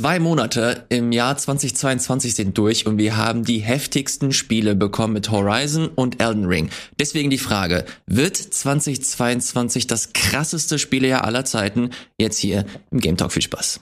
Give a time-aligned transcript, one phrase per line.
[0.00, 5.30] zwei Monate im Jahr 2022 sind durch und wir haben die heftigsten Spiele bekommen mit
[5.30, 6.70] Horizon und Elden Ring.
[6.98, 11.90] Deswegen die Frage, wird 2022 das krasseste Spielejahr aller Zeiten?
[12.18, 13.32] Jetzt hier im Game Talk.
[13.32, 13.80] Viel Spaß.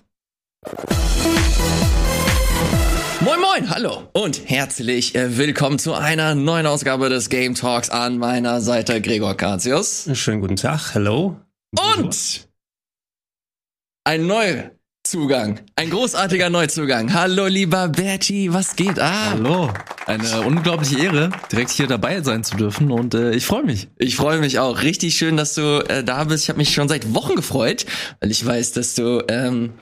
[3.20, 8.18] Moin Moin, hallo und herzlich äh, willkommen zu einer neuen Ausgabe des Game Talks an
[8.18, 10.10] meiner Seite Gregor Katius.
[10.14, 11.36] Schönen guten Tag, hello.
[11.94, 12.48] Und
[14.02, 14.26] ein
[15.08, 17.14] Neuzugang, ein großartiger Neuzugang.
[17.14, 19.30] Hallo lieber Bertie, was geht ab?
[19.30, 19.72] Hallo,
[20.04, 23.88] eine unglaubliche Ehre, direkt hier dabei sein zu dürfen und äh, ich freue mich.
[23.96, 24.82] Ich freue mich auch.
[24.82, 26.44] Richtig schön, dass du äh, da bist.
[26.44, 27.86] Ich habe mich schon seit Wochen gefreut,
[28.20, 29.72] weil ich weiß, dass du ähm,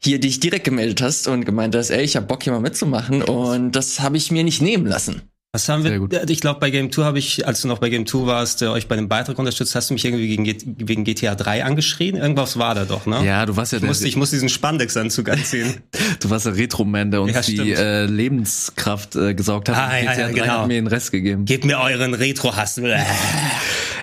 [0.00, 3.22] hier dich direkt gemeldet hast und gemeint hast, ey, ich habe Bock hier mal mitzumachen
[3.22, 5.22] und das habe ich mir nicht nehmen lassen.
[5.54, 6.28] Was haben wir?
[6.28, 8.66] Ich glaube, bei Game 2 habe ich, als du noch bei Game 2 warst, äh,
[8.66, 10.44] euch bei dem Beitrag unterstützt, hast du mich irgendwie gegen,
[10.88, 12.16] wegen GTA 3 angeschrien.
[12.16, 13.24] Irgendwas war da doch, ne?
[13.24, 13.88] Ja, du warst ja ich der.
[13.88, 15.74] Muss, ich muss diesen Spandex-Anzug anziehen.
[16.20, 19.76] du warst der Retro-Man, der uns ja, die äh, Lebenskraft äh, gesaugt hat.
[19.76, 20.46] Ah, GTA ja, 3 genau.
[20.46, 21.44] hat mir den Rest gegeben.
[21.44, 22.80] Gebt mir euren Retro-Hass.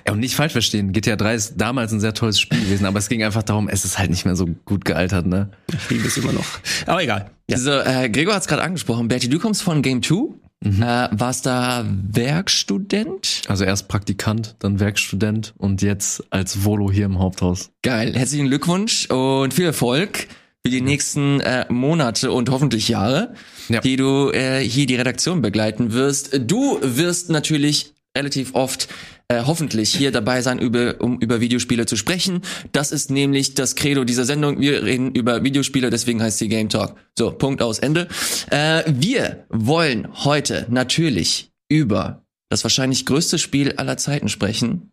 [0.06, 2.98] Ja, und nicht falsch verstehen, GTA 3 ist damals ein sehr tolles Spiel gewesen, aber
[2.98, 5.50] es ging einfach darum, es ist halt nicht mehr so gut gealtert, ne?
[5.68, 6.46] Ich liebe es immer noch.
[6.86, 7.30] Aber egal.
[7.48, 7.58] Ja.
[7.58, 9.08] So, äh, Gregor hat es gerade angesprochen.
[9.08, 10.41] Bertie, du kommst von Game 2.
[10.62, 10.82] Mhm.
[10.82, 13.42] Äh, warst da Werkstudent?
[13.48, 17.70] Also erst Praktikant, dann Werkstudent und jetzt als Volo hier im Haupthaus.
[17.82, 20.28] Geil, herzlichen Glückwunsch und viel Erfolg
[20.64, 23.34] für die nächsten äh, Monate und hoffentlich Jahre,
[23.68, 23.80] ja.
[23.80, 26.38] die du äh, hier die Redaktion begleiten wirst.
[26.46, 28.88] Du wirst natürlich relativ oft
[29.32, 32.42] äh, hoffentlich hier dabei sein, über, um über Videospiele zu sprechen.
[32.72, 34.60] Das ist nämlich das Credo dieser Sendung.
[34.60, 36.96] Wir reden über Videospiele, deswegen heißt sie Game Talk.
[37.16, 38.08] So, Punkt aus Ende.
[38.50, 44.90] Äh, wir wollen heute natürlich über das wahrscheinlich größte Spiel aller Zeiten sprechen.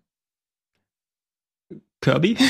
[2.02, 2.38] Kirby?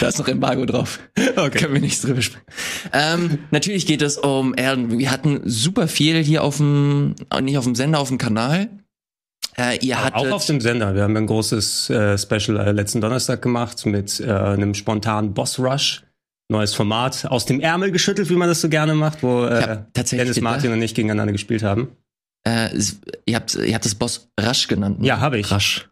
[0.00, 1.00] Da ist noch Embargo drauf.
[1.36, 1.58] Okay.
[1.58, 2.46] Können wir nichts drüber sprechen.
[2.94, 4.98] Ähm, natürlich geht es um Erden.
[4.98, 8.70] Wir hatten super viel hier auf dem, nicht auf dem Sender, auf dem Kanal.
[9.58, 10.94] Äh, ihr hattet auch auf dem Sender.
[10.94, 15.58] Wir haben ein großes äh, Special äh, letzten Donnerstag gemacht mit äh, einem spontanen Boss
[15.58, 16.02] Rush.
[16.48, 19.78] Neues Format aus dem Ärmel geschüttelt, wie man das so gerne macht, wo äh,
[20.12, 21.88] Dennis Martin und ich gegeneinander gespielt haben.
[22.46, 22.68] Äh,
[23.24, 25.00] ihr habt ihr habt das Boss Rush genannt.
[25.00, 25.08] Ne?
[25.08, 25.50] Ja, habe ich.
[25.50, 25.88] Rush.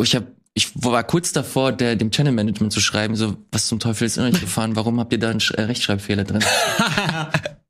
[0.00, 3.80] Ich habe ich war kurz davor, der, dem Channel Management zu schreiben, so, was zum
[3.80, 4.76] Teufel ist in euch gefahren?
[4.76, 6.44] Warum habt ihr da einen äh, Rechtschreibfehler drin?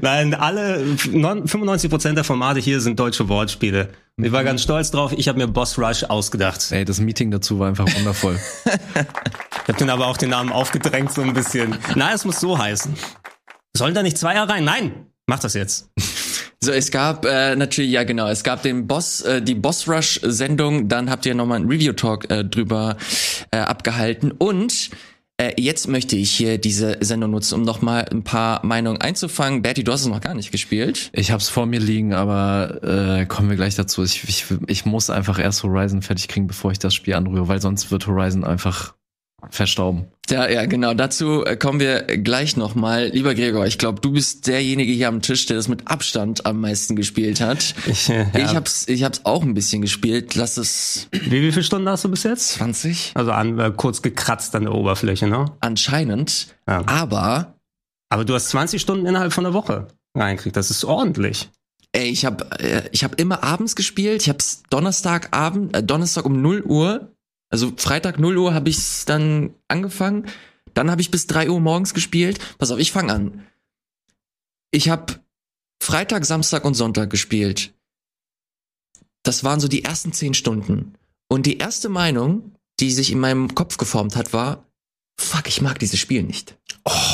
[0.00, 3.90] Nein, alle 95 Prozent der Formate hier sind deutsche Wortspiele.
[4.16, 5.12] Ich war ganz stolz drauf.
[5.16, 6.72] Ich habe mir Boss Rush ausgedacht.
[6.72, 8.38] Ey, das Meeting dazu war einfach wundervoll.
[8.64, 11.76] ich habe den aber auch den Namen aufgedrängt so ein bisschen.
[11.94, 12.94] Nein, es muss so heißen.
[13.76, 14.64] Sollen da nicht Zweier rein?
[14.64, 15.90] Nein, mach das jetzt.
[16.62, 20.20] So, es gab äh, natürlich, ja genau, es gab den Boss, äh, die Boss Rush
[20.22, 22.98] Sendung, dann habt ihr nochmal einen Review Talk äh, drüber
[23.50, 24.90] äh, abgehalten und
[25.40, 29.62] äh, jetzt möchte ich hier diese Sendung nutzen, um nochmal ein paar Meinungen einzufangen.
[29.62, 31.10] Bertie, du hast es noch gar nicht gespielt.
[31.14, 34.02] Ich hab's vor mir liegen, aber äh, kommen wir gleich dazu.
[34.02, 37.62] Ich, ich, ich muss einfach erst Horizon fertig kriegen, bevor ich das Spiel anrühre, weil
[37.62, 38.94] sonst wird Horizon einfach
[39.50, 40.06] verstauben.
[40.28, 40.94] Ja, ja, genau.
[40.94, 43.08] Dazu äh, kommen wir gleich nochmal.
[43.08, 46.60] Lieber Gregor, ich glaube, du bist derjenige hier am Tisch, der das mit Abstand am
[46.60, 47.74] meisten gespielt hat.
[47.86, 48.26] Ich, ja.
[48.36, 50.36] ich hab's, ich hab's auch ein bisschen gespielt.
[50.36, 51.08] Lass es.
[51.10, 52.50] Wie, wie viele Stunden hast du bis jetzt?
[52.54, 53.12] 20.
[53.14, 55.46] Also an, äh, kurz gekratzt an der Oberfläche, ne?
[55.60, 56.54] Anscheinend.
[56.68, 56.86] Ja.
[56.86, 57.54] Aber.
[58.08, 60.56] Aber du hast 20 Stunden innerhalb von der Woche reinkriegt.
[60.56, 61.48] Das ist ordentlich.
[61.92, 64.22] Ey, ich hab, äh, ich hab immer abends gespielt.
[64.22, 67.12] Ich hab's Donnerstagabend, äh, Donnerstag um 0 Uhr
[67.50, 70.26] also Freitag 0 Uhr habe ich dann angefangen.
[70.72, 72.38] Dann habe ich bis 3 Uhr morgens gespielt.
[72.58, 73.46] Pass auf, ich fange an.
[74.70, 75.20] Ich habe
[75.82, 77.74] Freitag, Samstag und Sonntag gespielt.
[79.24, 80.94] Das waren so die ersten 10 Stunden.
[81.28, 84.64] Und die erste Meinung, die sich in meinem Kopf geformt hat, war,
[85.18, 86.56] fuck, ich mag dieses Spiel nicht.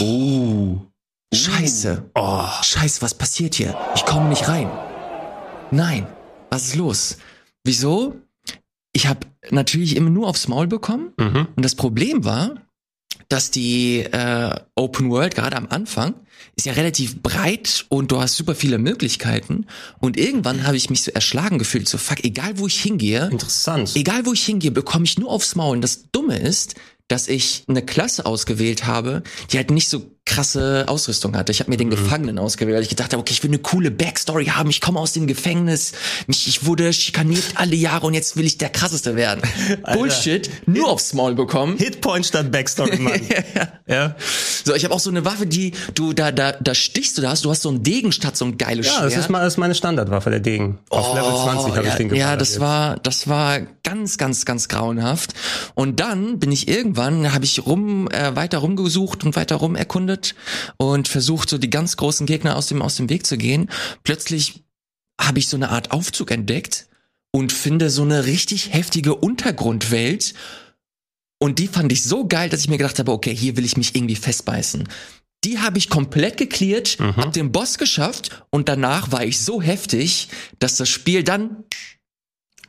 [0.01, 0.81] Oh.
[1.33, 2.11] Scheiße.
[2.15, 2.49] Oh.
[2.63, 3.77] Scheiße, was passiert hier?
[3.95, 4.71] Ich komme nicht rein.
[5.71, 6.07] Nein,
[6.51, 7.17] was ist los?
[7.65, 8.21] Wieso?
[8.97, 11.13] Ich habe natürlich immer nur aufs Maul bekommen.
[11.19, 11.49] Mhm.
[11.55, 12.55] Und das Problem war,
[13.29, 16.15] dass die äh, Open World gerade am Anfang
[16.57, 19.67] ist ja relativ breit und du hast super viele Möglichkeiten.
[19.99, 23.93] Und irgendwann habe ich mich so erschlagen gefühlt, so fuck, egal wo ich hingehe, interessant,
[23.97, 25.77] egal wo ich hingehe, bekomme ich nur aufs Maul.
[25.77, 26.77] Und das Dumme ist,
[27.09, 29.23] dass ich eine Klasse ausgewählt habe,
[29.53, 31.53] die halt nicht so krasse Ausrüstung hatte.
[31.53, 31.93] Ich habe mir den mhm.
[31.93, 34.69] Gefangenen ausgewählt, weil ich gedacht habe, okay, ich will eine coole Backstory haben.
[34.69, 35.93] Ich komme aus dem Gefängnis,
[36.27, 39.41] mich, ich wurde schikaniert alle Jahre und jetzt will ich der krasseste werden.
[39.85, 39.99] Alter.
[39.99, 41.79] Bullshit, nur Hit, aufs Maul bekommen.
[41.79, 43.21] Hitpoint statt Backstory, Mann.
[43.55, 43.69] ja.
[43.87, 44.17] ja.
[44.65, 47.31] So, ich habe auch so eine Waffe, die du da da da stichst du da
[47.31, 49.11] hast, du hast so einen Degen statt so ein geiles ja, Schwert.
[49.13, 50.79] Ja, das ist mal das ist meine Standardwaffe, der Degen.
[50.91, 52.31] Auf oh, Level 20 habe ja, ich den geballert.
[52.31, 52.61] Ja, das jetzt.
[52.61, 55.35] war das war ganz ganz ganz grauenhaft.
[55.75, 60.16] Und dann bin ich irgendwann habe ich rum äh, weiter rumgesucht und weiter rum erkundet
[60.77, 63.71] und versucht so die ganz großen Gegner aus dem aus dem Weg zu gehen.
[64.05, 64.65] Plötzlich
[65.21, 66.87] habe ich so eine Art Aufzug entdeckt
[67.33, 70.35] und finde so eine richtig heftige Untergrundwelt.
[71.39, 73.77] Und die fand ich so geil, dass ich mir gedacht habe, okay, hier will ich
[73.77, 74.89] mich irgendwie festbeißen.
[75.45, 77.17] Die habe ich komplett geklärt, mhm.
[77.17, 80.29] hab den Boss geschafft und danach war ich so heftig,
[80.59, 81.65] dass das Spiel dann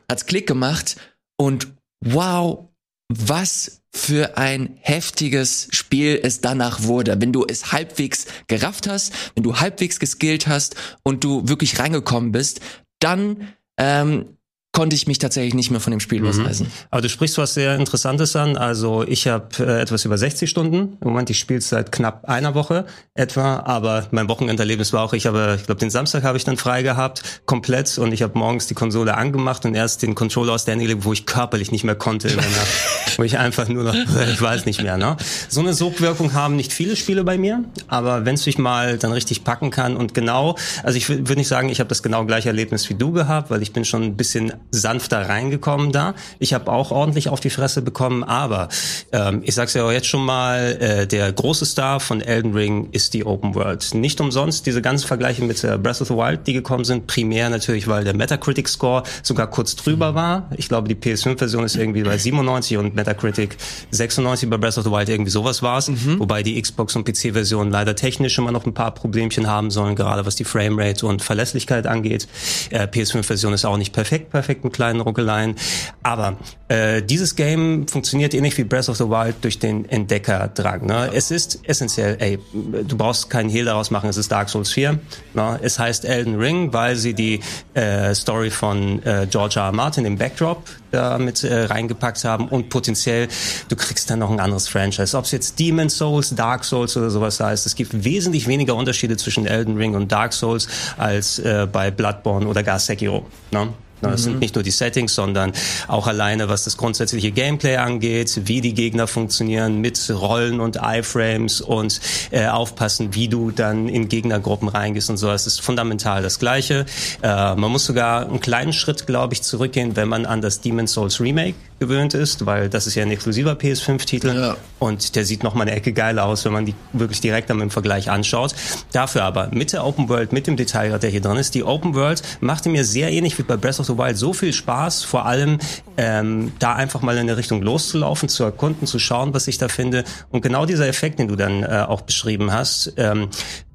[0.08, 0.96] hat's Klick gemacht
[1.36, 1.68] und
[2.04, 2.67] wow,
[3.08, 7.20] was für ein heftiges Spiel es danach wurde.
[7.20, 12.32] Wenn du es halbwegs gerafft hast, wenn du halbwegs geskillt hast und du wirklich reingekommen
[12.32, 12.60] bist,
[13.00, 14.37] dann ähm,
[14.78, 16.26] konnte ich mich tatsächlich nicht mehr von dem Spiel mhm.
[16.26, 16.68] losreißen.
[16.92, 18.56] Aber du sprichst was sehr Interessantes an.
[18.56, 20.96] Also ich habe äh, etwas über 60 Stunden.
[21.00, 23.56] Im Moment, ich spiele seit knapp einer Woche etwa.
[23.56, 26.84] Aber mein Wochenenderlebnis war auch, ich habe, ich glaube, den Samstag habe ich dann frei
[26.84, 27.98] gehabt, komplett.
[27.98, 31.04] Und ich habe morgens die Konsole angemacht und erst den Controller aus der Hände gelegt,
[31.04, 32.28] wo ich körperlich nicht mehr konnte
[33.16, 33.94] wo ich einfach nur noch,
[34.32, 34.96] ich weiß nicht mehr.
[34.96, 35.16] Ne?
[35.48, 37.64] So eine Sogwirkung haben nicht viele Spiele bei mir.
[37.88, 40.54] Aber wenn es sich mal dann richtig packen kann und genau,
[40.84, 43.60] also ich würde nicht sagen, ich habe das genau gleiche Erlebnis wie du gehabt, weil
[43.60, 46.14] ich bin schon ein bisschen sanfter reingekommen da.
[46.38, 48.68] Ich habe auch ordentlich auf die Fresse bekommen, aber
[49.12, 52.88] ähm, ich sag's ja auch jetzt schon mal, äh, der große Star von Elden Ring
[52.92, 53.94] ist die Open World.
[53.94, 57.48] Nicht umsonst diese ganzen Vergleiche mit äh, Breath of the Wild, die gekommen sind, primär
[57.48, 60.50] natürlich, weil der Metacritic Score sogar kurz drüber war.
[60.56, 63.56] Ich glaube, die PS5-Version ist irgendwie bei 97 und Metacritic
[63.90, 65.88] 96 bei Breath of the Wild, irgendwie sowas war's.
[65.88, 66.18] Mhm.
[66.18, 70.26] Wobei die Xbox und PC-Version leider technisch immer noch ein paar Problemchen haben sollen, gerade
[70.26, 72.28] was die Framerate und Verlässlichkeit angeht.
[72.70, 75.56] Äh, PS5-Version ist auch nicht perfekt, perfekt perfekten kleinen Ruckeleien.
[76.02, 80.86] Aber äh, dieses Game funktioniert ähnlich wie Breath of the Wild durch den Entdeckerdrang.
[80.86, 81.10] Ne?
[81.12, 84.98] Es ist essentiell, ey, du brauchst keinen Hehl daraus machen, es ist Dark Souls 4.
[85.34, 85.60] Ne?
[85.62, 87.40] Es heißt Elden Ring, weil sie die
[87.74, 89.66] äh, Story von äh, George R.
[89.66, 89.72] R.
[89.72, 93.28] Martin im Backdrop da mit äh, reingepackt haben und potenziell,
[93.68, 95.16] du kriegst dann noch ein anderes Franchise.
[95.16, 99.18] Ob es jetzt Demon Souls, Dark Souls oder sowas heißt, es gibt wesentlich weniger Unterschiede
[99.18, 103.26] zwischen Elden Ring und Dark Souls als äh, bei Bloodborne oder gar Sekiro.
[103.50, 103.68] Ne?
[104.00, 104.24] Das mhm.
[104.24, 105.52] sind nicht nur die Settings, sondern
[105.86, 111.60] auch alleine, was das grundsätzliche Gameplay angeht, wie die Gegner funktionieren mit Rollen und Iframes
[111.60, 112.00] und
[112.30, 115.30] äh, aufpassen, wie du dann in Gegnergruppen reingehst und so.
[115.30, 116.86] Es ist fundamental das Gleiche.
[117.22, 120.92] Äh, man muss sogar einen kleinen Schritt, glaube ich, zurückgehen, wenn man an das Demon's
[120.92, 124.56] Souls Remake gewöhnt ist, weil das ist ja ein exklusiver PS5-Titel ja.
[124.78, 127.60] und der sieht noch mal eine Ecke geiler aus, wenn man die wirklich direkt am
[127.62, 128.54] im Vergleich anschaut.
[128.92, 131.94] Dafür aber mit der Open World, mit dem Detailgrad, der hier drin ist, die Open
[131.94, 135.26] World machte mir sehr ähnlich wie bei Breath of the Wild so viel Spaß, vor
[135.26, 135.58] allem
[135.96, 139.68] ähm, da einfach mal in eine Richtung loszulaufen, zu erkunden, zu schauen, was ich da
[139.68, 140.04] finde.
[140.30, 143.28] Und genau dieser Effekt, den du dann äh, auch beschrieben hast, ähm,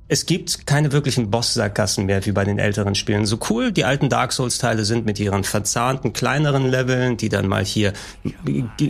[0.10, 3.26] es gibt keine wirklichen Boss-Sackgassen mehr wie bei den älteren Spielen.
[3.26, 7.64] So cool die alten Dark Souls-Teile sind mit ihren verzahnten, kleineren Leveln, die dann mal
[7.64, 7.94] hier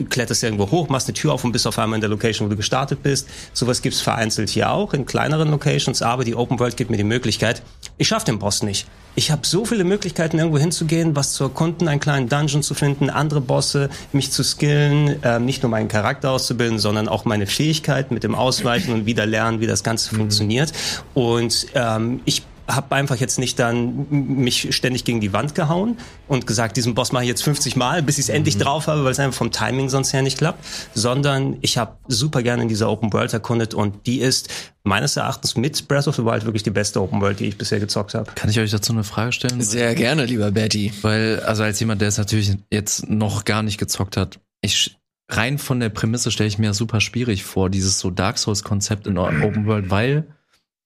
[0.10, 2.50] kletterst irgendwo hoch, machst eine Tür auf und bist auf einmal in der Location, wo
[2.50, 3.30] du gestartet bist.
[3.54, 7.04] Sowas gibt's vereinzelt hier auch in kleineren Locations, aber die Open World gibt mir die
[7.04, 7.62] Möglichkeit,
[7.98, 8.88] ich schaff den Boss nicht.
[9.15, 13.12] Ich habe so viele Möglichkeiten, irgendwo hinzugehen, was zu erkunden, einen kleinen Dungeon zu finden,
[13.12, 18.15] andere Bosse, mich zu skillen, äh, nicht nur meinen Charakter auszubilden, sondern auch meine Fähigkeiten
[18.15, 20.19] mit dem Ausweichen und wieder lernen, wie das Ganze mhm.
[20.19, 20.74] funktioniert.
[21.13, 26.48] Und ähm, ich habe einfach jetzt nicht dann mich ständig gegen die Wand gehauen und
[26.48, 28.36] gesagt, diesen Boss mache ich jetzt 50 Mal, bis ich es mhm.
[28.36, 30.63] endlich drauf habe, weil es einfach vom Timing sonst her nicht klappt,
[30.94, 34.50] sondern ich habe super gerne in dieser Open World erkundet und die ist
[34.83, 37.79] meines Erachtens mit Breath of the Wild wirklich die beste Open World, die ich bisher
[37.79, 38.32] gezockt habe.
[38.34, 39.62] Kann ich euch dazu eine Frage stellen?
[39.62, 40.93] Sehr gerne, lieber Betty.
[41.01, 44.98] Weil, also als jemand, der es natürlich jetzt noch gar nicht gezockt hat, ich
[45.29, 49.08] rein von der Prämisse stelle ich mir super schwierig vor, dieses so Dark Souls Konzept
[49.08, 50.27] in Open World, weil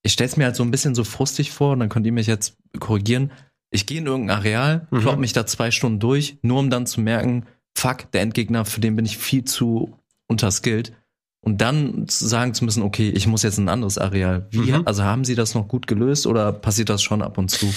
[0.08, 2.14] ich stelle es mir halt so ein bisschen so frustig vor, und dann könnt ihr
[2.14, 3.32] mich jetzt korrigieren.
[3.72, 5.00] Ich gehe in irgendein Areal, mhm.
[5.02, 7.46] klopp mich da zwei Stunden durch, nur um dann zu merken,
[7.78, 10.00] fuck, der Endgegner, für den bin ich viel zu
[10.30, 10.94] unterskillt.
[11.42, 14.48] Und dann zu sagen zu müssen, okay, ich muss jetzt in ein anderes Areal.
[14.50, 14.84] Wie, mhm.
[14.86, 17.68] also haben Sie das noch gut gelöst oder passiert das schon ab und zu?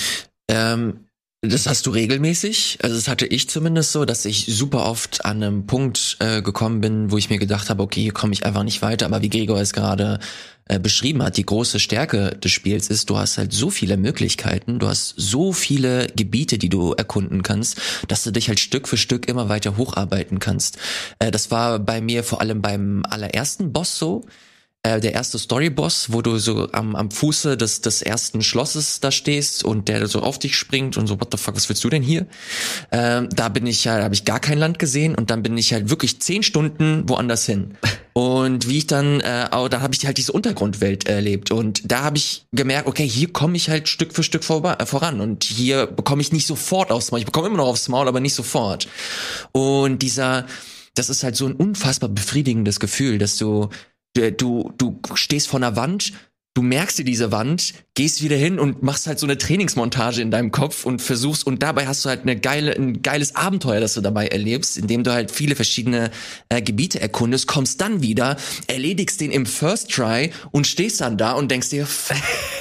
[0.49, 1.07] Ähm,
[1.43, 2.79] das hast du regelmäßig.
[2.83, 6.83] Also das hatte ich zumindest so, dass ich super oft an einem Punkt äh, gekommen
[6.83, 9.07] bin, wo ich mir gedacht habe, okay, hier komme ich einfach nicht weiter.
[9.07, 10.19] Aber wie Gregor es gerade
[10.67, 14.79] äh, beschrieben hat, die große Stärke des Spiels ist, du hast halt so viele Möglichkeiten,
[14.79, 18.99] du hast so viele Gebiete, die du erkunden kannst, dass du dich halt Stück für
[18.99, 20.77] Stück immer weiter hocharbeiten kannst.
[21.21, 24.27] Äh, das war bei mir vor allem beim allerersten Boss so
[24.83, 29.11] äh, der erste Storyboss, wo du so am, am Fuße des, des ersten Schlosses da
[29.11, 31.91] stehst und der so auf dich springt und so, what the fuck, was willst du
[31.91, 32.27] denn hier?
[32.91, 35.75] Ähm, da bin ich halt, habe ich gar kein Land gesehen und dann bin ich
[35.75, 37.77] halt wirklich zehn Stunden woanders hin.
[38.13, 42.03] Und wie ich dann, äh, auch, da habe ich halt diese Untergrundwelt erlebt und da
[42.03, 45.45] habe ich gemerkt, okay, hier komme ich halt Stück für Stück vor, äh, voran und
[45.45, 47.21] hier bekomme ich nicht sofort aufs Maul.
[47.21, 48.89] Ich bekomme immer noch aufs Maul, aber nicht sofort.
[49.53, 50.45] Und dieser,
[50.95, 53.71] das ist halt so ein unfassbar befriedigendes Gefühl, dass du
[54.15, 56.13] du, du stehst vor einer Wand,
[56.61, 60.31] du merkst dir diese Wand, gehst wieder hin und machst halt so eine Trainingsmontage in
[60.31, 63.95] deinem Kopf und versuchst und dabei hast du halt eine geile, ein geiles Abenteuer, das
[63.95, 66.11] du dabei erlebst, indem du halt viele verschiedene
[66.51, 68.37] äh, Gebiete erkundest, kommst dann wieder,
[68.67, 71.87] erledigst den im First Try und stehst dann da und denkst dir,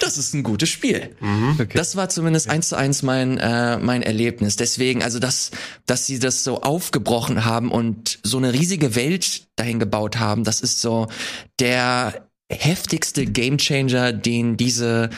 [0.01, 1.10] das ist ein gutes Spiel.
[1.20, 1.77] Mhm, okay.
[1.77, 4.56] Das war zumindest eins zu eins mein äh, mein Erlebnis.
[4.56, 5.51] Deswegen, also dass
[5.86, 10.62] dass sie das so aufgebrochen haben und so eine riesige Welt dahin gebaut haben, das
[10.62, 11.08] ist so
[11.60, 15.10] der heftigste Gamechanger, den diese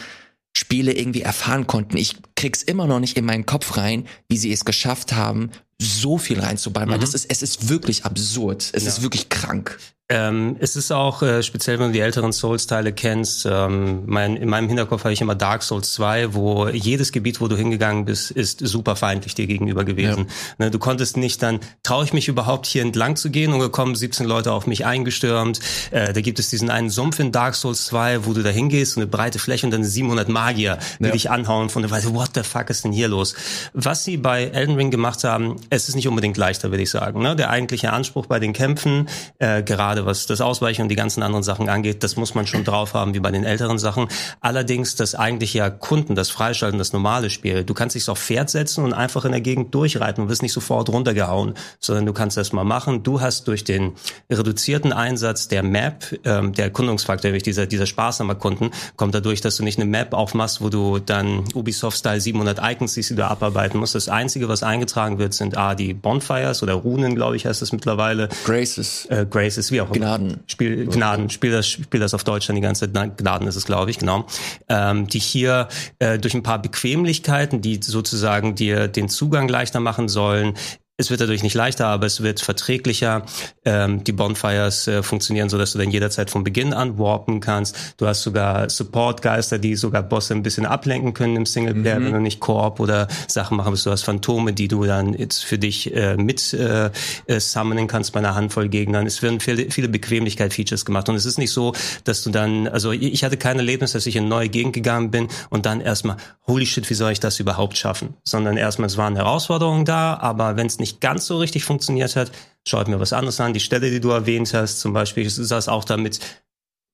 [0.54, 1.98] Spiele irgendwie erfahren konnten.
[1.98, 6.18] Ich krieg's immer noch nicht in meinen Kopf rein, wie sie es geschafft haben, so
[6.18, 6.90] viel reinzubauen.
[6.90, 7.00] Mhm.
[7.00, 8.70] das ist, es ist wirklich absurd.
[8.74, 8.90] Es ja.
[8.90, 9.80] ist wirklich krank.
[10.12, 14.50] Ähm, es ist auch, äh, speziell wenn du die älteren Souls-Teile kennst, ähm, mein, in
[14.50, 18.30] meinem Hinterkopf habe ich immer Dark Souls 2, wo jedes Gebiet, wo du hingegangen bist,
[18.32, 20.28] ist super feindlich dir gegenüber gewesen.
[20.60, 20.66] Ja.
[20.66, 23.96] Ne, du konntest nicht dann, traue ich mich überhaupt hier entlang zu gehen und gekommen
[23.96, 25.60] 17 Leute auf mich eingestürmt.
[25.92, 28.98] Äh, da gibt es diesen einen Sumpf in Dark Souls 2, wo du da hingehst,
[28.98, 31.12] eine breite Fläche und dann 700 Magier, die ja.
[31.12, 33.34] dich anhauen von der Weise, what the fuck ist denn hier los?
[33.74, 37.22] Was sie bei Elden Ring gemacht haben, es ist nicht unbedingt leichter, würde ich sagen.
[37.22, 37.36] Ne?
[37.36, 39.08] Der eigentliche Anspruch bei den Kämpfen,
[39.40, 42.48] äh, gerade gerade was das Ausweichen und die ganzen anderen Sachen angeht, das muss man
[42.48, 44.08] schon drauf haben, wie bei den älteren Sachen.
[44.40, 47.64] Allerdings das eigentliche ja Kunden, das Freischalten, das normale Spiel.
[47.64, 50.54] Du kannst dich auf Pferd setzen und einfach in der Gegend durchreiten und wirst nicht
[50.54, 53.04] sofort runtergehauen, sondern du kannst das mal machen.
[53.04, 53.94] Du hast durch den
[54.30, 59.42] reduzierten Einsatz der Map, ähm, der Erkundungsfaktor, nämlich dieser, dieser Spaß am Erkunden, kommt dadurch,
[59.42, 63.26] dass du nicht eine Map aufmachst, wo du dann Ubisoft-Style 700 Icons siehst, die du
[63.26, 63.96] abarbeiten musst.
[63.96, 67.72] Das Einzige, was eingetragen wird, sind A, die Bonfires oder Runen, glaube ich, heißt es
[67.72, 68.30] mittlerweile.
[68.46, 69.06] Graces.
[69.08, 70.40] Äh, Graces, wie auch Gnaden.
[70.48, 73.18] Spiel, Gnaden, spiel das, spiel das auf Deutsch dann die ganze Zeit.
[73.18, 74.26] Gnaden ist es, glaube ich, genau.
[74.70, 75.68] Ähm, die hier
[76.00, 80.56] äh, durch ein paar Bequemlichkeiten, die sozusagen dir den Zugang leichter machen sollen,
[80.98, 83.24] es wird dadurch nicht leichter, aber es wird verträglicher.
[83.66, 87.96] Ähm, die Bonfires äh, funktionieren so, dass du dann jederzeit von Beginn an warpen kannst.
[87.98, 92.06] Du hast sogar Support-Geister, die sogar Bosse ein bisschen ablenken können im Singleplayer, mhm.
[92.06, 93.86] wenn du nicht Koop oder Sachen machen willst.
[93.86, 96.92] Du hast Phantome, die du dann jetzt für dich äh, mit äh,
[97.26, 99.08] äh, summonen kannst bei einer Handvoll Gegnern.
[99.08, 101.10] Es werden viele, viele Bequemlichkeit-Features gemacht.
[101.10, 104.16] Und es ist nicht so, dass du dann, also ich hatte kein Erlebnis, dass ich
[104.16, 107.40] in eine neue Gegend gegangen bin und dann erstmal, holy shit, wie soll ich das
[107.40, 108.16] überhaupt schaffen?
[108.24, 112.32] Sondern erstmal, es waren Herausforderungen da, aber wenn es nicht ganz so richtig funktioniert hat,
[112.68, 113.54] schaut mir was anderes an.
[113.54, 116.20] Die Stelle, die du erwähnt hast, zum Beispiel, ist das auch damit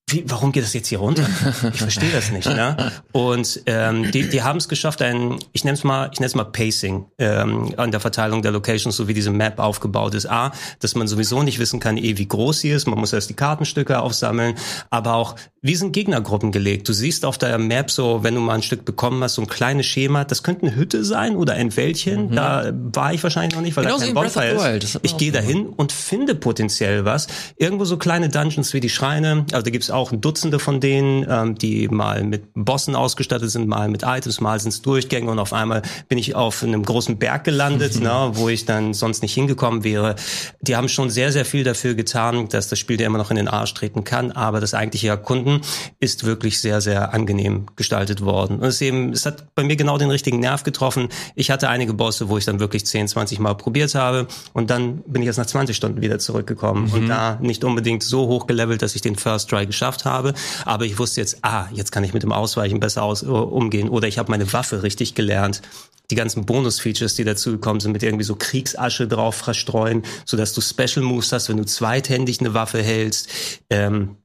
[0.09, 1.27] wie, warum geht das jetzt hier runter?
[1.73, 2.47] Ich verstehe das nicht.
[2.47, 2.93] Ne?
[3.11, 6.35] Und ähm, die, die haben es geschafft, ein, ich nenne es mal, ich nenne es
[6.35, 10.25] mal Pacing ähm, an der Verteilung der Locations, so wie diese Map aufgebaut ist.
[10.29, 12.87] A, dass man sowieso nicht wissen kann, eh, wie groß sie ist.
[12.87, 14.55] Man muss erst die Kartenstücke aufsammeln,
[14.89, 15.35] aber auch
[15.67, 16.87] wie sind Gegnergruppen gelegt?
[16.87, 19.47] Du siehst auf der Map so, wenn du mal ein Stück bekommen hast, so ein
[19.47, 20.23] kleines Schema.
[20.23, 22.29] Das könnte eine Hütte sein oder ein Wäldchen.
[22.29, 22.35] Mhm.
[22.35, 24.99] Da war ich wahrscheinlich noch nicht, weil genau da kein Bonfire ist.
[25.01, 27.27] Ich gehe dahin und finde potenziell was.
[27.57, 29.45] Irgendwo so kleine Dungeons wie die Schreine.
[29.51, 33.89] Also da gibt's auch Dutzende von denen, ähm, die mal mit Bossen ausgestattet sind, mal
[33.89, 37.43] mit Items, mal sind es Durchgänge und auf einmal bin ich auf einem großen Berg
[37.43, 40.15] gelandet, ne, wo ich dann sonst nicht hingekommen wäre.
[40.61, 43.37] Die haben schon sehr, sehr viel dafür getan, dass das Spiel dir immer noch in
[43.37, 45.61] den Arsch treten kann, aber das eigentliche Erkunden
[45.99, 48.59] ist wirklich sehr, sehr angenehm gestaltet worden.
[48.59, 51.09] Und es eben, es hat bei mir genau den richtigen Nerv getroffen.
[51.35, 55.01] Ich hatte einige Bosse, wo ich dann wirklich 10, 20 Mal probiert habe und dann
[55.07, 56.93] bin ich erst nach 20 Stunden wieder zurückgekommen mhm.
[56.93, 60.33] und da nicht unbedingt so hoch gelevelt, dass ich den First Try geschafft geschafft habe,
[60.65, 63.89] aber ich wusste jetzt, ah, jetzt kann ich mit dem Ausweichen besser aus, uh, umgehen
[63.89, 65.61] oder ich habe meine Waffe richtig gelernt.
[66.09, 70.61] Die ganzen Bonus-Features, die dazu gekommen sind, mit irgendwie so Kriegsasche drauf verstreuen, sodass du
[70.61, 73.29] Special Moves hast, wenn du zweithändig eine Waffe hältst.
[73.69, 74.17] Ähm,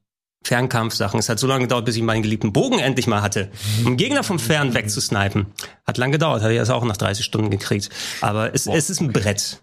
[0.45, 1.19] Fernkampfsachen.
[1.19, 3.49] Es hat so lange gedauert, bis ich meinen geliebten Bogen endlich mal hatte,
[3.85, 5.47] um Gegner vom Fern wegzusnipen.
[5.87, 7.89] Hat lang gedauert, hatte ich das auch nach 30 Stunden gekriegt.
[8.19, 9.61] Aber es, es ist ein Brett.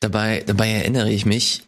[0.00, 1.64] Dabei, dabei erinnere ich mich,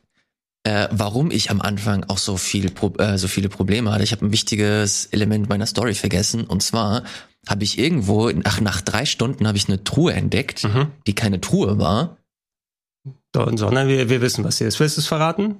[0.64, 4.02] äh, warum ich am Anfang auch so viel äh, so viele Probleme hatte.
[4.02, 7.04] Ich habe ein wichtiges Element meiner Story vergessen und zwar
[7.46, 10.88] habe ich irgendwo nach nach drei Stunden habe ich eine Truhe entdeckt, mhm.
[11.06, 12.16] die keine Truhe war.
[13.58, 14.80] Sondern wir, wir wissen, was sie ist.
[14.80, 15.56] Willst du es verraten?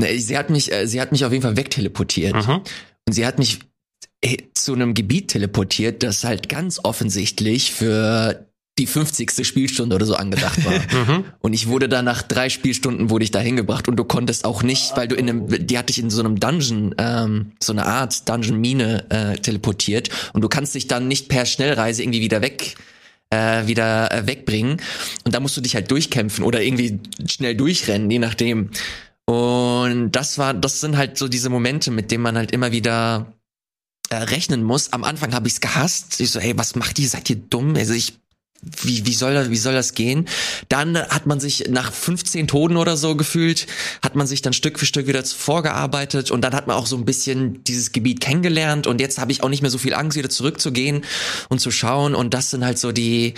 [0.00, 2.34] Sie hat mich, äh, sie hat mich auf jeden Fall wegteleportiert.
[2.34, 2.62] Mhm.
[3.06, 3.60] Und sie hat mich
[4.22, 9.46] äh, zu einem Gebiet teleportiert, das halt ganz offensichtlich für die 50.
[9.46, 10.74] Spielstunde oder so angedacht war.
[10.94, 11.24] Mhm.
[11.40, 14.62] Und ich wurde da nach drei Spielstunden wurde ich da hingebracht und du konntest auch
[14.62, 17.86] nicht, weil du in einem, die hatte ich in so einem Dungeon, ähm, so eine
[17.86, 22.76] Art Dungeon-Mine äh, teleportiert und du kannst dich dann nicht per Schnellreise irgendwie wieder weg
[23.30, 24.80] äh, wieder äh, wegbringen.
[25.24, 28.70] Und da musst du dich halt durchkämpfen oder irgendwie schnell durchrennen, je nachdem.
[29.26, 33.32] Und das war, das sind halt so diese Momente, mit denen man halt immer wieder
[34.10, 34.92] äh, rechnen muss.
[34.92, 36.20] Am Anfang habe ich es gehasst.
[36.20, 37.08] Ich so, ey, was macht ihr?
[37.08, 37.74] Seid ihr dumm?
[37.74, 38.18] Also ich
[38.62, 40.26] wie, wie soll das, wie soll das gehen?
[40.68, 43.66] Dann hat man sich nach 15 Toten oder so gefühlt,
[44.02, 46.96] hat man sich dann Stück für Stück wieder vorgearbeitet und dann hat man auch so
[46.96, 50.16] ein bisschen dieses Gebiet kennengelernt und jetzt habe ich auch nicht mehr so viel Angst,
[50.16, 51.04] wieder zurückzugehen
[51.48, 53.34] und zu schauen und das sind halt so die,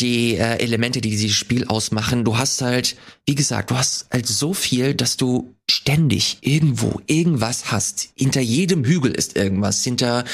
[0.00, 2.24] die äh, Elemente, die dieses Spiel ausmachen.
[2.24, 2.96] Du hast halt,
[3.26, 8.10] wie gesagt, du hast halt so viel, dass du ständig irgendwo irgendwas hast.
[8.16, 9.82] Hinter jedem Hügel ist irgendwas.
[9.82, 10.24] Hinter,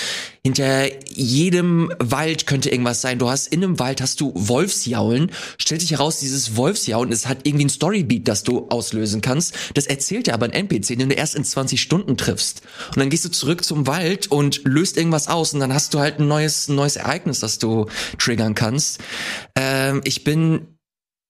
[0.43, 3.21] hinter jedem Wald könnte irgendwas sein.
[3.21, 5.31] Du hast in einem Wald hast du Wolfsjaulen.
[5.57, 9.55] Stellt sich heraus, dieses Wolfsjaulen, es hat irgendwie ein Storybeat, das du auslösen kannst.
[9.75, 12.63] Das erzählt dir aber ein NPC, den du erst in 20 Stunden triffst.
[12.89, 16.01] Und dann gehst du zurück zum Wald und löst irgendwas aus und dann hast du
[16.01, 17.87] halt ein neues, neues Ereignis, das du
[18.19, 19.01] triggern kannst.
[19.55, 20.77] Ähm, ich bin,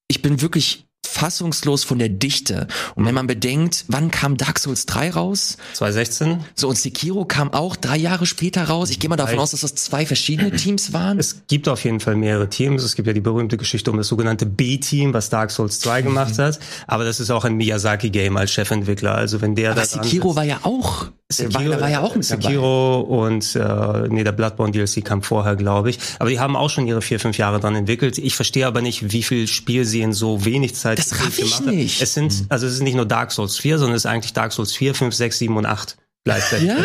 [0.09, 2.67] ich bin wirklich fassungslos von der Dichte.
[2.95, 5.57] Und wenn man bedenkt, wann kam Dark Souls 3 raus?
[5.75, 6.45] 2016.
[6.55, 8.91] So, und Sekiro kam auch drei Jahre später raus.
[8.91, 11.19] Ich gehe mal davon aus, dass das zwei verschiedene Teams waren.
[11.19, 12.83] Es gibt auf jeden Fall mehrere Teams.
[12.83, 16.39] Es gibt ja die berühmte Geschichte um das sogenannte B-Team, was Dark Souls 2 gemacht
[16.39, 16.43] mhm.
[16.43, 16.61] hat.
[16.87, 19.15] Aber das ist auch ein Miyazaki-Game als Chefentwickler.
[19.15, 23.07] Also wenn der Aber Sekiro war ja auch Sekiro, war, war ja auch mit Sekiro
[23.09, 23.27] dabei.
[23.27, 25.99] und äh, nee, der Bloodborne DLC kam vorher, glaube ich.
[26.19, 28.19] Aber die haben auch schon ihre vier, fünf Jahre dran entwickelt.
[28.19, 31.61] Ich verstehe aber nicht, wie viel Spiel sie in so wenig Zeit das raff ich
[31.61, 32.03] nicht.
[32.03, 34.53] Es sind, also es ist nicht nur Dark Souls 4, sondern es ist eigentlich Dark
[34.53, 36.77] Souls 4, 5, 6, 7 und 8 gleichzeitig ja.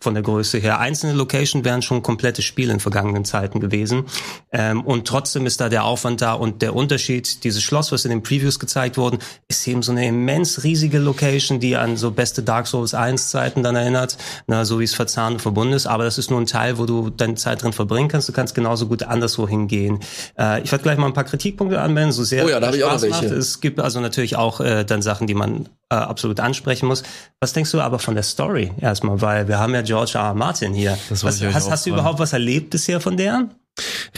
[0.00, 0.80] von der Größe her.
[0.80, 4.06] Einzelne Location wären schon komplette Spiele in vergangenen Zeiten gewesen.
[4.50, 8.10] Ähm, und trotzdem ist da der Aufwand da und der Unterschied, dieses Schloss, was in
[8.10, 12.42] den Previews gezeigt wurden, ist eben so eine immens riesige Location, die an so beste
[12.42, 15.86] Dark Souls 1 Zeiten dann erinnert, na, so wie es verzahnt und verbunden ist.
[15.86, 18.28] Aber das ist nur ein Teil, wo du deine Zeit drin verbringen kannst.
[18.28, 20.00] Du kannst genauso gut anderswo hingehen.
[20.36, 22.76] Äh, ich werde gleich mal ein paar Kritikpunkte anwenden, so sehr oh ja, da habe
[22.76, 23.26] ich auch welche.
[23.26, 23.32] Macht.
[23.32, 27.02] Es gibt also natürlich auch äh, dann Sachen, die man äh, absolut ansprechen muss.
[27.40, 29.20] Was denkst du aber von der Story erstmal?
[29.20, 30.22] Weil wir haben ja George R.
[30.22, 30.34] R.
[30.34, 30.98] Martin hier.
[31.10, 33.50] Das was, hast, hast du überhaupt was erlebt bisher von der?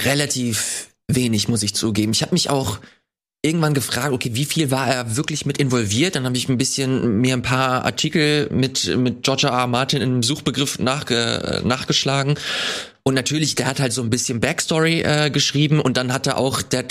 [0.04, 2.12] Relativ wenig, muss ich zugeben.
[2.12, 2.78] Ich habe mich auch
[3.43, 6.14] irgendwann gefragt, okay, wie viel war er wirklich mit involviert?
[6.14, 9.52] Dann habe ich ein bisschen mir ein paar Artikel mit mit George R.
[9.52, 9.66] R.
[9.66, 12.38] Martin im Suchbegriff nachge, nachgeschlagen
[13.02, 16.39] und natürlich, der hat halt so ein bisschen Backstory äh, geschrieben und dann hat er
[16.39, 16.87] auch der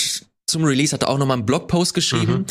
[0.46, 2.34] zum Release hat er auch noch mal einen Blogpost geschrieben.
[2.34, 2.46] Mhm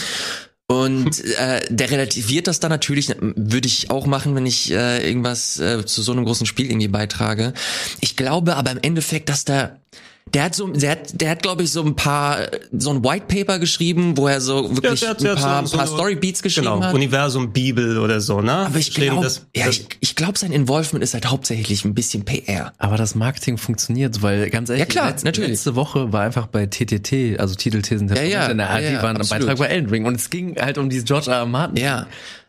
[0.73, 5.59] und äh, der relativiert das dann natürlich, würde ich auch machen, wenn ich äh, irgendwas
[5.59, 7.53] äh, zu so einem großen Spiel irgendwie beitrage.
[8.01, 9.77] Ich glaube aber im Endeffekt, dass da
[10.35, 12.39] der hat so, der hat, der hat, glaube ich, so ein paar,
[12.73, 15.77] so ein White Paper geschrieben, wo er so wirklich der, der, der ein paar, so,
[15.77, 16.95] paar Storybeats geschrieben genau, hat.
[16.95, 18.53] Universum Bibel oder so, ne?
[18.53, 22.73] Aber ich glaube, ja, ich, ich glaube, sein Involvement ist halt hauptsächlich ein bisschen PR.
[22.79, 25.51] Aber das Marketing funktioniert, weil ganz ehrlich, ja, klar, letzte, natürlich.
[25.51, 28.91] letzte Woche war einfach bei TTT, also Titel, Thesen, ja, ja, in der ARD ja,
[28.93, 31.39] ja, war ein Beitrag bei Elden Ring und es ging halt um diese George R.
[31.39, 31.47] R.
[31.47, 31.77] Martin.
[31.77, 32.07] Ja.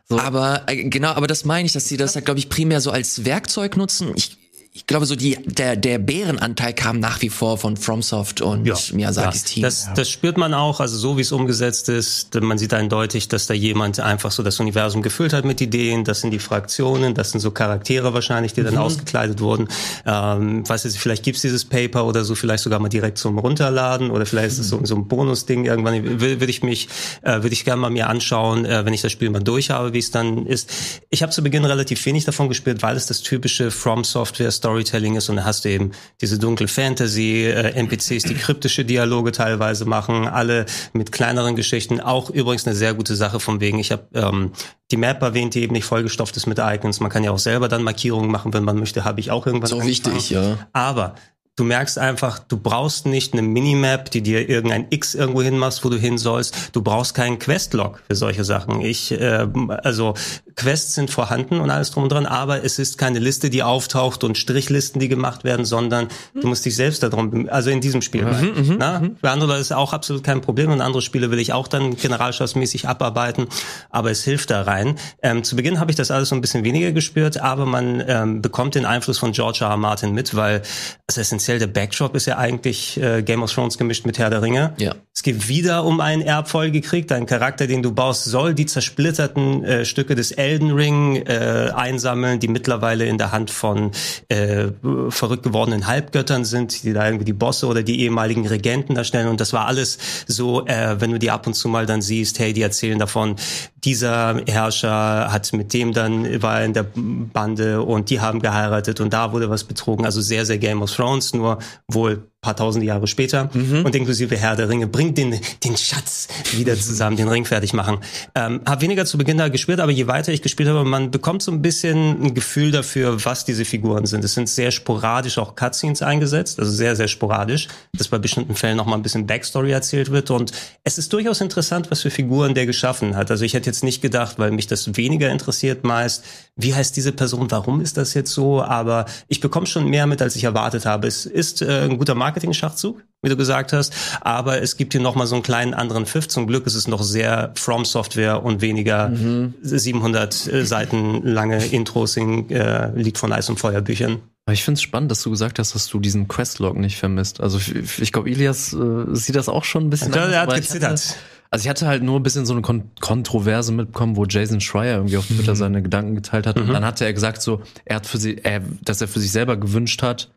[0.08, 0.18] So.
[0.18, 2.90] Aber äh, genau, aber das meine ich, dass sie das halt, glaube ich, primär so
[2.90, 4.12] als Werkzeug nutzen.
[4.16, 4.36] Ich,
[4.76, 8.74] ich glaube, so die, der, der Bärenanteil kam nach wie vor von FromSoft und ja,
[8.92, 9.48] Miyazakis ja.
[9.48, 9.62] Team.
[9.62, 13.46] Das, das spürt man auch, also so wie es umgesetzt ist, man sieht eindeutig, dass
[13.46, 17.30] da jemand einfach so das Universum gefüllt hat mit Ideen, das sind die Fraktionen, das
[17.30, 18.80] sind so Charaktere wahrscheinlich, die dann mhm.
[18.80, 19.68] ausgekleidet wurden.
[20.04, 24.10] Ähm, weiß ich, vielleicht gibt's dieses Paper oder so, vielleicht sogar mal direkt zum Runterladen
[24.10, 26.20] oder vielleicht ist es so, so ein Bonusding irgendwann.
[26.20, 26.88] Will ich mich,
[27.22, 29.92] äh, würde ich gerne mal mir anschauen, äh, wenn ich das Spiel mal durch habe,
[29.92, 30.68] wie es dann ist.
[31.10, 35.16] Ich habe zu Beginn relativ wenig davon gespielt, weil es das typische From Software Storytelling
[35.16, 39.84] ist und da hast du eben diese dunkle Fantasy, äh, NPCs, die kryptische Dialoge teilweise
[39.84, 42.00] machen, alle mit kleineren Geschichten.
[42.00, 43.78] Auch übrigens eine sehr gute Sache von wegen.
[43.78, 44.52] Ich habe ähm,
[44.90, 47.00] die Map erwähnt, die eben nicht vollgestopft ist mit Icons.
[47.00, 49.04] Man kann ja auch selber dann Markierungen machen, wenn man möchte.
[49.04, 49.68] Habe ich auch irgendwann.
[49.68, 50.56] So wichtig, ja.
[50.72, 51.14] Aber
[51.56, 55.88] Du merkst einfach, du brauchst nicht eine Minimap, die dir irgendein X irgendwo hinmachst, wo
[55.88, 56.70] du hin sollst.
[56.72, 58.80] Du brauchst keinen Questlog für solche Sachen.
[58.80, 60.14] Ich, äh, also
[60.56, 64.24] Quests sind vorhanden und alles drum und dran, aber es ist keine Liste, die auftaucht
[64.24, 66.40] und Strichlisten, die gemacht werden, sondern mhm.
[66.40, 68.24] du musst dich selbst darum, also in diesem Spiel.
[68.24, 69.00] Mhm, mhm na?
[69.00, 69.16] Mhm.
[69.20, 71.96] Für andere Leute ist auch absolut kein Problem und andere Spiele will ich auch dann
[71.96, 73.46] generalschaffsmäßig abarbeiten,
[73.90, 74.96] aber es hilft da rein.
[75.22, 78.42] Ähm, zu Beginn habe ich das alles so ein bisschen weniger gespürt, aber man ähm,
[78.42, 79.70] bekommt den Einfluss von George R.
[79.70, 79.76] R.
[79.76, 80.62] Martin mit, weil
[81.06, 84.42] es essentiell der Backdrop ist ja eigentlich äh, Game of Thrones gemischt mit Herr der
[84.42, 84.74] Ringe.
[84.78, 84.94] Ja.
[85.14, 87.08] Es geht wieder um einen Erbfolgekrieg.
[87.08, 92.38] Dein Charakter, den du baust, soll die zersplitterten äh, Stücke des Elden Ring äh, einsammeln,
[92.38, 93.92] die mittlerweile in der Hand von
[94.28, 94.66] äh,
[95.08, 99.28] verrückt gewordenen Halbgöttern sind, die da irgendwie die Bosse oder die ehemaligen Regenten darstellen.
[99.28, 102.38] Und das war alles so, äh, wenn du die ab und zu mal dann siehst,
[102.38, 103.36] hey, die erzählen davon,
[103.84, 109.12] dieser Herrscher hat mit dem dann war in der Bande und die haben geheiratet und
[109.12, 110.04] da wurde was betrogen.
[110.04, 113.84] Also sehr, sehr Game of Thrones, nur wohl paar tausende Jahre später mhm.
[113.84, 117.98] und inklusive Herr der Ringe bringt den den Schatz wieder zusammen, den Ring fertig machen.
[118.34, 121.42] Ähm, hab weniger zu Beginn da gespielt, aber je weiter ich gespielt habe, man bekommt
[121.42, 124.24] so ein bisschen ein Gefühl dafür, was diese Figuren sind.
[124.24, 128.76] Es sind sehr sporadisch auch Cutscenes eingesetzt, also sehr sehr sporadisch, dass bei bestimmten Fällen
[128.76, 130.52] noch mal ein bisschen Backstory erzählt wird und
[130.84, 133.30] es ist durchaus interessant, was für Figuren der geschaffen hat.
[133.30, 136.24] Also ich hätte jetzt nicht gedacht, weil mich das weniger interessiert meist,
[136.56, 140.22] wie heißt diese Person, warum ist das jetzt so, aber ich bekomme schon mehr mit,
[140.22, 141.06] als ich erwartet habe.
[141.06, 143.94] Es ist äh, ein guter Markt Marketing-Schachzug, wie du gesagt hast.
[144.20, 146.28] Aber es gibt hier nochmal so einen kleinen anderen Pfiff.
[146.28, 149.54] Zum Glück ist es noch sehr From Software und weniger mhm.
[149.62, 154.20] 700 äh, Seiten lange Intros in äh, Lied von Eis und Feuerbüchern.
[154.46, 157.40] Aber ich finde es spannend, dass du gesagt hast, dass du diesen Questlog nicht vermisst.
[157.40, 160.12] Also ich, ich glaube, Ilias äh, sieht das auch schon ein bisschen.
[160.12, 161.16] Ja, er hat gezittert.
[161.50, 164.96] Also ich hatte halt nur ein bisschen so eine Kon Kontroverse mitbekommen, wo Jason Schreier
[164.96, 165.56] irgendwie auf Twitter mhm.
[165.56, 166.56] seine Gedanken geteilt hat.
[166.56, 166.62] Mhm.
[166.62, 169.30] Und dann hatte er gesagt so, er hat für sie, er, dass er für sich
[169.30, 170.34] selber gewünscht hat,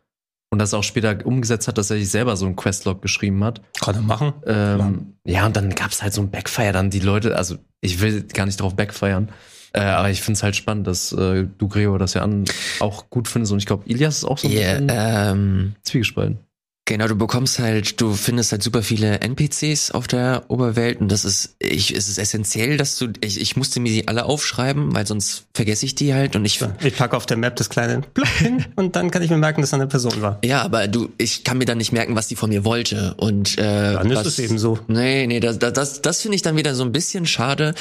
[0.50, 3.60] und das auch später umgesetzt hat, dass er sich selber so ein Questlog geschrieben hat.
[3.80, 4.32] Kann er machen.
[4.46, 8.22] Ähm, ja, und dann gab's halt so ein Backfire, dann die Leute, also ich will
[8.22, 9.30] gar nicht drauf backfeiern,
[9.72, 12.44] äh, aber ich find's halt spannend, dass äh, du Gregor das ja an,
[12.80, 16.38] auch gut findest und ich glaube, Ilias ist auch so ein yeah, bisschen ähm, zwiegespalten.
[16.88, 21.26] Genau, du bekommst halt, du findest halt super viele NPCs auf der Oberwelt und das
[21.26, 25.06] ist, ich, es ist essentiell, dass du, ich, ich musste mir die alle aufschreiben, weil
[25.06, 26.62] sonst vergesse ich die halt und ich.
[26.82, 29.60] Ich packe auf der Map das kleine Plug hin und dann kann ich mir merken,
[29.60, 30.38] dass da eine Person war.
[30.42, 33.58] Ja, aber du, ich kann mir dann nicht merken, was die von mir wollte und.
[33.58, 34.78] Äh, dann ist was, es eben so.
[34.88, 37.74] Nee, nee, das, das, das finde ich dann wieder so ein bisschen schade.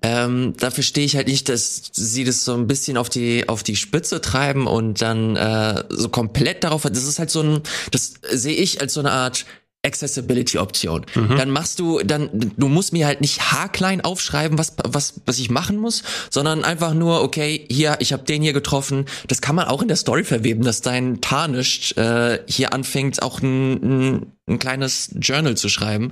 [0.00, 3.62] Ähm, da verstehe ich halt nicht, dass sie das so ein bisschen auf die auf
[3.62, 6.82] die Spitze treiben und dann äh, so komplett darauf.
[6.82, 9.44] Das ist halt so ein, das sehe sehe ich als so eine Art
[9.84, 11.04] Accessibility-Option.
[11.14, 11.36] Mhm.
[11.36, 15.50] Dann machst du, dann, du musst mir halt nicht haarklein aufschreiben, was, was, was ich
[15.50, 19.04] machen muss, sondern einfach nur, okay, hier, ich habe den hier getroffen.
[19.28, 23.42] Das kann man auch in der Story verweben, dass dein Tarnished äh, hier anfängt, auch
[23.42, 26.10] ein, ein, ein kleines Journal zu schreiben.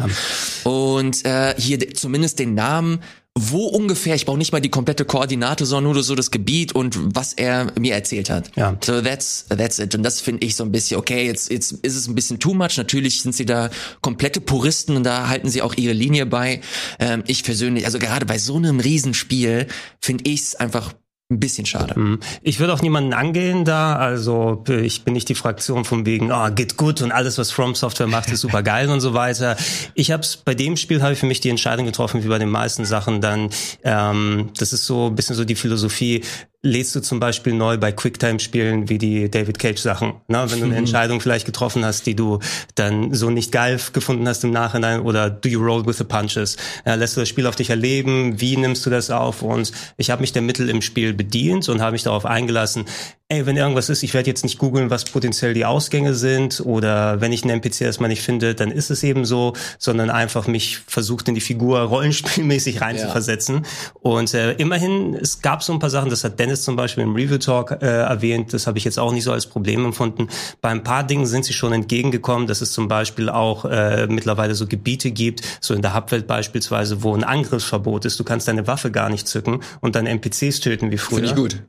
[0.65, 0.71] Mhm.
[0.71, 3.01] Und äh, hier zumindest den Namen
[3.39, 6.99] wo ungefähr, ich brauche nicht mal die komplette Koordinate, sondern nur so das Gebiet und
[7.15, 8.51] was er mir erzählt hat.
[8.57, 8.77] Ja.
[8.85, 9.95] So that's that's it.
[9.95, 12.53] Und das finde ich so ein bisschen, okay, jetzt, jetzt ist es ein bisschen too
[12.53, 12.77] much.
[12.77, 13.71] Natürlich sind sie da
[14.03, 16.61] komplette Puristen und da halten sie auch ihre Linie bei.
[16.99, 19.67] Ähm, ich persönlich, also gerade bei so einem Riesenspiel
[19.99, 20.93] finde ich es einfach
[21.33, 21.99] ein bisschen schade.
[21.99, 22.21] Mhm.
[22.43, 23.97] Ich würde auch niemanden angehen da.
[23.97, 27.75] Also ich bin nicht die Fraktion von wegen, oh, geht gut und alles, was From
[27.75, 29.57] Software macht, ist super geil und so weiter.
[29.95, 32.51] Ich habe bei dem Spiel habe ich für mich die Entscheidung getroffen, wie bei den
[32.51, 33.51] meisten Sachen dann.
[33.83, 36.23] Ähm, das ist so ein bisschen so die Philosophie
[36.65, 40.15] lädst du zum Beispiel neu bei Quicktime-Spielen wie die David Cage-Sachen.
[40.29, 40.47] Ne?
[40.49, 42.39] Wenn du eine Entscheidung vielleicht getroffen hast, die du
[42.77, 46.57] dann so nicht geil gefunden hast im Nachhinein oder do you roll with the punches?
[46.87, 48.41] Ja, lässt du das Spiel auf dich erleben?
[48.41, 49.43] Wie nimmst du das auf?
[49.43, 52.85] Und ich habe mich der Mittel im Spiel bedient und habe mich darauf eingelassen,
[53.33, 57.21] ey, wenn irgendwas ist, ich werde jetzt nicht googeln, was potenziell die Ausgänge sind oder
[57.23, 60.79] wenn ich einen NPC erstmal nicht finde, dann ist es eben so, sondern einfach mich
[60.87, 63.57] versucht in die Figur rollenspielmäßig reinzuversetzen.
[63.57, 63.93] Ja.
[64.03, 67.15] Und äh, immerhin, es gab so ein paar Sachen, das hat Dennis zum Beispiel im
[67.15, 70.29] Review Talk äh, erwähnt, das habe ich jetzt auch nicht so als Problem empfunden.
[70.61, 74.55] Bei ein paar Dingen sind sie schon entgegengekommen, dass es zum Beispiel auch äh, mittlerweile
[74.55, 78.21] so Gebiete gibt, so in der Hauptwelt beispielsweise, wo ein Angriffsverbot ist.
[78.21, 81.21] Du kannst deine Waffe gar nicht zücken und dann NPCs töten wie früher.
[81.21, 81.63] Finde ich gut.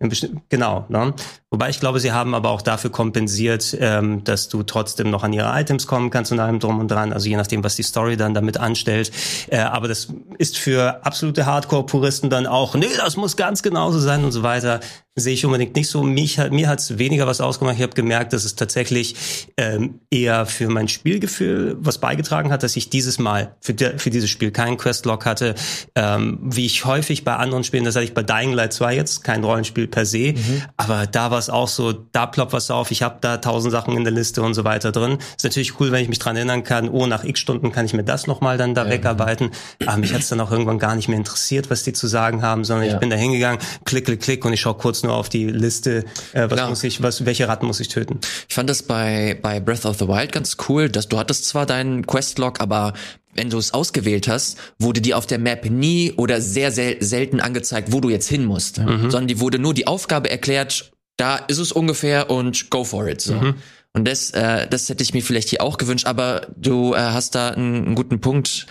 [0.49, 0.85] Genau.
[0.89, 1.13] Ne?
[1.53, 5.33] Wobei ich glaube, sie haben aber auch dafür kompensiert, ähm, dass du trotzdem noch an
[5.33, 7.13] ihre Items kommen kannst und allem drum und dran.
[7.13, 9.11] Also je nachdem, was die Story dann damit anstellt.
[9.49, 10.07] Äh, aber das
[10.39, 14.79] ist für absolute Hardcore-Puristen dann auch, nee, das muss ganz genauso sein und so weiter
[15.15, 16.01] sehe ich unbedingt nicht so.
[16.01, 17.75] Mich, mir hat es weniger was ausgemacht.
[17.75, 22.75] Ich habe gemerkt, dass es tatsächlich ähm, eher für mein Spielgefühl was beigetragen hat, dass
[22.75, 25.53] ich dieses Mal für, de, für dieses Spiel keinen Questlog hatte,
[25.95, 29.23] ähm, wie ich häufig bei anderen Spielen, das hatte ich bei Dying Light 2 jetzt,
[29.23, 30.63] kein Rollenspiel per se, mhm.
[30.77, 33.95] aber da war es auch so, da ploppt was auf, ich habe da tausend Sachen
[33.95, 35.19] in der Liste und so weiter drin.
[35.35, 37.93] Ist natürlich cool, wenn ich mich dran erinnern kann, oh, nach x Stunden kann ich
[37.93, 38.91] mir das nochmal dann da ja.
[38.91, 39.51] wegarbeiten.
[39.85, 42.41] Aber mich hat es dann auch irgendwann gar nicht mehr interessiert, was die zu sagen
[42.41, 42.93] haben, sondern ja.
[42.93, 46.05] ich bin da hingegangen, klick, klick, klick und ich schaue kurz nur auf die Liste,
[46.33, 46.69] äh, was Klar.
[46.69, 48.19] muss ich, was, welche Ratten muss ich töten.
[48.47, 51.65] Ich fand das bei, bei Breath of the Wild ganz cool, dass du hattest zwar
[51.65, 52.93] deinen Questlog, aber
[53.35, 57.39] wenn du es ausgewählt hast, wurde dir auf der Map nie oder sehr, sehr selten
[57.39, 59.11] angezeigt, wo du jetzt hin musst, mhm.
[59.11, 63.21] sondern die wurde nur die Aufgabe erklärt, da ist es ungefähr und go for it.
[63.21, 63.33] So.
[63.33, 63.55] Mhm.
[63.93, 67.35] Und das, äh, das hätte ich mir vielleicht hier auch gewünscht, aber du äh, hast
[67.35, 68.65] da einen, einen guten Punkt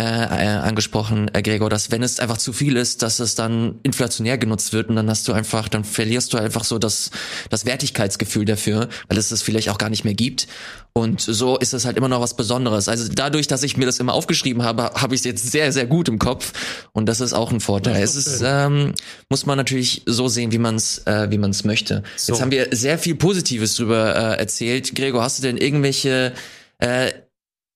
[0.00, 3.78] äh, äh, angesprochen, äh, Gregor, dass wenn es einfach zu viel ist, dass es dann
[3.82, 7.10] inflationär genutzt wird und dann hast du einfach, dann verlierst du einfach so das,
[7.50, 10.48] das Wertigkeitsgefühl dafür, weil es das vielleicht auch gar nicht mehr gibt.
[10.94, 12.88] Und so ist es halt immer noch was Besonderes.
[12.88, 15.84] Also dadurch, dass ich mir das immer aufgeschrieben habe, habe ich es jetzt sehr, sehr
[15.84, 16.54] gut im Kopf.
[16.92, 18.02] Und das ist auch ein Vorteil.
[18.02, 18.94] Es ist, ähm,
[19.28, 22.02] muss man natürlich so sehen, wie man es äh, wie man es möchte.
[22.16, 22.32] So.
[22.32, 24.94] Jetzt haben wir sehr viel Positives drüber äh, erzählt.
[24.94, 26.32] Gregor, hast du denn irgendwelche
[26.78, 27.12] äh,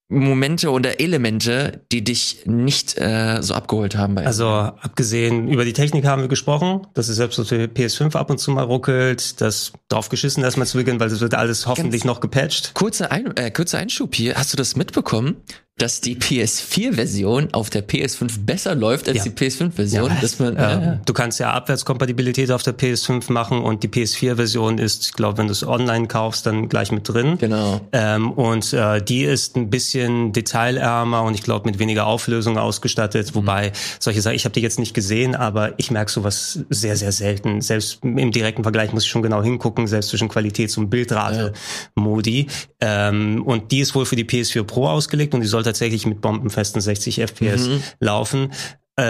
[0.09, 4.15] Momente oder Elemente, die dich nicht äh, so abgeholt haben.
[4.15, 8.17] Bei also abgesehen über die Technik haben wir gesprochen, dass es selbst auf der PS5
[8.17, 11.67] ab und zu mal ruckelt, das drauf geschissen erstmal zu beginnen, weil das wird alles
[11.67, 12.73] hoffentlich Ganz noch gepatcht.
[12.75, 14.37] Kurzer, Ein äh, kurzer Einschub hier.
[14.37, 15.37] Hast du das mitbekommen?
[15.79, 19.25] Dass die PS4-Version auf der PS5 besser läuft als ja.
[19.25, 20.09] die PS5-Version.
[20.09, 20.99] Ja, dass man, äh.
[21.05, 25.49] Du kannst ja Abwärtskompatibilität auf der PS5 machen und die PS4-Version ist, ich glaube, wenn
[25.49, 27.37] du es online kaufst, dann gleich mit drin.
[27.37, 27.83] Genau.
[27.93, 33.33] Ähm, und äh, die ist ein bisschen detailärmer und ich glaube mit weniger Auflösung ausgestattet.
[33.33, 33.35] Mhm.
[33.35, 37.13] Wobei solche Sachen, ich habe die jetzt nicht gesehen, aber ich merke sowas sehr, sehr
[37.13, 37.61] selten.
[37.61, 42.47] Selbst im direkten Vergleich muss ich schon genau hingucken, selbst zwischen Qualitäts- und Bildrate-Modi.
[42.81, 46.21] Ähm, und die ist wohl für die PS4 Pro ausgelegt und die sollte tatsächlich mit
[46.21, 47.83] bombenfesten 60 FPS mhm.
[48.01, 48.53] laufen.
[48.99, 49.03] Äh,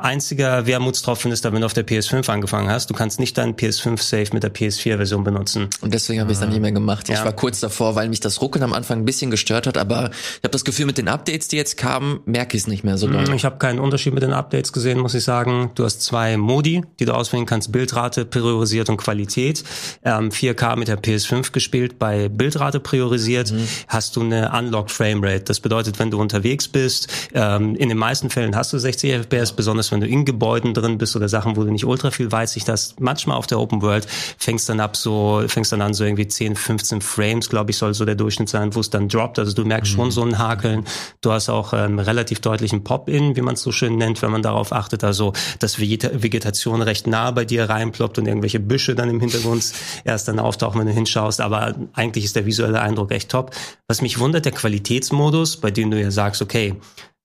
[0.00, 2.88] einziger Wermutstropfen ist da, wenn du auf der PS5 angefangen hast.
[2.88, 5.68] Du kannst nicht deinen PS5-Safe mit der PS4-Version benutzen.
[5.82, 7.10] Und deswegen habe ich es dann nicht mehr gemacht.
[7.10, 7.16] Ja.
[7.16, 10.08] Ich war kurz davor, weil mich das Ruckeln am Anfang ein bisschen gestört hat, aber
[10.12, 12.96] ich habe das Gefühl, mit den Updates, die jetzt kamen, merke ich es nicht mehr
[12.96, 13.34] so doll.
[13.34, 15.72] Ich habe keinen Unterschied mit den Updates gesehen, muss ich sagen.
[15.74, 17.70] Du hast zwei Modi, die du auswählen kannst.
[17.70, 19.62] Bildrate priorisiert und Qualität.
[20.06, 21.98] Ähm, 4K mit der PS5 gespielt.
[21.98, 23.68] Bei Bildrate priorisiert mhm.
[23.88, 25.44] hast du eine Unlocked Framerate.
[25.44, 29.33] Das bedeutet, wenn du unterwegs bist, ähm, in den meisten Fällen hast du 60 FPS
[29.34, 32.30] FPS, besonders wenn du in Gebäuden drin bist oder Sachen, wo du nicht ultra viel
[32.32, 33.00] Weitsicht hast.
[33.00, 34.06] Manchmal auf der Open World
[34.38, 37.94] fängst dann ab so, fängst dann an so irgendwie 10, 15 Frames, glaube ich, soll
[37.94, 39.38] so der Durchschnitt sein, wo es dann droppt.
[39.38, 39.96] Also du merkst mhm.
[39.96, 40.84] schon so ein Hakeln.
[41.20, 44.42] Du hast auch ähm, relativ deutlichen Pop-In, wie man es so schön nennt, wenn man
[44.42, 45.04] darauf achtet.
[45.04, 49.72] Also, dass Vegetation recht nah bei dir reinploppt und irgendwelche Büsche dann im Hintergrund
[50.04, 51.40] erst dann auftauchen, wenn du hinschaust.
[51.40, 53.52] Aber eigentlich ist der visuelle Eindruck echt top.
[53.88, 56.76] Was mich wundert, der Qualitätsmodus, bei dem du ja sagst, okay,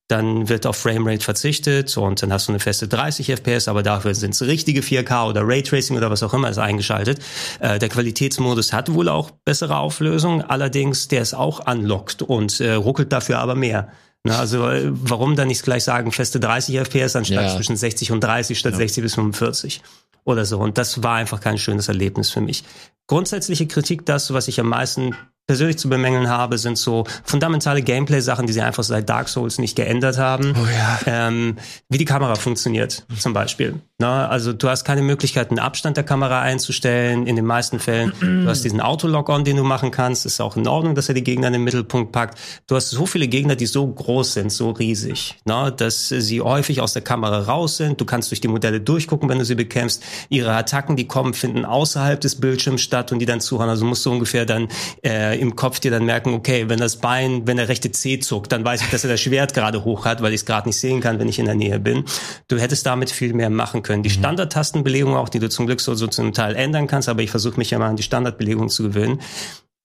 [0.09, 4.15] dann wird auf Framerate verzichtet und dann hast du eine feste 30 FPS, aber dafür
[4.15, 7.19] sind es richtige 4K oder Raytracing oder was auch immer ist eingeschaltet.
[7.59, 12.73] Äh, der Qualitätsmodus hat wohl auch bessere Auflösung, allerdings der ist auch unlocked und äh,
[12.73, 13.89] ruckelt dafür aber mehr.
[14.23, 17.55] Na, also äh, warum dann nicht gleich sagen feste 30 FPS anstatt ja.
[17.55, 18.77] zwischen 60 und 30 statt ja.
[18.79, 19.81] 60 bis 45
[20.25, 20.57] oder so.
[20.57, 22.63] Und das war einfach kein schönes Erlebnis für mich.
[23.07, 25.15] Grundsätzliche Kritik, das, was ich am meisten
[25.49, 29.75] persönlich zu bemängeln habe, sind so fundamentale Gameplay-Sachen, die sie einfach seit Dark Souls nicht
[29.75, 30.53] geändert haben.
[30.55, 30.99] Oh ja.
[31.07, 31.55] Ähm,
[31.89, 33.81] wie die Kamera funktioniert, zum Beispiel.
[33.97, 37.25] Na, also du hast keine Möglichkeit, einen Abstand der Kamera einzustellen.
[37.25, 40.27] In den meisten Fällen, du hast diesen Autolog-on, den du machen kannst.
[40.27, 42.37] Ist auch in Ordnung, dass er die Gegner in den Mittelpunkt packt.
[42.67, 46.79] Du hast so viele Gegner, die so groß sind, so riesig, na, dass sie häufig
[46.79, 47.99] aus der Kamera raus sind.
[47.99, 50.03] Du kannst durch die Modelle durchgucken, wenn du sie bekämpfst.
[50.29, 53.69] Ihre Attacken, die kommen, finden außerhalb des Bildschirms statt und die dann zuhören.
[53.69, 54.67] Also musst du ungefähr dann
[55.03, 58.51] äh, im Kopf dir dann merken, okay, wenn das Bein, wenn der rechte Zeh zuckt,
[58.51, 60.77] dann weiß ich, dass er das Schwert gerade hoch hat, weil ich es gerade nicht
[60.77, 62.05] sehen kann, wenn ich in der Nähe bin.
[62.47, 64.03] Du hättest damit viel mehr machen können.
[64.03, 64.13] Die mhm.
[64.13, 67.57] Standardtastenbelegung auch, die du zum Glück so, so zum Teil ändern kannst, aber ich versuche
[67.57, 69.19] mich ja mal an die Standardbelegung zu gewöhnen.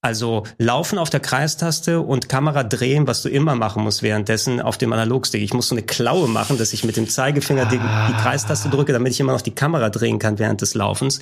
[0.04, 4.76] Also laufen auf der Kreistaste und Kamera drehen, was du immer machen musst währenddessen auf
[4.76, 5.42] dem Analogstick.
[5.42, 8.20] Ich muss so eine Klaue machen, dass ich mit dem Zeigefinger die, die ah.
[8.20, 11.20] Kreistaste drücke, damit ich immer noch die Kamera drehen kann während des Laufens.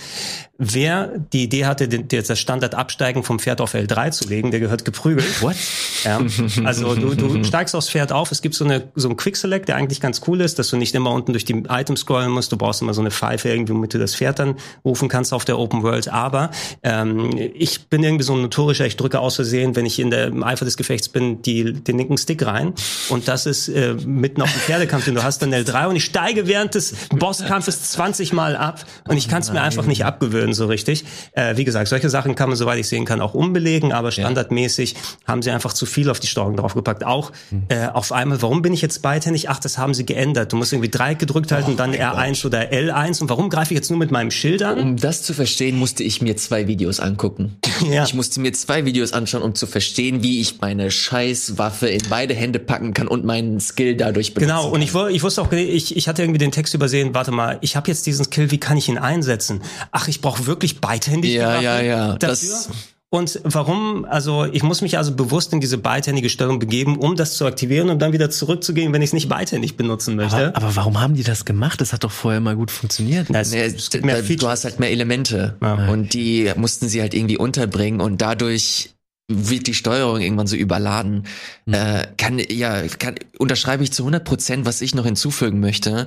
[0.59, 4.85] Wer die Idee hatte, das Standard Absteigen vom Pferd auf L3 zu legen, der gehört
[4.85, 5.43] geprügelt.
[5.43, 5.55] What?
[6.03, 6.21] Ja,
[6.65, 8.33] also du, du steigst aufs Pferd auf.
[8.33, 10.77] Es gibt so, eine, so einen Quick Select, der eigentlich ganz cool ist, dass du
[10.77, 12.51] nicht immer unten durch die Items scrollen musst.
[12.51, 15.45] Du brauchst immer so eine Pfeife irgendwie, womit du das Pferd dann rufen kannst auf
[15.45, 16.09] der Open World.
[16.09, 16.51] Aber
[16.83, 20.11] ähm, ich bin irgendwie so ein notorisch notorischer, ich drücke aus Versehen, wenn ich in
[20.11, 22.73] der im Eifer des Gefechts bin, die, den linken Stick rein.
[23.09, 26.05] Und das ist äh, mitten auf dem Pferdekampf, den du hast dann L3 und ich
[26.05, 30.55] steige während des Bosskampfes 20 Mal ab und ich kann es mir einfach nicht abgewöhnen
[30.55, 31.05] so richtig.
[31.33, 34.95] Äh, wie gesagt, solche Sachen kann man, soweit ich sehen kann, auch umbelegen, aber standardmäßig
[35.27, 37.05] haben sie einfach zu viel auf die Steuerung draufgepackt.
[37.05, 37.33] Auch
[37.69, 39.51] äh, auf einmal, warum bin ich jetzt beidhändig?
[39.51, 40.53] Ach, das haben sie geändert.
[40.53, 42.45] Du musst irgendwie Dreieck gedrückt halten oh, und dann R1 Gott.
[42.47, 43.21] oder L1.
[43.21, 44.79] Und warum greife ich jetzt nur mit meinem Schild an?
[44.79, 47.57] Um das zu verstehen, musste ich mir zwei Videos angucken.
[47.91, 48.05] ja.
[48.05, 52.35] Ich musste mir zwei Videos anschauen, um zu verstehen, wie ich meine Scheißwaffe in beide
[52.35, 55.97] Hände packen kann und meinen Skill dadurch benutzen Genau, und ich, ich wusste auch, ich,
[55.97, 58.77] ich hatte irgendwie den Text übersehen, warte mal, ich habe jetzt diesen Skill, wie kann
[58.77, 59.63] ich ihn einsetzen?
[59.91, 62.15] Ach, ich brauche wirklich beidhändig Ja, ja, ja.
[62.15, 62.29] Dafür?
[62.29, 62.69] Das
[63.15, 67.37] und warum, also ich muss mich also bewusst in diese beidhändige Stellung begeben, um das
[67.37, 70.49] zu aktivieren und dann wieder zurückzugehen, wenn ich es nicht beidhändig benutzen möchte.
[70.49, 71.83] Aber, aber, warum haben die das gemacht?
[71.83, 73.27] Das hat doch vorher mal gut funktioniert.
[73.29, 75.91] Na, es, es da, du hast halt mehr Elemente ja.
[75.91, 78.95] und die mussten sie halt irgendwie unterbringen und dadurch
[79.29, 81.27] wird die Steuerung irgendwann so überladen.
[81.67, 81.75] Mhm.
[81.75, 86.07] Äh, kann, ja, kann, unterschreibe ich zu 100 Prozent, was ich noch hinzufügen möchte.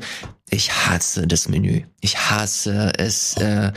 [0.50, 1.84] Ich hasse das Menü.
[2.02, 3.74] Ich hasse es, äh,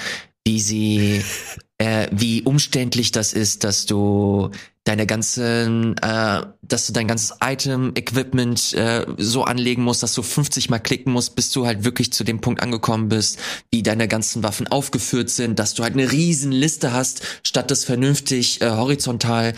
[0.47, 1.23] wie sie,
[1.79, 4.51] äh, wie umständlich das ist, dass du
[4.89, 10.71] deine ganzen, äh, dass du dein ganzes Item-Equipment äh, so anlegen musst, dass du 50
[10.71, 13.39] mal klicken musst, bis du halt wirklich zu dem Punkt angekommen bist,
[13.71, 17.85] wie deine ganzen Waffen aufgeführt sind, dass du halt eine riesen Liste hast, statt das
[17.85, 19.53] vernünftig äh, horizontal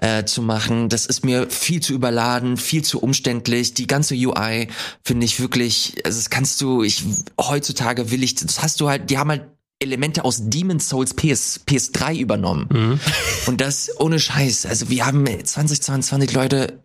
[0.00, 0.90] äh, zu machen.
[0.90, 3.72] Das ist mir viel zu überladen, viel zu umständlich.
[3.72, 4.68] Die ganze UI
[5.02, 7.04] finde ich wirklich, also das kannst du, ich
[7.40, 9.44] heutzutage will ich, das hast du halt, die haben halt
[9.84, 12.68] Elemente aus Demon's Souls PS, PS3 übernommen.
[12.70, 13.00] Mhm.
[13.46, 14.66] Und das ohne Scheiß.
[14.66, 16.84] Also wir haben 2022 Leute,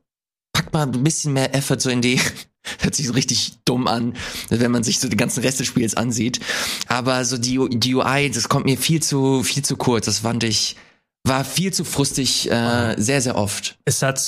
[0.53, 2.19] packt mal ein bisschen mehr Effort so in die,
[2.79, 4.15] hört sich so richtig dumm an,
[4.49, 6.39] wenn man sich so den ganzen Rest des Spiels ansieht.
[6.87, 10.05] Aber so die, die UI, das kommt mir viel zu, viel zu kurz.
[10.05, 10.75] Das fand ich,
[11.27, 13.77] war viel zu frustig, äh, sehr, sehr oft.
[13.83, 14.19] Es hat,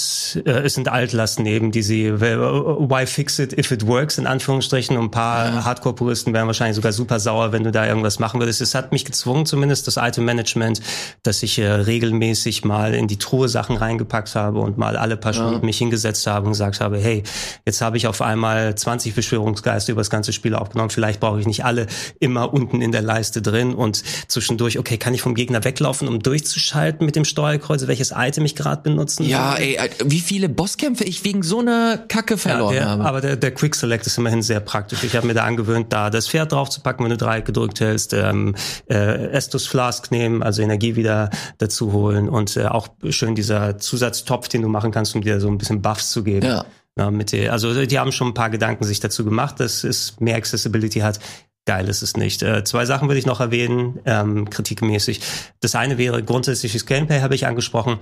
[0.46, 4.98] äh, es sind Altlasten eben, die sie, why fix it if it works, in Anführungsstrichen.
[4.98, 5.66] Und ein paar ja.
[5.66, 8.60] Hardcore-Puristen wären wahrscheinlich sogar super sauer, wenn du da irgendwas machen würdest.
[8.60, 10.82] Es hat mich gezwungen, zumindest das Item-Management,
[11.24, 15.34] dass ich äh, regelmäßig mal in die Truhe Sachen reingepackt habe und mal alle paar
[15.34, 15.66] Stunden ja.
[15.66, 17.24] mich hingesetzt habe und gesagt habe, hey,
[17.66, 20.90] jetzt habe ich auf einmal 20 Beschwörungsgeister über das ganze Spiel aufgenommen.
[20.90, 21.88] Vielleicht brauche ich nicht alle
[22.20, 26.20] immer unten in der Leiste drin und zwischendurch, okay, kann ich vom Gegner weglaufen, um
[26.20, 26.81] durchzuschalten?
[26.82, 31.24] Ausschalten mit dem Steuerkreuz, welches Item ich gerade benutzen Ja, ey, wie viele Bosskämpfe ich
[31.24, 33.06] wegen so einer Kacke verloren ja, der, habe.
[33.06, 35.04] Aber der, der Quick Select ist immerhin sehr praktisch.
[35.04, 38.56] Ich habe mir da angewöhnt, da das Pferd draufzupacken, wenn du Dreieck gedrückt hältst, ähm,
[38.90, 44.48] äh, Estus Flask nehmen, also Energie wieder dazu holen und äh, auch schön dieser Zusatztopf,
[44.48, 46.48] den du machen kannst, um dir so ein bisschen Buffs zu geben.
[46.48, 46.66] Ja.
[46.98, 50.20] Ja, mit der, also die haben schon ein paar Gedanken sich dazu gemacht, dass es
[50.20, 51.22] mehr Accessibility hat
[51.66, 52.42] geil ist es nicht.
[52.44, 55.22] Äh, zwei Sachen würde ich noch erwähnen, ähm, kritikmäßig.
[55.60, 58.00] Das eine wäre grundsätzliches Gameplay, habe ich angesprochen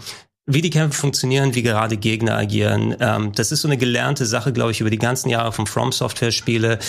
[0.50, 2.96] wie die Kämpfe funktionieren, wie gerade Gegner agieren.
[3.00, 5.92] Ähm, das ist so eine gelernte Sache, glaube ich, über die ganzen Jahre von From
[5.92, 6.80] Software Spiele.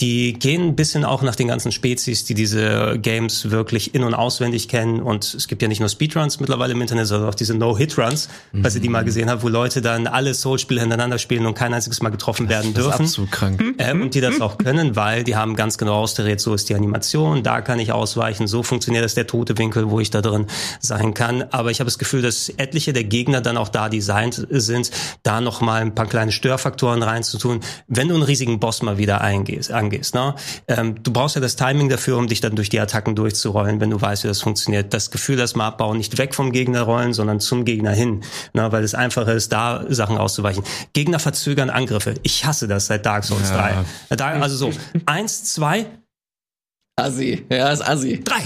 [0.00, 4.12] Die gehen ein bisschen auch nach den ganzen Spezies, die diese Games wirklich in- und
[4.12, 5.00] auswendig kennen.
[5.00, 8.62] Und es gibt ja nicht nur Speedruns mittlerweile im Internet, sondern auch diese No-Hit-Runs, mhm.
[8.62, 11.72] falls ihr die mal gesehen habt, wo Leute dann alle Soul-Spiele hintereinander spielen und kein
[11.72, 12.90] einziges Mal getroffen werden dürfen.
[12.90, 13.62] Das ist absolut krank.
[13.78, 16.74] Ähm, und die das auch können, weil die haben ganz genau austariert, so ist die
[16.74, 20.46] Animation, da kann ich ausweichen, so funktioniert das der tote Winkel, wo ich da drin
[20.80, 21.44] sein kann.
[21.52, 24.90] Aber ich habe das Gefühl, dass etliche der Gegner dann auch da designt sind,
[25.22, 29.20] da noch mal ein paar kleine Störfaktoren reinzutun, wenn du einen riesigen Boss mal wieder
[29.20, 30.14] eingehst, angehst.
[30.14, 30.34] Ne?
[30.68, 33.90] Ähm, du brauchst ja das Timing dafür, um dich dann durch die Attacken durchzurollen, wenn
[33.90, 34.92] du weißt, wie das funktioniert.
[34.92, 38.70] Das Gefühl, dass man abbauen, nicht weg vom Gegner rollen, sondern zum Gegner hin, ne?
[38.72, 40.64] weil es einfacher ist, da Sachen auszuweichen.
[40.92, 42.14] Gegner verzögern Angriffe.
[42.22, 43.84] Ich hasse das seit Dark Souls ja.
[44.08, 44.40] 3.
[44.40, 44.70] Also so,
[45.06, 45.86] eins, zwei,
[46.96, 48.22] Assi, ja, ist Assi.
[48.22, 48.42] Drei.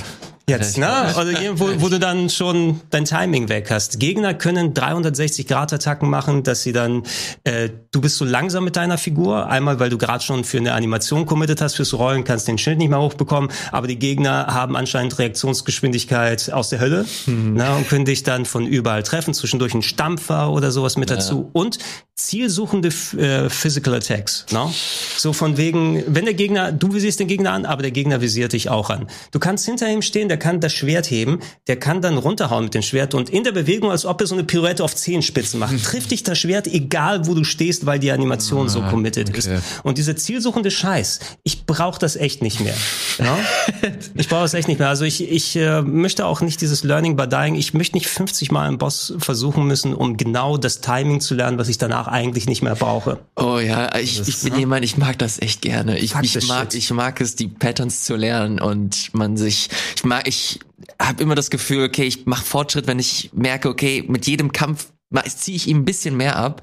[0.49, 0.89] Jetzt, ne?
[0.89, 4.01] Also wo, wo du dann schon dein Timing weg hast.
[4.01, 7.03] Gegner können 360 Grad Attacken machen, dass sie dann,
[7.45, 9.49] äh, du bist so langsam mit deiner Figur.
[9.49, 12.79] Einmal, weil du gerade schon für eine Animation committed hast fürs Rollen, kannst den Schild
[12.79, 13.51] nicht mehr hochbekommen.
[13.73, 17.55] Aber die Gegner haben anscheinend Reaktionsgeschwindigkeit aus der Hölle mhm.
[17.55, 17.77] ne?
[17.77, 19.35] und können dich dann von überall treffen.
[19.35, 21.17] Zwischendurch ein Stampfer oder sowas mit ja.
[21.17, 21.51] dazu.
[21.53, 21.79] Und
[22.19, 24.47] zielsuchende äh, Physical Attacks.
[24.51, 24.69] Ne?
[25.17, 28.53] So von wegen, wenn der Gegner, du visierst den Gegner an, aber der Gegner visiert
[28.53, 29.07] dich auch an.
[29.31, 32.75] Du kannst hinter ihm stehen, der kann das Schwert heben, der kann dann runterhauen mit
[32.75, 35.83] dem Schwert und in der Bewegung, als ob er so eine Pirouette auf Zehenspitzen macht,
[35.85, 39.39] trifft dich das Schwert, egal wo du stehst, weil die Animation ah, so committed okay.
[39.39, 39.51] ist.
[39.83, 42.75] Und dieser zielsuchende Scheiß, ich brauche das echt nicht mehr.
[43.19, 43.39] Ja?
[44.15, 44.89] ich brauche das echt nicht mehr.
[44.89, 48.51] Also ich, ich äh, möchte auch nicht dieses Learning by Dying, ich möchte nicht 50
[48.51, 52.47] Mal einen Boss versuchen müssen, um genau das Timing zu lernen, was ich danach eigentlich
[52.47, 53.19] nicht mehr brauche.
[53.37, 55.99] Oh ja, ich, ich bin jemand, ich mag das echt gerne.
[55.99, 60.28] Ich, ich mag, ich mag es, die Patterns zu lernen und man sich, ich mag,
[60.29, 60.61] ich
[61.01, 64.93] habe immer das Gefühl, okay, ich mache Fortschritt, wenn ich merke, okay, mit jedem Kampf
[65.25, 66.61] ziehe ich ihm ein bisschen mehr ab,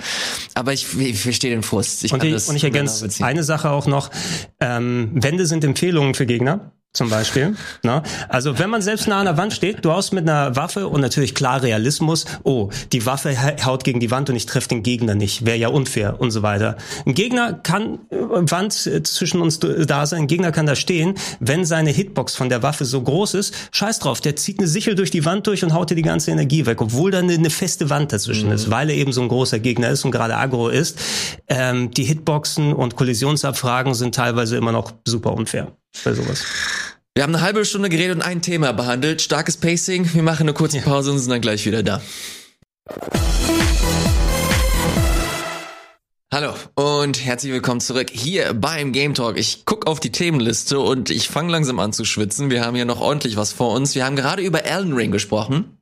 [0.54, 2.04] aber ich, ich verstehe den Frust.
[2.04, 4.12] Ich und, ich, und ich ergänze eine Sache auch noch,
[4.60, 7.56] ähm, Wände sind Empfehlungen für Gegner zum Beispiel.
[7.84, 8.02] Ne?
[8.30, 11.02] Also wenn man selbst nah an der Wand steht, du hast mit einer Waffe und
[11.02, 15.16] natürlich klar Realismus, oh, die Waffe haut gegen die Wand und ich treffe den Gegner
[15.16, 16.78] nicht, wäre ja unfair und so weiter.
[17.06, 21.16] Ein Gegner kann äh, Wand äh, zwischen uns da sein, ein Gegner kann da stehen,
[21.40, 24.96] wenn seine Hitbox von der Waffe so groß ist, scheiß drauf, der zieht eine Sichel
[24.96, 27.50] durch die Wand durch und haut dir die ganze Energie weg, obwohl da eine, eine
[27.50, 28.56] feste Wand dazwischen mhm.
[28.56, 30.98] ist, weil er eben so ein großer Gegner ist und gerade aggro ist.
[31.48, 35.72] Ähm, die Hitboxen und Kollisionsabfragen sind teilweise immer noch super unfair
[36.04, 36.44] bei sowas.
[37.18, 39.22] Wir haben eine halbe Stunde geredet und ein Thema behandelt.
[39.22, 40.14] Starkes Pacing.
[40.14, 42.02] Wir machen eine kurze Pause und sind dann gleich wieder da.
[46.30, 49.38] Hallo und herzlich willkommen zurück hier beim Game Talk.
[49.38, 52.50] Ich guck auf die Themenliste und ich fange langsam an zu schwitzen.
[52.50, 53.96] Wir haben hier noch ordentlich was vor uns.
[53.96, 55.78] Wir haben gerade über Elden Ring gesprochen.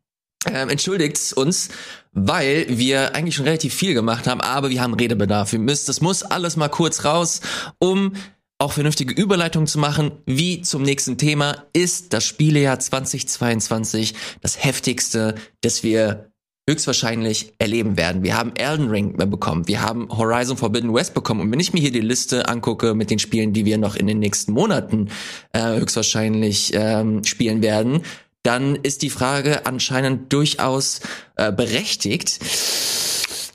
[0.45, 1.69] ähm, entschuldigt uns,
[2.11, 5.51] weil wir eigentlich schon relativ viel gemacht haben, aber wir haben Redebedarf.
[5.51, 7.41] Wir müssen, das muss alles mal kurz raus,
[7.79, 8.13] um
[8.59, 15.36] auch vernünftige Überleitungen zu machen, wie zum nächsten Thema ist das Spielejahr 2022 das heftigste,
[15.61, 16.32] das wir
[16.69, 18.23] höchstwahrscheinlich erleben werden.
[18.23, 21.41] Wir haben Elden Ring bekommen, wir haben Horizon Forbidden West bekommen.
[21.41, 24.07] Und wenn ich mir hier die Liste angucke mit den Spielen, die wir noch in
[24.07, 25.09] den nächsten Monaten
[25.51, 28.03] äh, höchstwahrscheinlich ähm, spielen werden,
[28.43, 30.99] dann ist die Frage anscheinend durchaus
[31.35, 32.39] äh, berechtigt.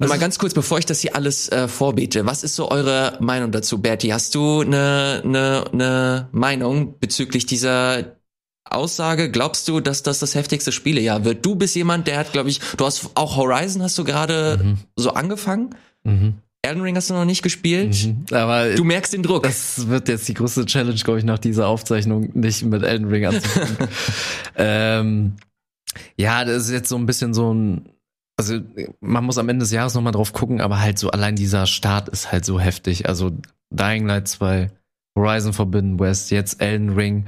[0.01, 3.19] Nur mal ganz kurz, bevor ich das hier alles äh, vorbete, was ist so eure
[3.21, 4.13] Meinung dazu, Bertie?
[4.13, 8.17] Hast du eine ne, ne Meinung bezüglich dieser
[8.65, 9.31] Aussage?
[9.31, 11.45] Glaubst du, dass das das heftigste Spielejahr wird?
[11.45, 14.79] Du bist jemand, der hat, glaube ich, du hast auch Horizon, hast du gerade mhm.
[14.95, 15.75] so angefangen?
[16.05, 16.35] Mhm.
[16.63, 18.27] Elden Ring hast du noch nicht gespielt, mhm.
[18.35, 19.45] aber du merkst den Druck.
[19.45, 23.27] Das wird jetzt die größte Challenge, glaube ich, nach dieser Aufzeichnung nicht mit Elden Ring
[23.27, 23.89] anzufangen.
[24.57, 25.37] ähm,
[26.17, 27.89] ja, das ist jetzt so ein bisschen so ein
[28.39, 28.61] also
[29.01, 32.09] man muss am Ende des Jahres nochmal drauf gucken, aber halt so allein dieser Start
[32.09, 33.09] ist halt so heftig.
[33.09, 33.33] Also
[33.71, 34.71] Dying Light 2,
[35.19, 37.27] Horizon Forbidden West, jetzt Elden Ring.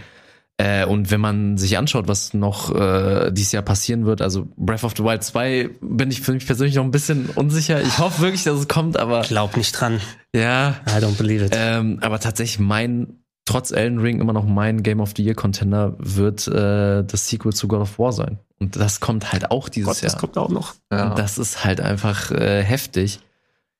[0.60, 4.84] Äh, und wenn man sich anschaut, was noch äh, dieses Jahr passieren wird, also Breath
[4.84, 7.80] of the Wild 2, bin ich für mich persönlich noch ein bisschen unsicher.
[7.80, 9.22] Ich hoffe wirklich, dass es kommt, aber.
[9.22, 10.00] Glaub nicht dran.
[10.34, 10.76] Ja.
[10.86, 11.52] I don't believe it.
[11.56, 15.94] Ähm, aber tatsächlich mein, trotz Elden Ring immer noch mein Game of the Year Contender
[15.98, 18.38] wird äh, das Sequel zu God of War sein.
[18.58, 20.12] Und das kommt halt auch dieses Gott, Jahr.
[20.12, 20.74] Das kommt auch noch.
[20.92, 21.08] Ja.
[21.08, 23.20] Und das ist halt einfach äh, heftig.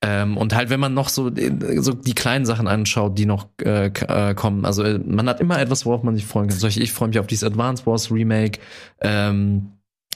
[0.02, 3.48] Ähm, und halt, wenn man noch so, äh, so die kleinen Sachen anschaut, die noch
[3.62, 6.58] äh, äh, kommen, also äh, man hat immer etwas, worauf man sich freuen kann.
[6.58, 8.60] Solche, ich freue mich auf dieses Advance Wars Remake.
[9.00, 9.72] Ähm,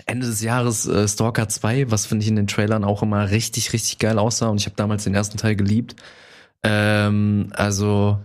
[0.07, 3.73] Ende des Jahres äh, Stalker 2, was finde ich in den Trailern auch immer richtig,
[3.73, 4.49] richtig geil aussah.
[4.49, 5.97] Und ich habe damals den ersten Teil geliebt.
[6.63, 8.19] Ähm, also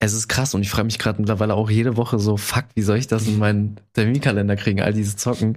[0.00, 2.82] es ist krass und ich freue mich gerade mittlerweile auch jede Woche so, fuck, wie
[2.82, 5.56] soll ich das in meinen Terminkalender kriegen, all diese Zocken.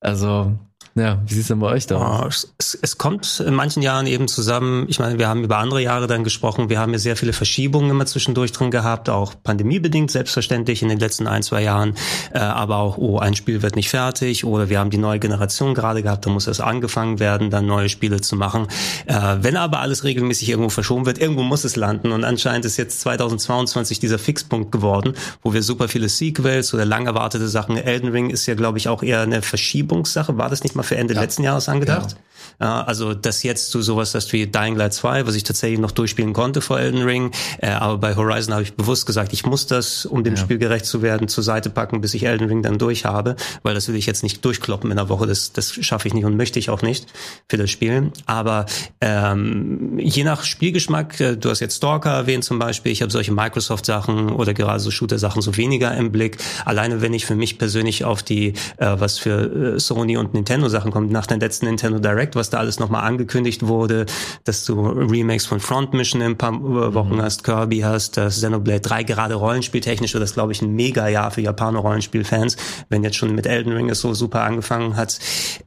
[0.00, 0.58] Also
[0.96, 2.22] ja, wie sieht es denn bei euch da?
[2.22, 4.86] Oh, es, es, kommt in manchen Jahren eben zusammen.
[4.88, 6.68] Ich meine, wir haben über andere Jahre dann gesprochen.
[6.68, 11.00] Wir haben ja sehr viele Verschiebungen immer zwischendurch drin gehabt, auch pandemiebedingt selbstverständlich in den
[11.00, 11.94] letzten ein, zwei Jahren.
[12.32, 15.74] Äh, aber auch, oh, ein Spiel wird nicht fertig oder wir haben die neue Generation
[15.74, 18.68] gerade gehabt, da muss erst angefangen werden, dann neue Spiele zu machen.
[19.06, 22.12] Äh, wenn aber alles regelmäßig irgendwo verschoben wird, irgendwo muss es landen.
[22.12, 27.06] Und anscheinend ist jetzt 2022 dieser Fixpunkt geworden, wo wir super viele Sequels oder lang
[27.06, 27.76] erwartete Sachen.
[27.76, 30.38] Elden Ring ist ja, glaube ich, auch eher eine Verschiebungssache.
[30.38, 31.20] War das nicht mal für Ende ja.
[31.20, 32.16] letzten Jahres angedacht.
[32.60, 32.84] Ja.
[32.84, 36.32] also, dass jetzt du sowas hast wie Dying Light 2, was ich tatsächlich noch durchspielen
[36.32, 37.32] konnte vor Elden Ring.
[37.58, 40.40] Äh, aber bei Horizon habe ich bewusst gesagt, ich muss das, um dem ja.
[40.40, 43.36] Spiel gerecht zu werden, zur Seite packen, bis ich Elden Ring dann durch habe.
[43.62, 45.26] Weil das will ich jetzt nicht durchkloppen in der Woche.
[45.26, 47.06] Das, das schaffe ich nicht und möchte ich auch nicht
[47.48, 48.12] für das Spiel.
[48.26, 48.66] Aber
[49.00, 53.32] ähm, je nach Spielgeschmack, äh, du hast jetzt Stalker erwähnt zum Beispiel, ich habe solche
[53.32, 56.38] Microsoft-Sachen oder gerade so Shooter-Sachen so weniger im Blick.
[56.64, 60.68] Alleine wenn ich für mich persönlich auf die, äh, was für äh, Sony und Nintendo
[60.74, 64.06] Sachen kommt, nach der letzten Nintendo Direct, was da alles nochmal angekündigt wurde,
[64.44, 66.52] dass du Remakes von Front Mission in ein paar
[66.94, 67.22] Wochen mhm.
[67.22, 71.30] hast, Kirby hast, das Xenoblade 3, gerade rollenspieltechnisch wird das, glaube ich, ein mega Jahr
[71.30, 72.56] für Japaner Rollenspielfans,
[72.88, 75.18] wenn jetzt schon mit Elden Ring es so super angefangen hat.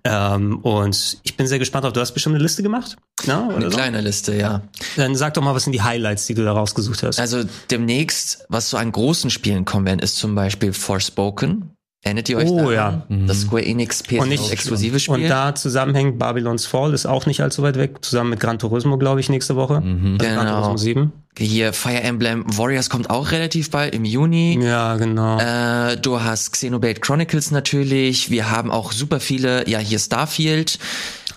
[0.03, 2.97] Ähm, und ich bin sehr gespannt auf, du hast bestimmt eine Liste gemacht?
[3.25, 3.77] Ja, eine so?
[3.77, 4.61] kleine Liste, ja.
[4.97, 7.19] Dann sag doch mal, was sind die Highlights, die du da rausgesucht hast?
[7.19, 11.76] Also demnächst, was so an großen Spielen kommen werden, ist zum Beispiel Forspoken.
[12.07, 13.05] Erinnert ihr euch oh, ja.
[13.09, 15.15] Das Square Enix PS exklusive Spiel.
[15.15, 18.97] Und da zusammenhängt Babylon's Fall, ist auch nicht allzu weit weg, zusammen mit Gran Turismo,
[18.97, 19.81] glaube ich, nächste Woche.
[19.81, 20.17] Mhm.
[20.17, 20.41] Also genau.
[20.41, 21.11] Gran Turismo 7.
[21.37, 24.57] Hier Fire Emblem Warriors kommt auch relativ bald im Juni.
[24.63, 25.37] Ja, genau.
[25.37, 28.31] Äh, du hast Xenoblade Chronicles natürlich.
[28.31, 30.79] Wir haben auch super viele, ja, hier Starfield.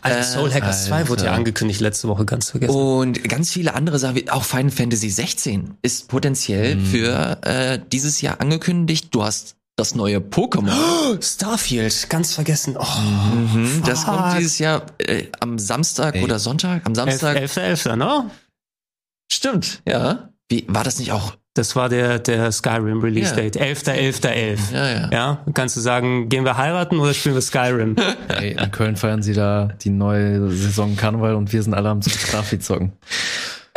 [0.02, 2.74] Also Soul Hackers 2 wurde ja angekündigt letzte Woche, ganz vergessen.
[2.76, 6.86] Und ganz viele andere Sachen, auch Final Fantasy 16 ist potenziell mhm.
[6.86, 9.08] für äh, dieses Jahr angekündigt.
[9.10, 10.70] Du hast das neue Pokémon.
[10.70, 12.76] Oh, Starfield, ganz vergessen.
[12.78, 13.00] Oh,
[13.34, 16.22] mhm, das kommt dieses Jahr äh, am Samstag Ey.
[16.22, 16.82] oder Sonntag?
[16.84, 17.38] Am Samstag.
[17.38, 18.30] 11.11., 11, ne?
[19.32, 20.30] Stimmt, ja.
[20.50, 21.34] Wie, war das nicht auch?
[21.54, 23.56] Das war der, der Skyrim Release Date.
[23.56, 24.28] 11.11.11.
[24.28, 24.72] 11.
[24.72, 25.10] Ja, ja.
[25.10, 27.96] ja, kannst du sagen, gehen wir heiraten oder spielen wir Skyrim?
[28.28, 32.02] Ey, in Köln feiern sie da die neue Saison Karneval und wir sind alle am
[32.02, 32.92] Starfield zocken.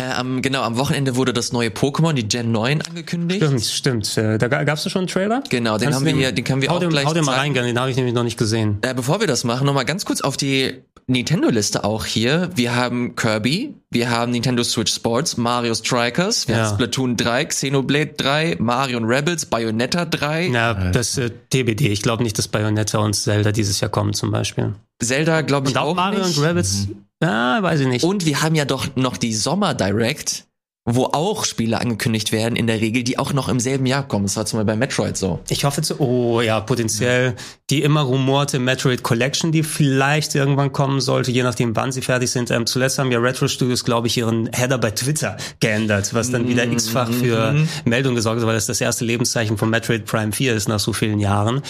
[0.04, 3.44] Äh, genau, am Wochenende wurde das neue Pokémon, die Gen 9, angekündigt.
[3.44, 3.66] Stimmt,
[4.06, 4.18] stimmt.
[4.18, 5.44] Äh, da gab's da schon einen Trailer?
[5.50, 7.54] Genau, den haben wir hier, den können wir auch dem, gleich Hau den mal rein,
[7.54, 8.80] den habe ich nämlich noch nicht gesehen.
[8.82, 12.50] Äh, bevor wir das machen, nochmal ganz kurz auf die Nintendo-Liste auch hier.
[12.56, 16.66] Wir haben Kirby, wir haben Nintendo Switch Sports, Mario Strikers, wir ja.
[16.66, 20.48] haben Splatoon 3, Xenoblade 3, Mario Rebels, Bayonetta 3.
[20.48, 21.90] Ja, das äh, TBD.
[21.90, 24.74] Ich glaube nicht, dass Bayonetta und Zelda dieses Jahr kommen zum Beispiel.
[25.02, 26.38] Zelda glaube ich und auch, auch Mario nicht.
[26.38, 27.06] und Rebels, mhm.
[27.22, 28.04] Ja, weiß ich nicht.
[28.04, 30.48] Und wir haben ja doch noch die Sommer Direct
[30.86, 34.26] wo auch Spiele angekündigt werden, in der Regel, die auch noch im selben Jahr kommen.
[34.26, 35.40] Das war zum Beispiel bei Metroid so.
[35.48, 37.36] Ich hoffe zu, oh ja, potenziell
[37.70, 42.32] die immer rumorte Metroid Collection, die vielleicht irgendwann kommen sollte, je nachdem wann sie fertig
[42.32, 42.52] sind.
[42.52, 46.50] Ähm, zuletzt haben ja Retro Studios, glaube ich, ihren Header bei Twitter geändert, was dann
[46.50, 47.70] wieder x-fach für mhm.
[47.86, 50.92] Meldungen gesorgt hat, weil das das erste Lebenszeichen von Metroid Prime 4 ist nach so
[50.92, 51.62] vielen Jahren.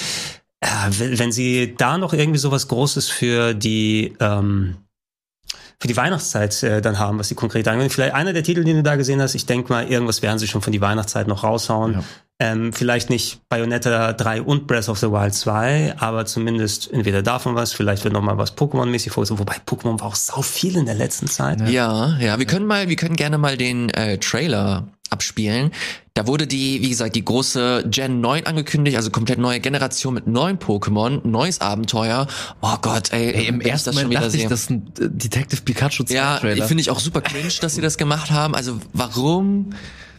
[0.59, 4.77] Äh, wenn sie da noch irgendwie sowas Großes für die ähm,
[5.83, 7.89] für die Weihnachtszeit äh, dann haben, was sie konkret angehen.
[7.89, 10.47] Vielleicht einer der Titel, den du da gesehen hast, ich denke mal, irgendwas werden sie
[10.47, 11.95] schon von die Weihnachtszeit noch raushauen.
[11.95, 12.03] Ja.
[12.39, 17.55] Ähm, vielleicht nicht Bayonetta 3 und Breath of the Wild 2, aber zumindest entweder davon
[17.55, 20.85] was, vielleicht wird noch mal was Pokémon-mäßig vorgesehen, wobei Pokémon war auch sau viel in
[20.85, 21.67] der letzten Zeit.
[21.67, 25.71] Ja, ja, wir können mal, wir können gerne mal den äh, Trailer abspielen.
[26.15, 30.27] Da wurde die, wie gesagt, die große Gen 9 angekündigt, also komplett neue Generation mit
[30.27, 32.27] neuen Pokémon, neues Abenteuer.
[32.61, 35.61] Oh Gott, ey, ey im ersten das Moment dachte ich, das ist ein äh, Detective
[35.61, 38.53] Pikachu Ja, finde ich auch super cringe, dass sie das gemacht haben.
[38.53, 39.69] Also warum?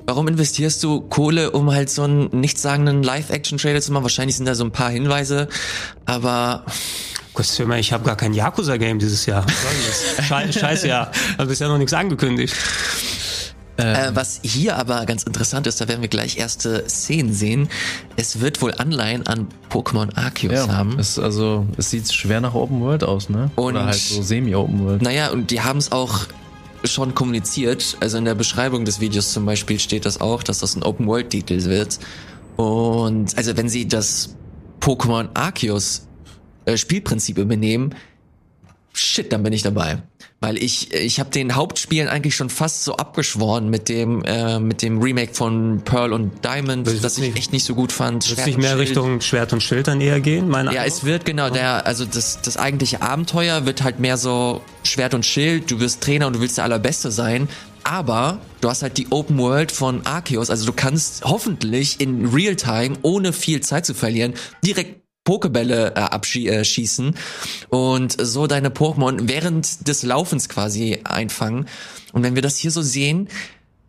[0.06, 4.02] Warum investierst du Kohle, um halt so einen nichtssagenden Live-Action-Trailer zu machen?
[4.02, 5.48] Wahrscheinlich sind da so ein paar Hinweise,
[6.04, 6.66] aber
[7.78, 9.46] ich habe gar kein Yakuza-Game dieses Jahr.
[10.28, 11.10] Scheiße, Scheiß ja.
[11.38, 12.54] Also bisher noch nichts angekündigt.
[13.76, 14.12] Ähm.
[14.12, 17.68] Äh, was hier aber ganz interessant ist, da werden wir gleich erste Szenen sehen.
[18.16, 20.98] Es wird wohl Anleihen an Pokémon Arceus ja, haben.
[20.98, 23.50] Es, also es sieht schwer nach Open World aus, ne?
[23.56, 25.02] Und, Oder halt so semi-Open World.
[25.02, 26.26] Naja, und die haben es auch
[26.84, 27.96] schon kommuniziert.
[28.00, 31.06] Also in der Beschreibung des Videos zum Beispiel steht das auch, dass das ein Open
[31.06, 31.98] World Titel wird.
[32.56, 34.36] Und also wenn sie das
[34.80, 36.06] Pokémon Arceus
[36.66, 37.94] äh, Spielprinzip übernehmen,
[38.94, 40.02] shit, dann bin ich dabei
[40.44, 44.82] weil ich ich habe den Hauptspielen eigentlich schon fast so abgeschworen mit dem äh, mit
[44.82, 48.28] dem Remake von Pearl und Diamond, das, das ich nicht, echt nicht so gut fand.
[48.28, 48.80] Wird nicht mehr Schild.
[48.80, 50.48] Richtung Schwert und Schild dann eher gehen?
[50.48, 50.98] Meine ja, Antwort?
[50.98, 55.24] es wird genau der also das das eigentliche Abenteuer wird halt mehr so Schwert und
[55.24, 55.70] Schild.
[55.70, 57.48] Du wirst Trainer und du willst der allerbeste sein.
[57.82, 62.96] Aber du hast halt die Open World von Arceus, also du kannst hoffentlich in Realtime,
[63.02, 64.32] ohne viel Zeit zu verlieren,
[64.64, 71.66] direkt Pokebälle äh, abschießen äh, und so deine Pokémon während des Laufens quasi einfangen.
[72.12, 73.28] Und wenn wir das hier so sehen,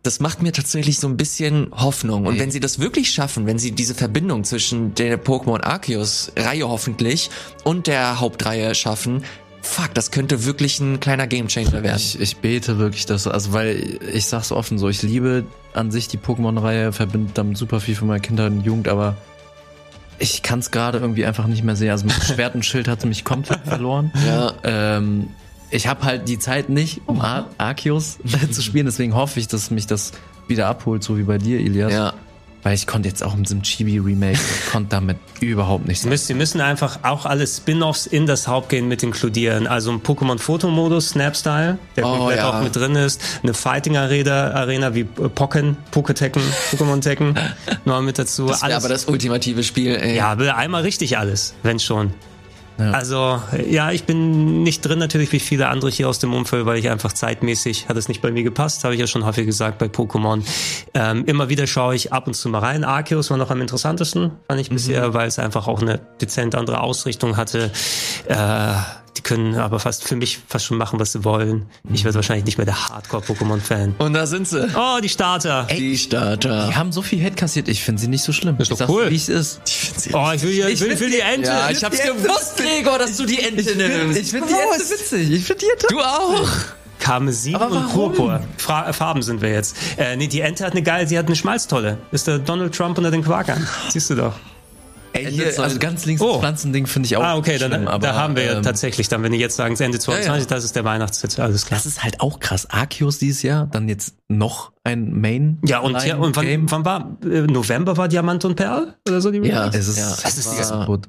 [0.02, 2.26] das macht mir tatsächlich so ein bisschen Hoffnung.
[2.26, 6.68] Und wenn sie das wirklich schaffen, wenn sie diese Verbindung zwischen der Pokémon Arceus Reihe
[6.68, 7.28] hoffentlich
[7.64, 9.24] und der Hauptreihe schaffen,
[9.62, 11.96] fuck, das könnte wirklich ein kleiner Gamechanger werden.
[11.96, 16.08] Ich, ich bete wirklich, dass, also weil ich sag's offen so, ich liebe an sich
[16.08, 19.16] die Pokémon-Reihe, verbinde damit super viel von meiner Kindheit und Jugend, aber
[20.18, 21.90] ich kann es gerade irgendwie einfach nicht mehr sehen.
[21.90, 24.12] Also mit Schwert und Schild hat mich komplett verloren.
[24.26, 24.52] Ja.
[24.64, 25.28] Ähm,
[25.70, 28.18] ich habe halt die Zeit nicht, um Ar Arceus
[28.50, 30.12] zu spielen, deswegen hoffe ich, dass mich das
[30.48, 31.92] wieder abholt, so wie bei dir, Ilias.
[31.92, 32.14] Ja.
[32.66, 34.40] Weil ich konnte jetzt auch mit dem Chibi-Remake,
[34.72, 36.02] konnte damit überhaupt nichts.
[36.26, 39.68] Sie müssen einfach auch alle Spin-Offs in das Hauptgame mit inkludieren.
[39.68, 42.50] Also ein Pokémon-Fotomodus, Snap-Style, der oh, komplett ja.
[42.50, 43.22] auch mit drin ist.
[43.44, 46.42] Eine Fighting-Arena Arena wie Pokken, Poketekken,
[46.72, 47.38] Pokémon-Tekken
[47.84, 48.46] noch mit dazu.
[48.46, 50.16] Das wäre aber das ultimative Spiel, ey.
[50.16, 52.14] Ja, einmal richtig alles, wenn schon.
[52.78, 52.90] Ja.
[52.90, 56.78] Also ja, ich bin nicht drin natürlich wie viele andere hier aus dem Umfeld, weil
[56.78, 59.78] ich einfach zeitmäßig hat es nicht bei mir gepasst, habe ich ja schon häufig gesagt
[59.78, 60.42] bei Pokémon.
[60.94, 62.84] Ähm, immer wieder schaue ich ab und zu mal rein.
[62.84, 64.74] Arceus war noch am interessantesten, fand ich mhm.
[64.74, 67.70] bisher, weil es einfach auch eine dezent andere Ausrichtung hatte.
[68.28, 68.74] Äh,
[69.16, 71.66] die können aber fast für mich fast schon machen, was sie wollen.
[71.92, 73.94] Ich werde wahrscheinlich nicht mehr der Hardcore-Pokémon-Fan.
[73.98, 74.68] Und da sind sie.
[74.76, 75.66] Oh, die Starter.
[75.68, 76.68] Ey, die Starter.
[76.68, 77.68] Die haben so viel Hate kassiert.
[77.68, 78.56] Ich finde sie nicht so schlimm.
[78.58, 79.10] Ist doch cool.
[79.10, 79.60] Wie es ist.
[80.12, 81.48] Oh, ich will, die, ich will, ich will die Ente.
[81.48, 84.18] Ja, ich hab's gewusst, Gregor, dass du die Ente nimmst.
[84.18, 85.30] Ich finde die Ente witzig.
[85.30, 85.86] Ich finde die Ente.
[85.90, 86.48] Du auch.
[86.98, 88.40] Karmesin und Purpur.
[88.56, 89.76] Fra Farben sind wir jetzt.
[89.96, 91.98] Äh, nee, die Ente hat eine geile, sie hat eine Schmalztolle.
[92.10, 93.66] Ist der Donald Trump unter den Quakern.
[93.90, 94.34] Siehst du doch.
[95.16, 96.32] Ey, hier, also ganz links oh.
[96.32, 97.22] das Pflanzending finde ich auch.
[97.22, 99.56] Ah, okay, schlimm, dann, aber, da haben wir ja ähm, tatsächlich dann, wenn die jetzt
[99.56, 100.44] sagen, es Ende 22, ja, ja.
[100.44, 101.78] das ist der Weihnachtshit, alles klar.
[101.78, 102.66] Das ist halt auch krass.
[102.70, 105.58] Arceus dieses Jahr, dann jetzt noch ein Main.
[105.64, 108.96] Ja, und, ja, und wann, wann war, äh, November war Diamant und Perl?
[109.08, 111.00] Oder so die Ja, es ist, ja, das ist, das war,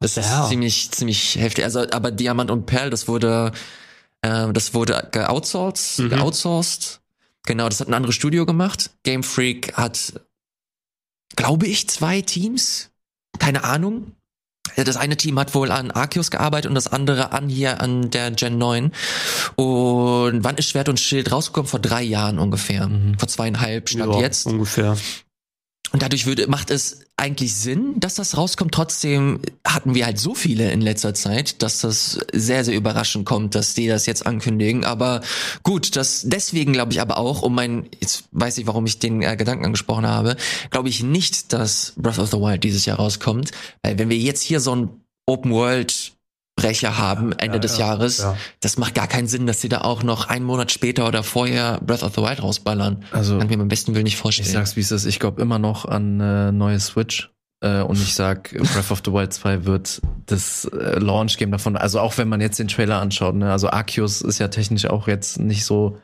[0.00, 0.46] das ist ja.
[0.48, 1.64] ziemlich, ziemlich heftig.
[1.64, 3.52] Also, aber Diamant und Perl, das wurde,
[4.22, 6.08] äh, das wurde geoutsourced, mhm.
[6.10, 7.00] geoutsourced.
[7.46, 8.90] Genau, das hat ein anderes Studio gemacht.
[9.02, 10.14] Game Freak hat,
[11.36, 12.90] glaube ich, zwei Teams
[13.38, 14.12] keine Ahnung.
[14.76, 18.30] Das eine Team hat wohl an Arceus gearbeitet und das andere an hier an der
[18.30, 18.92] Gen 9.
[19.56, 21.68] Und wann ist Schwert und Schild rausgekommen?
[21.68, 22.88] Vor drei Jahren ungefähr.
[22.88, 23.18] Mhm.
[23.18, 24.46] Vor zweieinhalb stand ja, jetzt.
[24.46, 24.96] Ungefähr.
[25.94, 28.74] Und dadurch würde, macht es eigentlich Sinn, dass das rauskommt.
[28.74, 33.54] Trotzdem hatten wir halt so viele in letzter Zeit, dass das sehr, sehr überraschend kommt,
[33.54, 34.84] dass die das jetzt ankündigen.
[34.84, 35.20] Aber
[35.62, 39.22] gut, das deswegen glaube ich aber auch, um mein, jetzt weiß ich, warum ich den
[39.22, 40.36] äh, Gedanken angesprochen habe,
[40.70, 43.52] glaube ich nicht, dass Breath of the Wild dieses Jahr rauskommt.
[43.84, 44.90] Weil wenn wir jetzt hier so ein
[45.26, 46.12] Open World
[46.64, 48.18] Versprecher haben Ende ja, des ja, Jahres.
[48.18, 48.36] Ja.
[48.60, 51.80] Das macht gar keinen Sinn, dass sie da auch noch einen Monat später oder vorher
[51.84, 53.04] Breath of the Wild rausballern.
[53.12, 54.46] Also kann ich mir am besten Willen nicht vorstellen.
[54.46, 55.04] Ich sag's wie es ist.
[55.04, 57.30] Ich glaube immer noch an äh, neue Switch.
[57.60, 61.76] Äh, und ich sag, Breath of the Wild 2 wird das äh, Launch-Game davon.
[61.76, 63.50] Also auch wenn man jetzt den Trailer anschaut, ne?
[63.50, 65.98] Also Arceus ist ja technisch auch jetzt nicht so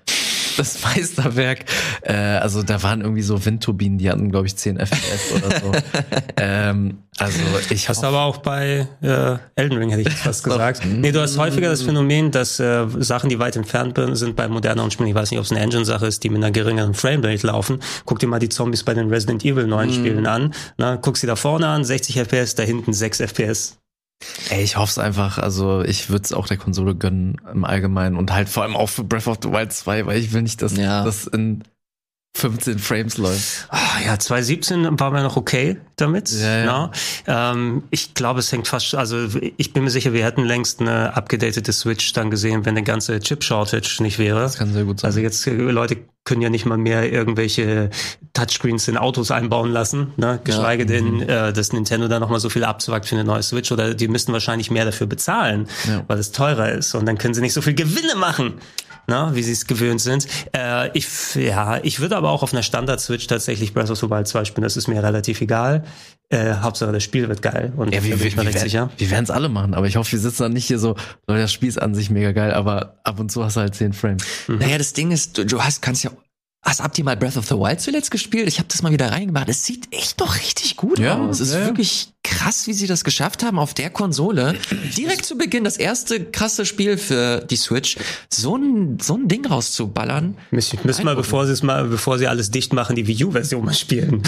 [0.57, 1.65] das Meisterwerk.
[2.03, 5.73] Äh, also da waren irgendwie so Windturbinen, die hatten, glaube ich, 10 FPS oder so.
[6.37, 7.39] ähm, also
[7.69, 10.83] ich Hast aber auch bei äh, Elden Ring, hätte ich fast gesagt.
[10.87, 14.91] nee, du hast häufiger das Phänomen, dass äh, Sachen, die weit entfernt sind bei moderneren
[14.91, 17.81] Spielen, ich weiß nicht, ob es eine Engine-Sache ist, die mit einer geringeren Framerate laufen.
[18.07, 19.95] Guck dir mal die Zombies bei den Resident Evil neuen mm.
[19.95, 20.55] Spielen an.
[20.79, 23.80] Na, guck sie da vorne an, 60 FPS, da hinten 6 FPS.
[24.51, 25.39] Ey, ich hoffe es einfach.
[25.39, 28.89] Also ich würde es auch der Konsole gönnen im Allgemeinen und halt vor allem auch
[28.89, 31.05] für Breath of the Wild 2, weil ich will nicht, dass ja.
[31.05, 31.65] das in
[32.35, 33.67] 15 Frames läuft.
[33.69, 36.31] Ah, ja, 2017 waren wir noch okay damit.
[36.31, 36.91] Ja, ja.
[37.27, 37.53] ja.
[37.53, 41.17] Ähm, ich glaube, es hängt fast, also ich bin mir sicher, wir hätten längst eine
[41.17, 44.41] abgedatete Switch dann gesehen, wenn der ganze Chip-Shortage nicht wäre.
[44.41, 45.09] Das kann sehr gut sein.
[45.09, 47.91] Also jetzt, äh, Leute können ja nicht mal mehr irgendwelche
[48.33, 50.41] Touchscreens in Autos einbauen lassen, ne?
[50.45, 50.89] geschweige ja.
[50.89, 51.23] denn, mhm.
[51.23, 54.33] äh, dass Nintendo da nochmal so viel abzuwagt für eine neue Switch oder die müssten
[54.33, 55.67] wahrscheinlich mehr dafür bezahlen,
[56.07, 58.55] weil es teurer ist und dann können sie nicht so viel Gewinne machen
[59.11, 60.27] ne, wie sie es gewöhnt sind.
[60.57, 64.27] Äh, ich, ja, ich würde aber auch auf einer Standard-Switch tatsächlich Breath of the Wild
[64.27, 65.85] 2 spielen, das ist mir relativ egal.
[66.31, 68.89] Äh, Hauptsache das Spiel wird geil und ja, wir, bin ich mir recht sicher.
[68.97, 70.95] Wir werden es alle machen, aber ich hoffe, wir sitzen dann nicht hier so,
[71.27, 73.75] Leute, das Spiel ist an sich mega geil, aber ab und zu hast du halt
[73.75, 74.25] 10 Frames.
[74.47, 74.59] Mhm.
[74.59, 76.13] Naja, das Ding ist, du, du hast, kannst ja
[76.63, 78.47] Hast, habt ihr mal Breath of the Wild zuletzt gespielt?
[78.47, 79.49] Ich habe das mal wieder reingemacht.
[79.49, 81.41] Es sieht echt doch richtig gut ja, aus.
[81.41, 81.65] Es ist ja.
[81.65, 84.55] wirklich krass, wie sie das geschafft haben, auf der Konsole
[84.97, 87.97] direkt zu Beginn das erste krasse Spiel für die Switch,
[88.33, 90.37] so ein, so ein Ding rauszuballern.
[90.51, 93.65] Müssen, müssen mal, bevor sie es mal, bevor sie alles dicht machen, die Wii U-Version
[93.65, 94.23] mal spielen.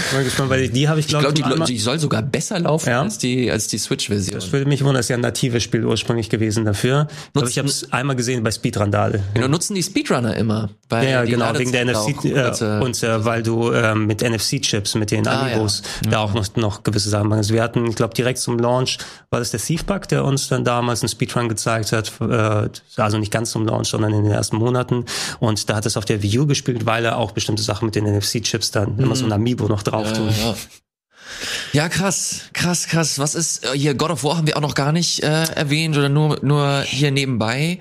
[0.47, 3.01] Weil die habe ich, glaube ich, glaub, die, die soll sogar besser laufen ja?
[3.01, 4.35] als die, als die Switch-Version.
[4.35, 7.07] Das würde mich wundern, das ist ja ein natives Spiel ursprünglich gewesen dafür.
[7.33, 9.23] Nutzen, ich habe es einmal gesehen bei Speedrandale.
[9.33, 10.69] Genau, nutzen die Speedrunner immer.
[10.89, 15.11] Weil ja, genau, wegen der NFC, äh, und äh, weil du äh, mit NFC-Chips, mit
[15.11, 16.11] den ah, Amiibos, ja.
[16.11, 17.39] da auch noch, noch gewisse Sachen machen.
[17.39, 18.97] Also wir hatten, ich glaube, direkt zum Launch
[19.29, 23.31] war das der Thief-Bug, der uns dann damals einen Speedrun gezeigt hat, äh, also nicht
[23.31, 25.05] ganz zum Launch, sondern in den ersten Monaten.
[25.39, 27.95] Und da hat es auf der Wii U gespielt, weil er auch bestimmte Sachen mit
[27.95, 29.03] den NFC-Chips dann mhm.
[29.03, 30.29] immer so ein Amiibo noch drauf ja, tun.
[30.29, 30.55] Ja.
[31.71, 33.17] Ja, krass, krass, krass.
[33.19, 35.97] Was ist äh, hier God of War haben wir auch noch gar nicht äh, erwähnt
[35.97, 37.79] oder nur nur hier nebenbei.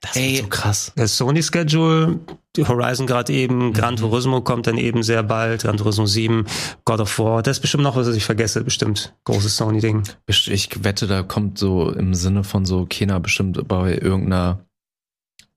[0.00, 0.92] Das Ey, ist so krass.
[0.94, 2.20] Das Sony-Schedule,
[2.56, 3.72] Horizon gerade eben, mhm.
[3.72, 6.46] Gran Turismo kommt dann eben sehr bald, Gran Turismo 7,
[6.84, 7.42] God of War.
[7.42, 9.14] Das ist bestimmt noch was, was ich vergesse, bestimmt.
[9.24, 10.04] Großes Sony-Ding.
[10.26, 14.64] Ich wette, da kommt so im Sinne von so Kena bestimmt bei irgendeiner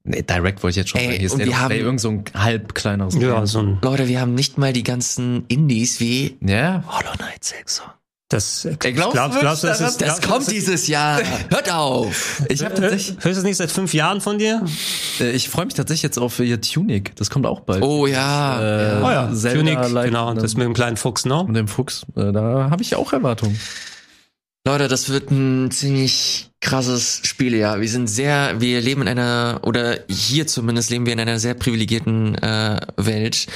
[0.03, 1.17] Nee, Direct wollte ich jetzt schon Ey, sagen.
[1.19, 4.33] Hier ist wir haben irgend so ein halb kleineres ja, so ein Leute, wir haben
[4.33, 6.83] nicht mal die ganzen Indies wie ja.
[6.87, 7.83] Hollow Knight 6.
[8.31, 11.21] Das, Ey, glaubst, glaubst, glaubst, das, das, das kommt dieses Jahr.
[11.49, 12.41] Hört auf.
[12.47, 13.17] Ich habe tatsächlich.
[13.19, 14.63] Hörst du das nicht seit fünf Jahren von dir?
[15.19, 17.13] Äh, ich freue mich tatsächlich jetzt auf ihr Tunic.
[17.17, 17.83] Das kommt auch bald.
[17.83, 18.99] Oh ja.
[18.99, 19.33] Äh, oh ja.
[19.33, 20.33] Zelda Tunic, genau.
[20.33, 21.43] Das mit dem kleinen Fuchs, ne?
[21.45, 22.05] Mit dem Fuchs.
[22.15, 23.59] Äh, da habe ich auch Erwartungen.
[24.65, 27.81] Leute, das wird ein ziemlich krasses Spiel, ja.
[27.81, 31.55] Wir sind sehr, wir leben in einer, oder hier zumindest leben wir in einer sehr
[31.55, 33.47] privilegierten äh, Welt,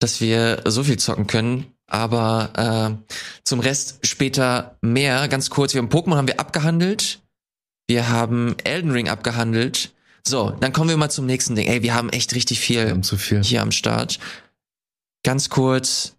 [0.00, 3.12] dass wir so viel zocken können aber äh,
[3.44, 5.26] zum Rest später mehr.
[5.28, 7.20] Ganz kurz, wir haben Pokémon haben wir abgehandelt.
[7.88, 9.94] Wir haben Elden Ring abgehandelt.
[10.26, 11.66] So, dann kommen wir mal zum nächsten Ding.
[11.66, 13.42] Ey, wir haben echt richtig viel, viel.
[13.42, 14.18] hier am Start.
[15.24, 16.14] Ganz kurz.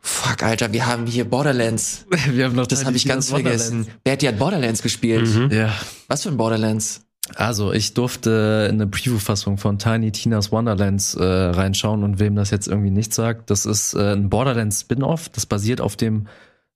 [0.00, 2.06] Fuck, Alter, wir haben hier Borderlands.
[2.30, 3.88] Wir haben noch das habe ich ganz vergessen.
[4.04, 5.26] Wer hat Borderlands gespielt?
[5.26, 5.50] Mhm.
[5.50, 5.74] Ja.
[6.06, 7.07] Was für ein Borderlands?
[7.34, 12.50] Also, ich durfte in eine Preview-Fassung von Tiny Tina's Wonderlands äh, reinschauen und wem das
[12.50, 16.26] jetzt irgendwie nicht sagt, das ist äh, ein Borderlands Spin-off, das basiert auf dem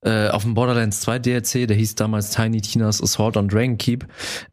[0.03, 4.05] äh, auf dem Borderlands 2 DLC, der hieß damals Tiny Tina's Assault on Dragon Keep.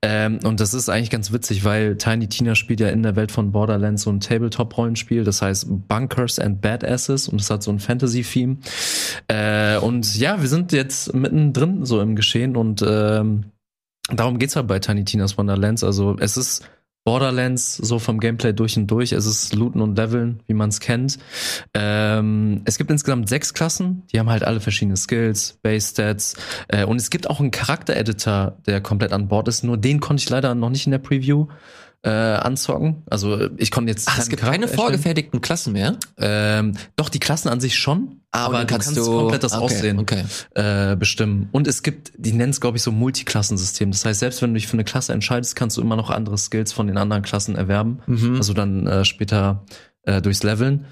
[0.02, 3.32] Ähm, und das ist eigentlich ganz witzig, weil Tiny Tina spielt ja in der Welt
[3.32, 7.80] von Borderlands so ein Tabletop-Rollenspiel, das heißt Bunkers and Badasses und es hat so ein
[7.80, 8.58] Fantasy-Theme.
[9.28, 13.46] Äh, und ja, wir sind jetzt mittendrin so im Geschehen und ähm,
[14.14, 15.84] darum geht's halt bei Tiny Tina's Wonderlands.
[15.84, 16.68] Also es ist
[17.04, 19.12] Borderlands so vom Gameplay durch und durch.
[19.12, 21.18] Es ist Looten und Leveln, wie man es kennt.
[21.72, 26.36] Ähm, es gibt insgesamt sechs Klassen, die haben halt alle verschiedene Skills, Base Stats
[26.68, 29.64] äh, und es gibt auch einen Charakter-Editor, der komplett an Bord ist.
[29.64, 31.46] Nur den konnte ich leider noch nicht in der Preview
[32.02, 33.02] äh, anzocken.
[33.10, 34.08] Also ich konnte jetzt.
[34.08, 35.96] Ach, es gibt keine vorgefertigten Klassen mehr?
[36.18, 39.52] Ähm, doch, die Klassen an sich schon, aber, aber du kannst, kannst du komplett das
[39.52, 40.24] okay, Aussehen okay.
[40.54, 41.48] Äh, bestimmen.
[41.52, 43.90] Und es gibt, die nennen es, glaube ich, so Multiklassensystem.
[43.90, 46.38] Das heißt, selbst wenn du dich für eine Klasse entscheidest, kannst du immer noch andere
[46.38, 48.00] Skills von den anderen Klassen erwerben.
[48.06, 48.36] Mhm.
[48.36, 49.64] Also dann äh, später
[50.04, 50.86] äh, durchs Leveln.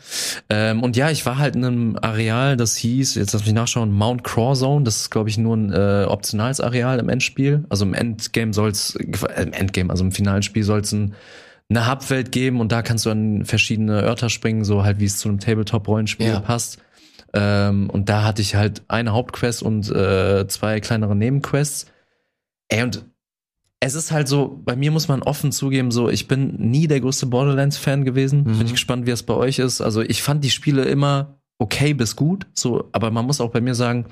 [0.50, 3.90] Ähm, und ja, ich war halt in einem Areal, das hieß, jetzt lass mich nachschauen,
[3.92, 4.84] Mount Craw Zone.
[4.84, 7.64] Das ist, glaube ich, nur ein äh, optionales Areal im Endspiel.
[7.68, 11.14] Also im Endgame soll's, äh, im Endgame, also im finalen Spiel soll's ein
[11.70, 15.18] eine Hubwelt geben und da kannst du an verschiedene Örter springen, so halt wie es
[15.18, 16.40] zu einem Tabletop-Rollenspiel ja.
[16.40, 16.78] passt.
[17.34, 21.86] Ähm, und da hatte ich halt eine Hauptquest und äh, zwei kleinere Nebenquests.
[22.68, 23.04] Ey, und
[23.80, 27.00] es ist halt so, bei mir muss man offen zugeben, so, ich bin nie der
[27.00, 28.40] größte Borderlands-Fan gewesen.
[28.40, 28.58] Mhm.
[28.58, 29.80] Bin ich gespannt, wie es bei euch ist.
[29.80, 33.60] Also ich fand die Spiele immer okay bis gut, so, aber man muss auch bei
[33.60, 34.06] mir sagen,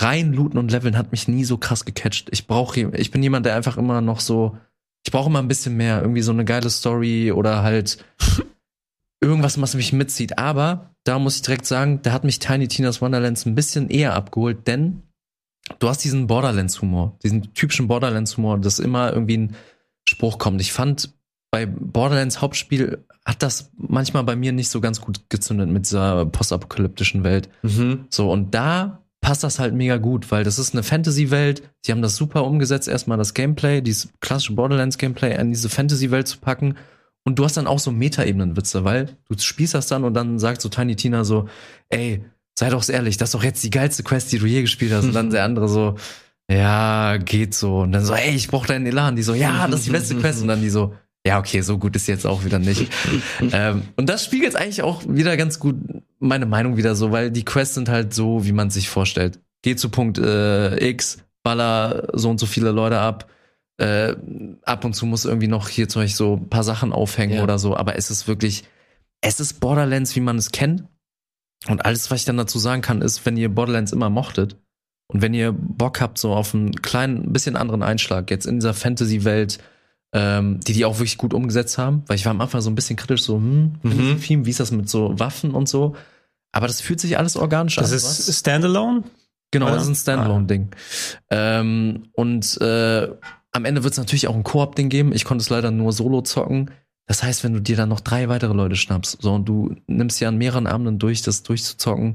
[0.00, 2.28] rein looten und leveln hat mich nie so krass gecatcht.
[2.32, 4.56] Ich brauche, ich bin jemand, der einfach immer noch so,
[5.04, 8.04] ich brauche immer ein bisschen mehr, irgendwie so eine geile Story oder halt
[9.20, 10.38] irgendwas, was mich mitzieht.
[10.38, 14.14] Aber da muss ich direkt sagen, da hat mich Tiny Tina's Wonderlands ein bisschen eher
[14.14, 15.02] abgeholt, denn
[15.78, 19.56] du hast diesen Borderlands-Humor, diesen typischen Borderlands-Humor, dass immer irgendwie ein
[20.08, 20.60] Spruch kommt.
[20.60, 21.14] Ich fand,
[21.50, 26.26] bei Borderlands Hauptspiel hat das manchmal bei mir nicht so ganz gut gezündet mit dieser
[26.26, 27.48] postapokalyptischen Welt.
[27.62, 28.06] Mhm.
[28.08, 31.62] So, und da passt das halt mega gut, weil das ist eine Fantasy-Welt.
[31.84, 36.38] Sie haben das super umgesetzt, erstmal das Gameplay, dieses klassische Borderlands-Gameplay in diese Fantasy-Welt zu
[36.38, 36.76] packen.
[37.24, 40.62] Und du hast dann auch so Meta-Ebenen-Witze, weil du spielst das dann und dann sagt
[40.62, 41.48] so Tiny Tina so,
[41.90, 42.24] ey,
[42.58, 45.04] sei doch ehrlich, das ist doch jetzt die geilste Quest, die du je gespielt hast.
[45.04, 45.96] Und dann der andere so,
[46.50, 47.80] ja, geht so.
[47.80, 49.16] Und dann so, ey, ich brauch deinen Elan.
[49.16, 50.42] Die so, ja, das ist die beste Quest.
[50.42, 50.94] Und dann die so,
[51.26, 52.90] ja, okay, so gut ist jetzt auch wieder nicht.
[53.52, 55.76] ähm, und das spiegelt eigentlich auch wieder ganz gut
[56.20, 59.40] meine Meinung wieder so, weil die Quests sind halt so, wie man sich vorstellt.
[59.62, 63.28] Geh zu Punkt äh, X, baller so und so viele Leute ab.
[63.78, 64.14] Äh,
[64.62, 67.42] ab und zu muss irgendwie noch hier zum Beispiel so ein paar Sachen aufhängen ja.
[67.42, 68.64] oder so, aber es ist wirklich,
[69.22, 70.84] es ist Borderlands, wie man es kennt.
[71.68, 74.56] Und alles, was ich dann dazu sagen kann, ist, wenn ihr Borderlands immer mochtet
[75.08, 78.74] und wenn ihr Bock habt, so auf einen kleinen, bisschen anderen Einschlag, jetzt in dieser
[78.74, 79.58] Fantasy-Welt,
[80.12, 82.74] ähm, die die auch wirklich gut umgesetzt haben, weil ich war am Anfang so ein
[82.74, 84.46] bisschen kritisch, so, hm, mhm.
[84.46, 85.94] Wie ist das mit so Waffen und so.
[86.52, 87.92] Aber das fühlt sich alles organisch das an.
[87.92, 88.38] Das ist was?
[88.38, 89.04] Standalone?
[89.52, 89.74] Genau, Oder?
[89.74, 90.70] das ist ein Standalone-Ding.
[91.28, 91.60] Ah.
[91.60, 93.08] Ähm, und äh,
[93.52, 95.12] am Ende wird es natürlich auch ein Koop-Ding geben.
[95.12, 96.70] Ich konnte es leider nur solo zocken.
[97.10, 100.20] Das heißt, wenn du dir dann noch drei weitere Leute schnappst, so und du nimmst
[100.20, 102.14] ja an mehreren Abenden durch, das durchzuzocken,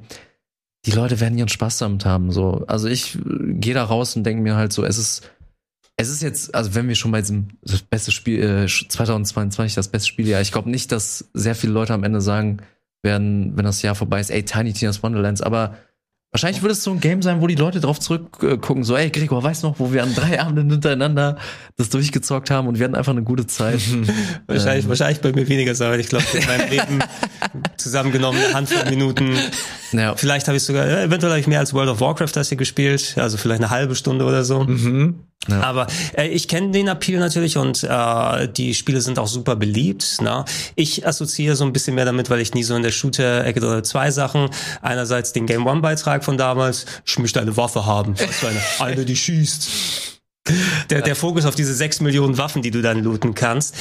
[0.86, 2.32] die Leute werden ihren Spaß damit haben.
[2.32, 3.20] So, also ich äh,
[3.56, 5.30] gehe da raus und denke mir halt so, es ist
[5.98, 9.90] es ist jetzt, also wenn wir schon bei diesem das beste Spiel, äh, 2022 das
[9.90, 12.60] beste Spiel, ja, ich glaube nicht, dass sehr viele Leute am Ende sagen
[13.04, 15.76] werden, wenn das Jahr vorbei ist, ey, Tiny Tina's Wonderlands, aber
[16.36, 19.42] Wahrscheinlich würde es so ein Game sein, wo die Leute drauf zurückgucken, so, ey, Gregor,
[19.42, 21.38] weißt noch, wo wir an drei Abenden hintereinander
[21.78, 23.80] das durchgezockt haben und wir hatten einfach eine gute Zeit.
[24.46, 24.90] wahrscheinlich, ähm.
[24.90, 27.00] wahrscheinlich bei mir weniger so, ich glaube, in meinem Leben
[27.78, 29.38] zusammengenommen eine Handvoll Minuten.
[29.94, 30.14] Ja.
[30.18, 33.16] Vielleicht habe ich sogar, eventuell habe ich mehr als World of Warcraft das hier gespielt,
[33.16, 34.66] also vielleicht eine halbe Stunde oder so.
[34.66, 35.22] Mhm.
[35.48, 35.62] Ja.
[35.62, 35.88] Aber
[36.18, 40.22] äh, ich kenne den Appeal natürlich und äh, die Spiele sind auch super beliebt.
[40.22, 40.46] Ne?
[40.76, 43.84] Ich assoziiere so ein bisschen mehr damit, weil ich nie so in der Shooter-Ecke oder
[43.84, 44.50] zwei Sachen.
[44.82, 48.16] Einerseits den Game One-Beitrag von damals, ich möchte eine Waffe haben.
[48.42, 50.15] Eine, eine, die schießt.
[50.92, 53.74] Der, der Fokus auf diese sechs Millionen Waffen, die du dann looten kannst.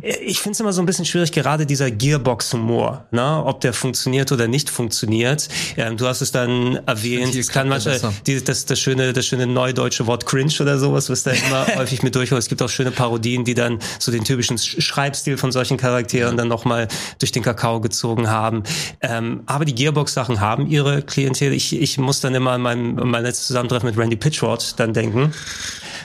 [0.00, 3.42] Ich finde es immer so ein bisschen schwierig, gerade dieser Gearbox-Humor, ne?
[3.44, 5.48] ob der funktioniert oder nicht funktioniert.
[5.76, 9.48] Ähm, du hast es dann erwähnt, es kann manchmal die, das, das schöne, das schöne
[9.48, 12.38] neudeutsche Wort cringe oder sowas, was da immer häufig mit durchkommt.
[12.38, 16.46] Es gibt auch schöne Parodien, die dann so den typischen Schreibstil von solchen Charakteren dann
[16.46, 16.86] nochmal
[17.18, 18.62] durch den Kakao gezogen haben.
[19.00, 21.52] Ähm, aber die Gearbox-Sachen haben ihre Klientel.
[21.52, 25.32] Ich, ich muss dann immer an mein, mein letztes Zusammentreffen mit Randy Pitchford dann denken.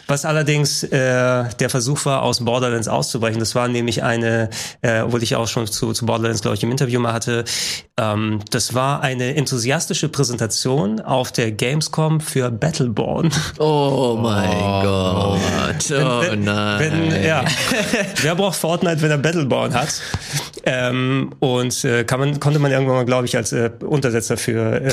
[0.07, 3.39] Was allerdings äh, der Versuch war, aus Borderlands auszubrechen.
[3.39, 4.49] Das war nämlich eine,
[4.81, 7.43] äh, obwohl ich auch schon zu, zu Borderlands, glaube ich, im Interview mal hatte,
[7.99, 13.31] ähm, das war eine enthusiastische Präsentation auf der Gamescom für Battleborn.
[13.59, 15.91] Oh mein oh, Gott.
[15.91, 16.79] Oh wenn, nein.
[16.79, 17.43] Wenn, ja.
[18.21, 20.01] Wer braucht Fortnite, wenn er Battleborn hat?
[20.63, 24.81] Ähm, und äh, kann man, konnte man irgendwann mal, glaube ich, als äh, Untersetzer für
[24.81, 24.91] äh,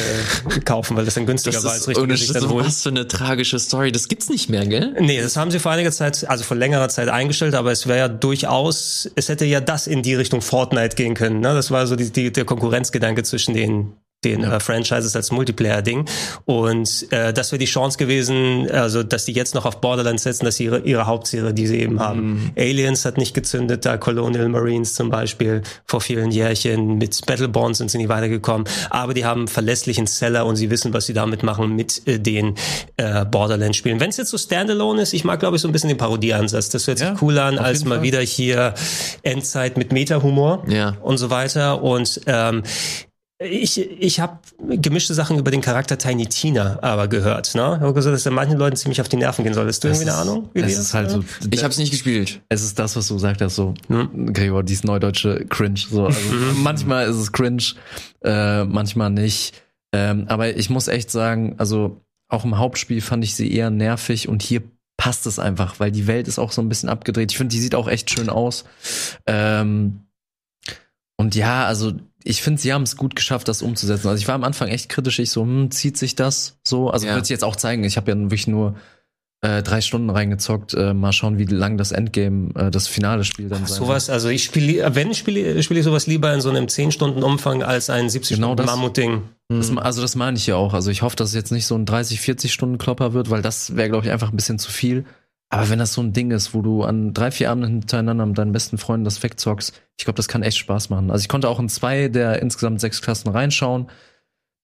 [0.64, 2.08] kaufen, weil das dann günstiger das war als richtig.
[2.08, 3.90] Das ist so was für eine tragische Story.
[3.90, 4.94] Das gibt's nicht mehr, gell?
[5.04, 7.98] Nee, das haben sie vor einiger Zeit, also vor längerer Zeit eingestellt, aber es wäre
[7.98, 11.40] ja durchaus, es hätte ja das in die Richtung Fortnite gehen können.
[11.40, 11.52] Ne?
[11.54, 13.92] Das war so die, die, der Konkurrenzgedanke zwischen den
[14.24, 14.56] den ja.
[14.56, 16.06] äh, Franchises als Multiplayer-Ding.
[16.44, 20.44] Und äh, das wäre die Chance gewesen, also dass die jetzt noch auf Borderlands setzen,
[20.44, 22.34] dass sie ihre, ihre Hauptserie, die sie eben haben.
[22.34, 22.50] Mhm.
[22.56, 26.98] Aliens hat nicht gezündet, da Colonial Marines zum Beispiel vor vielen Jährchen.
[26.98, 28.66] Mit Battleborn sind sie nicht weitergekommen.
[28.90, 32.54] Aber die haben verlässlichen Seller und sie wissen, was sie damit machen mit äh, den
[32.96, 34.00] äh, Borderlands-Spielen.
[34.00, 36.68] Wenn es jetzt so Standalone ist, ich mag, glaube ich, so ein bisschen den Parodieansatz.
[36.70, 38.02] Das hört sich ja, cool an, als mal Fall.
[38.02, 38.74] wieder hier
[39.22, 40.96] Endzeit mit Meta-Humor ja.
[41.02, 41.82] und so weiter.
[41.82, 42.62] Und ähm,
[43.40, 47.56] Ich, ich habe gemischte Sachen über den Charakter Tiny Tina aber gehört.
[47.56, 47.74] Ne?
[47.76, 49.66] Ich habe gesagt, dass der manchen Leuten ziemlich auf die Nerven gehen soll.
[49.66, 50.50] Hast du das irgendwie ist, eine Ahnung?
[50.54, 52.40] es ist halt so, ich habe es nicht gespielt.
[52.48, 54.32] Es ist das, was du gesagt hast, so hm?
[54.32, 55.80] Gregor, dieses neudeutsche Cringe.
[55.80, 56.06] So.
[56.06, 56.62] Also, mhm.
[56.62, 57.64] manchmal ist es Cringe,
[58.22, 59.60] äh, manchmal nicht.
[59.92, 64.28] Ähm, aber ich muss echt sagen, also auch im Hauptspiel fand ich sie eher nervig
[64.28, 64.62] und hier
[64.96, 67.32] passt es einfach, weil die Welt ist auch so ein bisschen abgedreht.
[67.32, 68.64] Ich finde, die sieht auch echt schön aus.
[69.26, 70.04] Ähm,
[71.16, 71.92] und ja, also
[72.26, 74.08] ich finde, sie haben es gut geschafft, das umzusetzen.
[74.08, 76.88] Also ich war am Anfang echt kritisch, ich so, hm, zieht sich das so?
[76.88, 77.14] Also ja.
[77.14, 77.84] wird sich jetzt auch zeigen.
[77.84, 78.76] Ich habe ja wirklich nur
[79.42, 80.72] äh, drei Stunden reingezockt.
[80.72, 84.08] Äh, mal schauen, wie lang das Endgame, äh, das finale Spiel dann Ach, sein Sowas,
[84.08, 87.62] also ich spiele, wenn spiele spiele ich sowas lieber in so einem 10 Stunden Umfang
[87.62, 88.54] als ein 70 genau.
[89.50, 90.72] Das, also das meine ich ja auch.
[90.72, 93.42] Also ich hoffe, dass es jetzt nicht so ein 30, 40 Stunden Klopper wird, weil
[93.42, 95.04] das wäre, glaube ich, einfach ein bisschen zu viel.
[95.54, 98.36] Aber wenn das so ein Ding ist, wo du an drei, vier Abenden hintereinander mit
[98.36, 101.12] deinen besten Freunden das wegzockst, ich glaube, das kann echt Spaß machen.
[101.12, 103.86] Also ich konnte auch in zwei der insgesamt sechs Klassen reinschauen.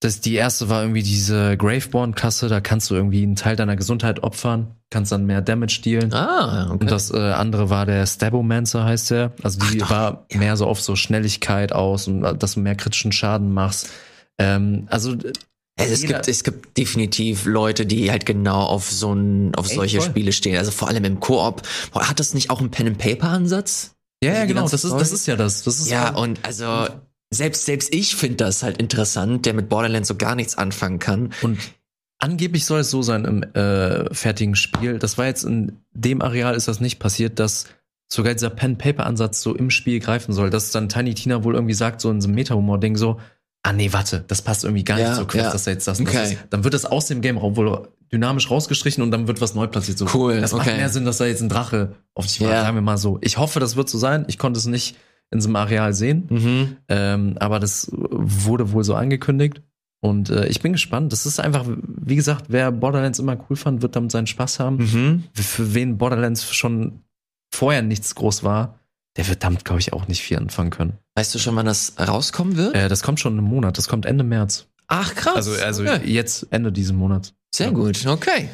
[0.01, 4.23] Das, die erste war irgendwie diese Graveborn-Klasse, da kannst du irgendwie einen Teil deiner Gesundheit
[4.23, 6.11] opfern, kannst dann mehr Damage dealen.
[6.11, 6.81] Ah, okay.
[6.81, 9.31] Und das äh, andere war der Stabomancer, heißt der.
[9.43, 10.39] Also die Ach, war ja.
[10.39, 13.89] mehr so auf so Schnelligkeit aus und äh, dass du mehr kritischen Schaden machst.
[14.37, 15.15] Ähm, also
[15.89, 19.97] es gibt, es gibt definitiv Leute, die halt genau auf so ein, auf Ey, solche
[19.97, 20.09] voll.
[20.09, 20.57] Spiele stehen.
[20.57, 21.61] Also vor allem im Koop.
[21.93, 23.95] Hat das nicht auch einen Pen and Paper Ansatz?
[24.23, 24.67] Ja, ja, genau.
[24.67, 25.63] Das ist, das ist ja das.
[25.63, 26.87] das ist ja, und also
[27.31, 31.33] selbst selbst ich finde das halt interessant, der mit Borderlands so gar nichts anfangen kann.
[31.41, 31.57] Und
[32.19, 34.99] angeblich soll es so sein im äh, fertigen Spiel.
[34.99, 37.65] Das war jetzt in dem Areal ist das nicht passiert, dass
[38.07, 40.49] sogar dieser Pen Paper Ansatz so im Spiel greifen soll.
[40.49, 43.19] Dass dann Tiny Tina wohl irgendwie sagt so in so einem Meta Humor Ding so
[43.63, 45.51] ah nee, warte, das passt irgendwie gar ja, nicht zur Quest, ja.
[45.51, 46.13] dass er jetzt das, okay.
[46.13, 46.39] das ist.
[46.49, 49.97] Dann wird das aus dem Game wohl dynamisch rausgestrichen und dann wird was neu platziert.
[49.97, 50.41] So, cool.
[50.41, 50.65] Das okay.
[50.65, 52.63] macht mehr Sinn, dass da jetzt ein Drache auf dich wartet, ja.
[52.63, 53.19] sagen wir mal so.
[53.21, 54.25] Ich hoffe, das wird so sein.
[54.27, 54.97] Ich konnte es nicht
[55.29, 56.77] in so einem Areal sehen, mhm.
[56.89, 59.61] ähm, aber das wurde wohl so angekündigt.
[60.01, 61.13] Und äh, ich bin gespannt.
[61.13, 64.77] Das ist einfach, wie gesagt, wer Borderlands immer cool fand, wird damit seinen Spaß haben.
[64.77, 65.23] Mhm.
[65.33, 67.03] Für wen Borderlands schon
[67.53, 68.79] vorher nichts groß war,
[69.17, 70.93] der wird damit, glaube ich, auch nicht viel anfangen können.
[71.15, 72.75] Weißt du schon, wann das rauskommen wird?
[72.75, 73.77] Äh, das kommt schon im Monat.
[73.77, 74.67] Das kommt Ende März.
[74.87, 75.35] Ach, krass.
[75.35, 76.01] Also, also okay.
[76.05, 77.33] jetzt Ende diesen Monats.
[77.53, 77.73] Sehr ja.
[77.73, 78.49] gut, okay.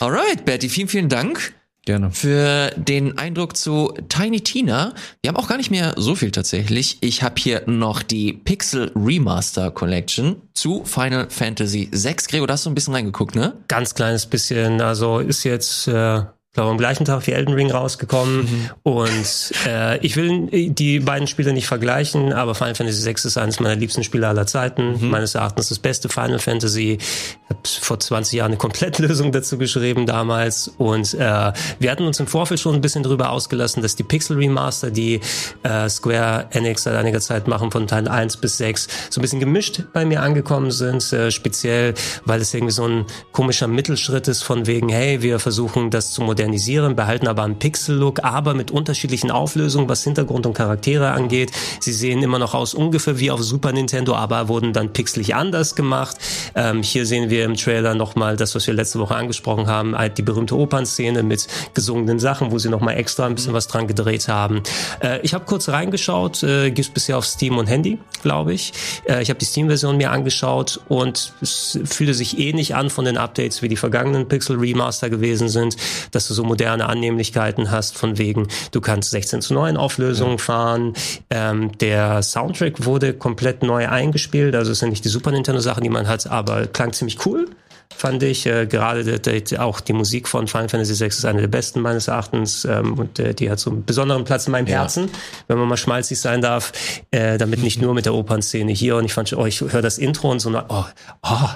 [0.00, 1.54] Alright, Betty, vielen, vielen Dank.
[1.84, 2.10] Gerne.
[2.10, 4.92] Für den Eindruck zu Tiny Tina.
[5.22, 6.98] Wir haben auch gar nicht mehr so viel tatsächlich.
[7.00, 12.16] Ich habe hier noch die Pixel Remaster Collection zu Final Fantasy VI.
[12.28, 13.54] Gregor, da hast du ein bisschen reingeguckt, ne?
[13.68, 14.82] Ganz kleines bisschen.
[14.82, 16.24] Also ist jetzt äh,
[16.58, 18.40] glaube am gleichen Tag wie Elden Ring rausgekommen.
[18.40, 18.70] Mhm.
[18.82, 23.60] Und äh, ich will die beiden Spiele nicht vergleichen, aber Final Fantasy VI ist eines
[23.60, 25.00] meiner liebsten Spiele aller Zeiten.
[25.00, 25.10] Mhm.
[25.10, 26.98] Meines Erachtens das beste Final Fantasy.
[26.98, 30.66] Ich habe vor 20 Jahren eine Komplettlösung dazu geschrieben damals.
[30.78, 34.36] Und äh, wir hatten uns im Vorfeld schon ein bisschen drüber ausgelassen, dass die Pixel
[34.36, 35.20] Remaster, die
[35.62, 39.38] äh, Square Enix seit einiger Zeit machen, von Teil 1 bis 6, so ein bisschen
[39.38, 41.12] gemischt bei mir angekommen sind.
[41.12, 41.94] Äh, speziell,
[42.24, 46.22] weil es irgendwie so ein komischer Mittelschritt ist von wegen, hey, wir versuchen das zu
[46.22, 51.52] modernisieren modernisieren, behalten aber einen Pixel-Look, aber mit unterschiedlichen Auflösungen, was Hintergrund und Charaktere angeht.
[51.80, 55.74] Sie sehen immer noch aus ungefähr wie auf Super Nintendo, aber wurden dann pixelig anders
[55.74, 56.16] gemacht.
[56.54, 60.16] Ähm, hier sehen wir im Trailer nochmal das, was wir letzte Woche angesprochen haben, halt
[60.16, 64.28] die berühmte Opernszene mit gesungenen Sachen, wo sie nochmal extra ein bisschen was dran gedreht
[64.28, 64.62] haben.
[65.00, 68.72] Äh, ich habe kurz reingeschaut, äh, gibt es bisher auf Steam und Handy, glaube ich.
[69.06, 73.18] Äh, ich habe die Steam-Version mir angeschaut und es fühlte sich ähnlich an von den
[73.18, 75.76] Updates wie die vergangenen Pixel Remaster gewesen sind,
[76.12, 80.38] dass du so moderne Annehmlichkeiten hast, von wegen, du kannst 16 zu 9 Auflösungen ja.
[80.38, 80.94] fahren.
[81.30, 85.82] Ähm, der Soundtrack wurde komplett neu eingespielt, also es sind nicht die Super Nintendo Sachen,
[85.82, 87.46] die man hat, aber klang ziemlich cool
[87.94, 88.46] fand ich.
[88.46, 91.80] Äh, gerade de, de, auch die Musik von Final Fantasy VI ist eine der besten
[91.80, 94.80] meines Erachtens ähm, und äh, die hat so einen besonderen Platz in meinem ja.
[94.80, 95.10] Herzen,
[95.48, 96.72] wenn man mal schmalzig sein darf.
[97.10, 99.98] Äh, damit nicht nur mit der Opernszene hier und ich fand, oh, ich höre das
[99.98, 100.84] Intro und so, oh,
[101.22, 101.48] oh,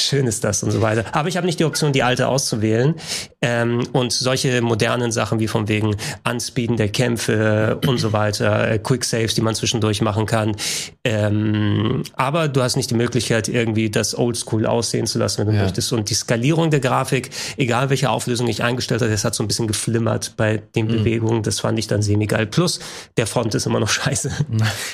[0.00, 1.04] schön ist das und so weiter.
[1.12, 2.94] Aber ich habe nicht die Option, die alte auszuwählen.
[3.42, 8.78] Ähm, und solche modernen Sachen wie von wegen Anspeeden der Kämpfe und so weiter, äh,
[8.78, 10.56] Quick Saves, die man zwischendurch machen kann.
[11.04, 15.54] Ähm, aber du hast nicht die Möglichkeit, irgendwie das Oldschool aussehen zu lassen, wenn du
[15.54, 15.62] ja.
[15.62, 15.92] möchtest.
[15.92, 19.48] Und die Skalierung der Grafik, egal welche Auflösung ich eingestellt habe, das hat so ein
[19.48, 20.90] bisschen geflimmert bei den mhm.
[20.90, 21.42] Bewegungen.
[21.42, 22.46] Das fand ich dann semi-geil.
[22.46, 22.80] Plus,
[23.16, 24.30] der Font ist immer noch scheiße.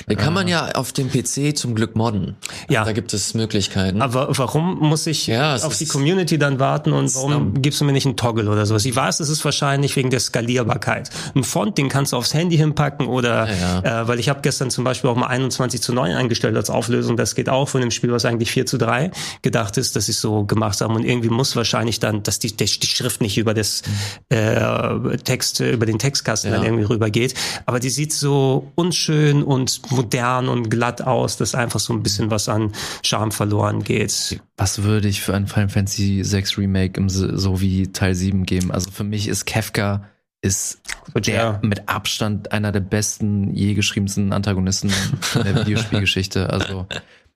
[0.09, 2.37] Den kann man ja auf dem PC zum Glück modden.
[2.69, 2.85] Ja.
[2.85, 4.01] Da gibt es Möglichkeiten.
[4.01, 7.85] Aber warum muss muss ich ja, auf die Community dann warten und warum gibst du
[7.85, 8.83] mir nicht einen Toggle oder sowas?
[8.85, 11.11] Ich weiß, es ist wahrscheinlich wegen der Skalierbarkeit.
[11.35, 14.01] Ein Font, den kannst du aufs Handy hinpacken oder, ja, ja.
[14.01, 17.15] Äh, weil ich habe gestern zum Beispiel auch mal 21 zu 9 eingestellt als Auflösung.
[17.15, 19.11] Das geht auch von dem Spiel, was eigentlich 4 zu 3
[19.43, 20.95] gedacht ist, dass ich so gemacht habe.
[20.95, 23.83] Und irgendwie muss wahrscheinlich dann, dass die, die Schrift nicht über das
[24.29, 27.35] äh, Text, über den Textkasten dann irgendwie rübergeht.
[27.67, 32.31] Aber die sieht so unschön und modern und glatt aus, dass einfach so ein bisschen
[32.31, 32.71] was an
[33.03, 34.41] Charme verloren geht.
[34.57, 38.71] Was würde ich für ein Final Fantasy 6 Remake im, so wie Teil 7 geben?
[38.71, 40.09] Also für mich ist Kefka
[40.41, 40.81] ist
[41.15, 41.59] der ja.
[41.61, 44.91] mit Abstand einer der besten je geschriebensten Antagonisten
[45.35, 46.49] in der Videospielgeschichte.
[46.49, 46.87] Also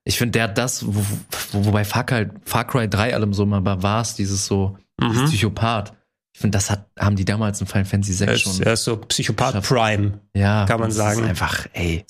[0.04, 1.04] ich finde, der hat das, wo,
[1.52, 5.26] wo, wobei Far Cry, Far Cry 3 allem so mal war, es dieses so, mhm.
[5.26, 5.94] Psychopath.
[6.50, 8.62] Das hat, haben die damals in Final Fantasy 6 schon.
[8.64, 9.70] Er ist so Psychopath geschafft.
[9.70, 10.20] Prime.
[10.34, 10.66] Ja.
[10.66, 11.24] Kann man sagen.
[11.24, 12.06] Ist einfach, ey.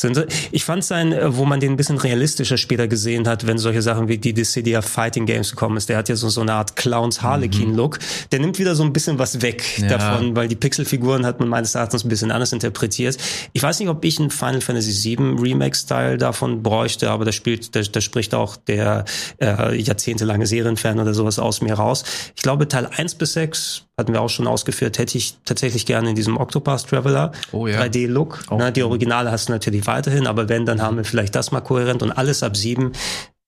[0.51, 3.81] Ich fand sein, äh, wo man den ein bisschen realistischer später gesehen hat, wenn solche
[3.81, 5.89] Sachen wie die Dissidia Fighting Games gekommen ist.
[5.89, 7.97] Der hat ja so, so eine Art Clowns Harlequin Look.
[7.97, 8.29] Mhm.
[8.31, 9.87] Der nimmt wieder so ein bisschen was weg ja.
[9.87, 13.17] davon, weil die Pixelfiguren hat man meines Erachtens ein bisschen anders interpretiert.
[13.53, 17.31] Ich weiß nicht, ob ich einen Final Fantasy 7 Remake Style davon bräuchte, aber da
[17.31, 19.05] spielt, da, da spricht auch der
[19.41, 22.03] äh, jahrzehntelange Serienfan oder sowas aus mir raus.
[22.35, 26.09] Ich glaube, Teil 1 bis 6 hatten wir auch schon ausgeführt, hätte ich tatsächlich gerne
[26.09, 27.81] in diesem Octopath Traveler oh, ja.
[27.81, 28.43] 3D-Look.
[28.49, 28.57] Oh.
[28.57, 31.61] Ne, die Originale hast du natürlich weiterhin, aber wenn, dann haben wir vielleicht das mal
[31.61, 32.91] kohärent und alles ab 7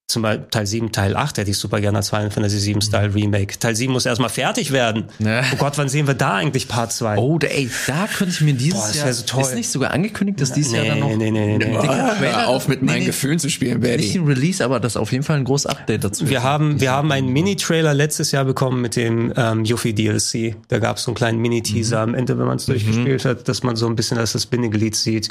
[0.06, 3.08] zum Beispiel Teil 7, Teil 8 hätte ich super gerne als Final Fantasy 7 Style
[3.08, 3.14] mhm.
[3.14, 3.58] Remake.
[3.58, 5.04] Teil 7 muss erstmal fertig werden.
[5.18, 5.42] Ja.
[5.52, 7.16] Oh Gott, wann sehen wir da eigentlich Part 2?
[7.16, 9.42] Oh, ey, da könnte ich mir dieses Boah, Jahr, so toll.
[9.42, 11.78] ist nicht sogar angekündigt, dass dieses nee, Jahr dann noch nee, nee, nee, nee.
[11.78, 13.96] Hör auf mit meinen nee, Gefühlen zu spielen, Daddy.
[13.96, 16.28] Nicht ein Release, aber das ist auf jeden Fall ein großes Update dazu.
[16.28, 20.56] Wir haben, wir haben einen Mini-Trailer letztes Jahr bekommen mit dem ähm, Yuffie DLC.
[20.68, 22.12] Da gab es so einen kleinen Mini-Teaser mhm.
[22.12, 22.72] am Ende, wenn man es mhm.
[22.72, 25.28] durchgespielt hat, dass man so ein bisschen als das Bindeglied sieht.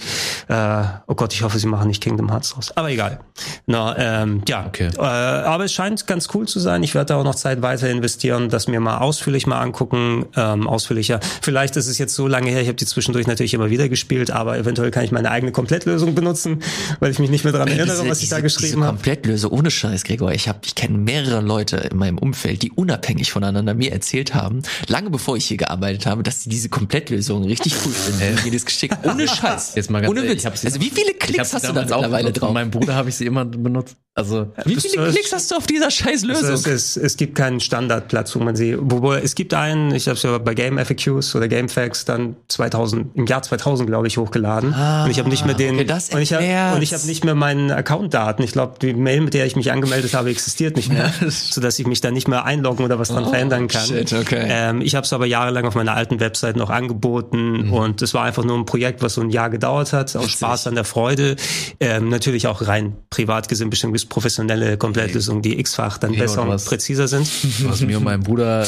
[0.48, 2.72] Äh, oh Gott, ich hoffe, sie machen nicht Kingdom Hearts raus.
[2.76, 3.20] Aber egal.
[3.68, 4.63] Na, ähm, ja.
[4.68, 4.90] Okay.
[4.98, 6.84] Äh, aber es scheint ganz cool zu sein.
[6.84, 10.68] Ich werde da auch noch Zeit weiter investieren, das mir mal ausführlich mal angucken, ähm,
[10.68, 11.20] ausführlicher.
[11.42, 14.32] Vielleicht ist es jetzt so lange her, ich habe die zwischendurch natürlich immer wieder gespielt,
[14.32, 16.62] aber eventuell kann ich meine eigene Komplettlösung benutzen,
[17.00, 18.96] weil ich mich nicht mehr daran erinnere, diese, was ich diese, da geschrieben habe.
[18.96, 20.32] Komplettlösung ohne Scheiß, Gregor.
[20.32, 24.62] Ich habe, ich kenne mehrere Leute in meinem Umfeld, die unabhängig voneinander mir erzählt haben,
[24.88, 28.40] lange bevor ich hier gearbeitet habe, dass sie diese Komplettlösung richtig cool finden.
[28.46, 28.98] jedes geschickt.
[29.04, 29.76] Ohne Scheiß.
[29.76, 30.46] Jetzt mal ganz ohne Witz.
[30.46, 32.50] Also wie viele Klicks hast du da mittlerweile drauf?
[32.50, 33.96] Von meinem Bruder habe ich sie immer benutzt.
[34.16, 36.50] Also wie viele Klicks hast du auf dieser scheiß Lösung?
[36.50, 40.08] Also es, es, es, gibt keinen Standardplatz, wo man sie, wo, es gibt einen, ich
[40.08, 44.08] habe es ja bei Game FAQs oder Game Facts dann 2000 im Jahr 2000 glaube
[44.08, 47.26] ich hochgeladen ah, und ich habe nicht mehr den okay, das und ich habe nicht
[47.26, 48.44] mehr meinen Accountdaten.
[48.44, 51.80] Ich glaube, die Mail, mit der ich mich angemeldet habe, existiert nicht mehr, so dass
[51.80, 53.86] ich mich da nicht mehr einloggen oder was dran oh, verändern kann.
[53.86, 54.46] Shit, okay.
[54.48, 57.74] ähm, ich habe es aber jahrelang auf meiner alten Website noch angeboten mhm.
[57.74, 60.68] und es war einfach nur ein Projekt, was so ein Jahr gedauert hat, aus Spaß
[60.68, 61.36] an der Freude,
[61.80, 64.06] ähm, natürlich auch rein privat gesehen bestimmt bis
[64.48, 67.28] professionelle Komplettlösungen, die x-fach dann besser und was, präziser sind.
[67.60, 68.66] Du hast mir und meinem Bruder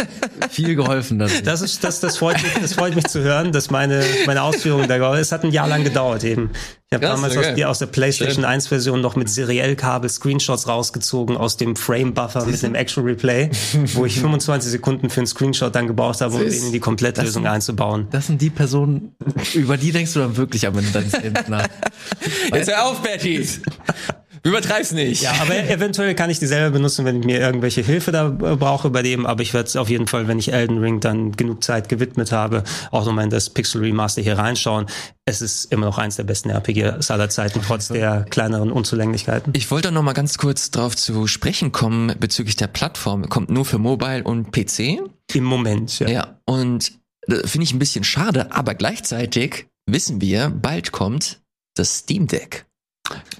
[0.50, 1.18] viel geholfen.
[1.18, 4.42] Dass das ist, das, das freut mich, das freut mich zu hören, dass meine, meine
[4.42, 6.50] Ausführungen da, es hat ein Jahr lang gedauert eben.
[6.90, 8.44] Ich habe damals aus, die, aus der PlayStation Schön.
[8.46, 13.50] 1 Version noch mit Seriell-Kabel Screenshots rausgezogen aus dem Frame-Buffer mit dem Action Replay,
[13.92, 18.06] wo ich 25 Sekunden für einen Screenshot dann gebraucht habe, um in die Komplettlösung einzubauen.
[18.10, 19.14] Das sind die Personen,
[19.52, 21.68] über die denkst du dann wirklich am Ende deines Lebens nach.
[22.54, 23.46] Jetzt hör auf, Betty!
[24.42, 25.22] Übertreib's nicht.
[25.22, 28.90] Ja, aber eventuell kann ich die selber benutzen, wenn ich mir irgendwelche Hilfe da brauche
[28.90, 29.26] bei dem.
[29.26, 32.32] Aber ich werde es auf jeden Fall, wenn ich Elden Ring dann genug Zeit gewidmet
[32.32, 34.86] habe, auch nochmal in das Pixel Remaster hier reinschauen.
[35.24, 39.52] Es ist immer noch eins der besten RPGs aller Zeiten, trotz der kleineren Unzulänglichkeiten.
[39.54, 43.28] Ich wollte noch mal ganz kurz darauf zu sprechen kommen bezüglich der Plattform.
[43.28, 45.00] Kommt nur für Mobile und PC?
[45.34, 46.08] Im Moment, ja.
[46.08, 46.92] Ja, und
[47.28, 51.40] äh, finde ich ein bisschen schade, aber gleichzeitig wissen wir, bald kommt
[51.74, 52.67] das Steam Deck.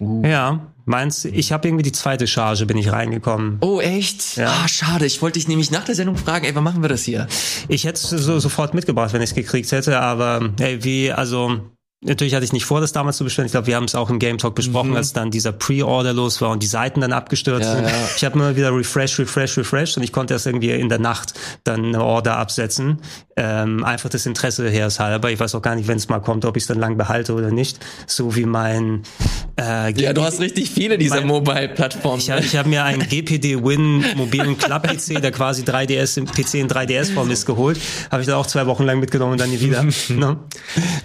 [0.00, 0.24] Uh.
[0.24, 3.58] Ja, meinst du, ich habe irgendwie die zweite Charge, bin ich reingekommen.
[3.60, 4.36] Oh, echt?
[4.36, 4.48] Ja.
[4.48, 5.06] Ah, schade.
[5.06, 7.26] Ich wollte dich nämlich nach der Sendung fragen, ey, wann machen wir das hier?
[7.68, 11.60] Ich hätte es so, sofort mitgebracht, wenn ich es gekriegt hätte, aber ey, wie, also
[12.00, 13.46] Natürlich hatte ich nicht vor, das damals zu bestellen.
[13.46, 14.96] Ich glaube, wir haben es auch im Game Talk besprochen, mhm.
[14.96, 17.86] als dann dieser Pre-Order los war und die Seiten dann abgestürzt ja, sind.
[17.86, 17.92] Ja.
[18.16, 21.34] Ich habe immer wieder refresh, refresh, refresh und ich konnte erst irgendwie in der Nacht
[21.64, 23.00] dann eine Order absetzen.
[23.36, 25.32] Ähm, einfach das Interesse her ist halber.
[25.32, 27.34] Ich weiß auch gar nicht, wenn es mal kommt, ob ich es dann lang behalte
[27.34, 27.84] oder nicht.
[28.06, 29.02] So wie mein
[29.58, 32.20] äh, Ja, du hast richtig viele dieser Mobile-Plattformen.
[32.20, 36.54] Ich habe ich hab mir einen GPD Win mobilen Club-PC, der quasi 3DS im PC
[36.54, 37.78] in 3DS-Form ist, geholt.
[38.10, 39.82] Habe ich da auch zwei Wochen lang mitgenommen und dann nie wieder.
[40.08, 40.38] ne?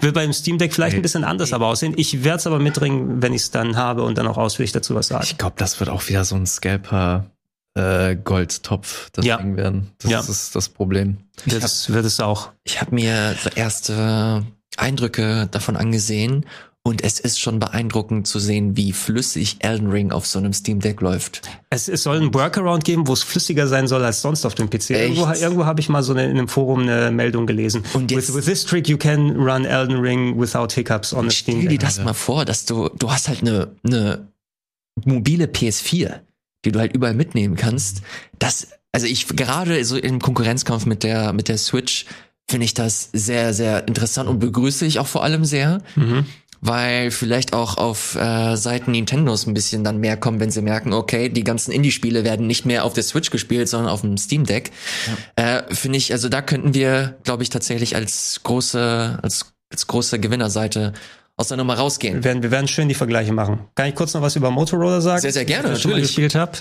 [0.00, 1.94] Wird beim Steam Deck vielleicht vielleicht ein bisschen anders aber aussehen.
[1.96, 4.94] Ich werde es aber mitbringen, wenn ich es dann habe und dann auch ausführlich dazu
[4.94, 5.24] was sagen.
[5.24, 7.26] Ich glaube, das wird auch wieder so ein Scalper
[7.74, 9.38] äh, Goldtopf das ja.
[9.38, 9.90] Ding werden.
[9.98, 10.20] Das ja.
[10.20, 11.18] ist das Problem.
[11.46, 12.50] Das hab, wird es auch.
[12.64, 14.44] Ich habe mir erste
[14.76, 16.46] Eindrücke davon angesehen
[16.86, 20.80] Und es ist schon beeindruckend zu sehen, wie flüssig Elden Ring auf so einem Steam
[20.80, 21.40] Deck läuft.
[21.70, 24.68] Es, es soll ein Workaround geben, wo es flüssiger sein soll als sonst auf dem
[24.68, 24.74] PC.
[24.74, 24.90] Echt?
[24.90, 27.84] Irgendwo, irgendwo habe ich mal so eine, in einem Forum eine Meldung gelesen.
[27.94, 31.30] Und jetzt, with, with this trick you can run Elden Ring without hiccups on a
[31.30, 31.68] Steam Deck.
[31.68, 34.28] Stell dir das mal vor, dass du, du hast halt eine, eine
[35.06, 36.20] mobile PS4,
[36.66, 38.02] die du halt überall mitnehmen kannst.
[38.38, 42.04] Das, also ich gerade so im Konkurrenzkampf mit der, mit der Switch
[42.46, 45.80] finde ich das sehr, sehr interessant und begrüße ich auch vor allem sehr.
[45.96, 46.26] Mhm
[46.64, 50.94] weil vielleicht auch auf äh, Seiten Nintendos ein bisschen dann mehr kommen, wenn sie merken,
[50.94, 54.46] okay, die ganzen Indie-Spiele werden nicht mehr auf der Switch gespielt, sondern auf dem Steam
[54.46, 54.70] Deck.
[55.36, 55.58] Ja.
[55.58, 60.18] Äh, Finde ich, also da könnten wir, glaube ich, tatsächlich als große, als, als große
[60.18, 60.94] Gewinnerseite
[61.36, 62.16] aus der Nummer rausgehen.
[62.16, 63.66] Wir werden, wir werden schön die Vergleiche machen.
[63.74, 65.20] Kann ich kurz noch was über Motorola sagen?
[65.20, 66.04] Sehr, sehr gerne, ich natürlich.
[66.04, 66.52] gespielt habe.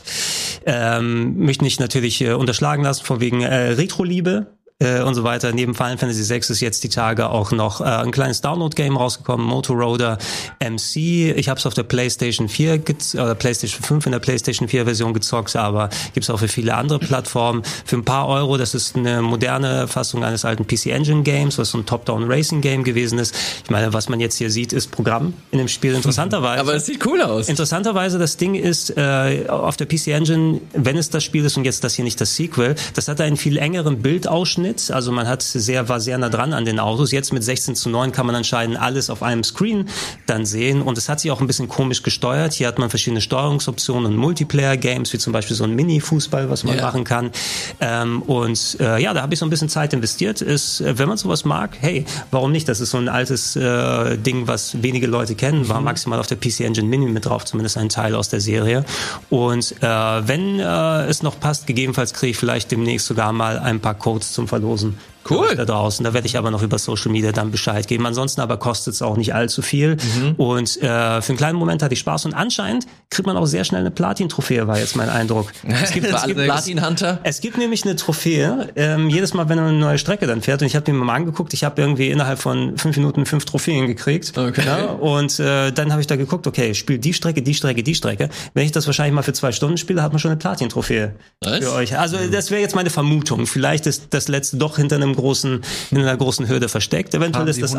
[0.65, 4.47] Ähm, möchte nicht natürlich äh, unterschlagen lassen, vor wegen äh, Retro-Liebe
[4.83, 5.51] äh, und so weiter.
[5.53, 9.45] Neben Final Fantasy VI ist jetzt die Tage auch noch äh, ein kleines Download-Game rausgekommen,
[9.45, 10.17] Motorola
[10.59, 10.97] MC.
[11.37, 12.83] Ich habe es auf der PlayStation 4
[13.15, 16.99] oder PlayStation 5 in der PlayStation 4 Version gezockt, aber gibt's auch für viele andere
[16.99, 17.63] Plattformen.
[17.85, 21.71] Für ein paar Euro, das ist eine moderne Fassung eines alten PC Engine Games, was
[21.71, 23.35] so ein Top-Down Racing Game gewesen ist.
[23.63, 26.59] Ich meine, was man jetzt hier sieht, ist Programm in dem Spiel interessanterweise.
[26.59, 27.47] aber es sieht cool aus.
[27.47, 31.65] Interessanterweise, das Ding ist äh, auf der PC Engine, wenn es das Spiel ist und
[31.65, 34.91] jetzt das hier nicht das Sequel, das hat einen viel engeren Bildausschnitt Schnitt.
[34.91, 37.11] Also man hat sehr, war sehr nah dran an den Autos.
[37.11, 39.89] Jetzt mit 16 zu 9 kann man anscheinend alles auf einem Screen
[40.25, 40.81] dann sehen.
[40.81, 42.53] Und es hat sich auch ein bisschen komisch gesteuert.
[42.53, 46.75] Hier hat man verschiedene Steuerungsoptionen und Multiplayer-Games, wie zum Beispiel so ein Mini-Fußball, was man
[46.75, 46.85] yeah.
[46.85, 47.31] machen kann.
[47.79, 50.41] Ähm, und äh, ja, da habe ich so ein bisschen Zeit investiert.
[50.41, 52.67] Ist, äh, wenn man sowas mag, hey, warum nicht?
[52.67, 55.69] Das ist so ein altes äh, Ding, was wenige Leute kennen.
[55.69, 55.85] War mhm.
[55.85, 58.85] maximal auf der PC Engine Mini mit drauf, zumindest ein Teil aus der Serie.
[59.29, 63.79] Und äh, wenn äh, es noch passt, gegebenenfalls kriege ich vielleicht demnächst sogar mal ein
[63.79, 64.95] paar Codes zum verlosen.
[65.29, 65.55] Cool.
[65.55, 66.03] Da draußen.
[66.03, 68.05] Da werde ich aber noch über Social Media dann Bescheid geben.
[68.05, 69.95] Ansonsten aber kostet es auch nicht allzu viel.
[69.95, 70.35] Mhm.
[70.37, 72.25] Und äh, für einen kleinen Moment hatte ich Spaß.
[72.25, 75.51] Und anscheinend kriegt man auch sehr schnell eine Platin-Trophäe, war jetzt mein Eindruck.
[75.83, 77.19] Es gibt, es gibt Platin-Hunter.
[77.23, 80.61] Es gibt nämlich eine Trophäe, ähm, jedes Mal, wenn man eine neue Strecke dann fährt.
[80.61, 83.87] Und ich habe mir mal angeguckt, ich habe irgendwie innerhalb von fünf Minuten fünf Trophäen
[83.87, 84.37] gekriegt.
[84.37, 84.63] Okay.
[84.65, 87.95] Ja, und äh, dann habe ich da geguckt, okay, spiel die Strecke, die Strecke, die
[87.95, 88.29] Strecke.
[88.53, 91.73] Wenn ich das wahrscheinlich mal für zwei Stunden spiele, hat man schon eine Platin-Trophäe für
[91.73, 91.97] euch.
[91.97, 93.45] Also das wäre jetzt meine Vermutung.
[93.45, 95.61] Vielleicht ist das letzte doch hinter einem großen,
[95.91, 97.13] in einer großen Hürde versteckt.
[97.13, 97.75] Eventuell ist das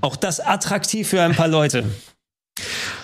[0.00, 1.84] auch das attraktiv für ein paar Leute.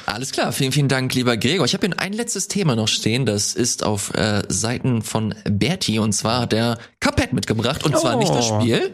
[0.07, 1.65] Alles klar, vielen, vielen Dank, lieber Gregor.
[1.67, 5.99] Ich habe hier ein letztes Thema noch stehen, das ist auf äh, Seiten von Berti
[5.99, 7.99] und zwar hat er Cuphead mitgebracht und oh.
[7.99, 8.61] zwar nicht das oh.
[8.61, 8.93] Spiel,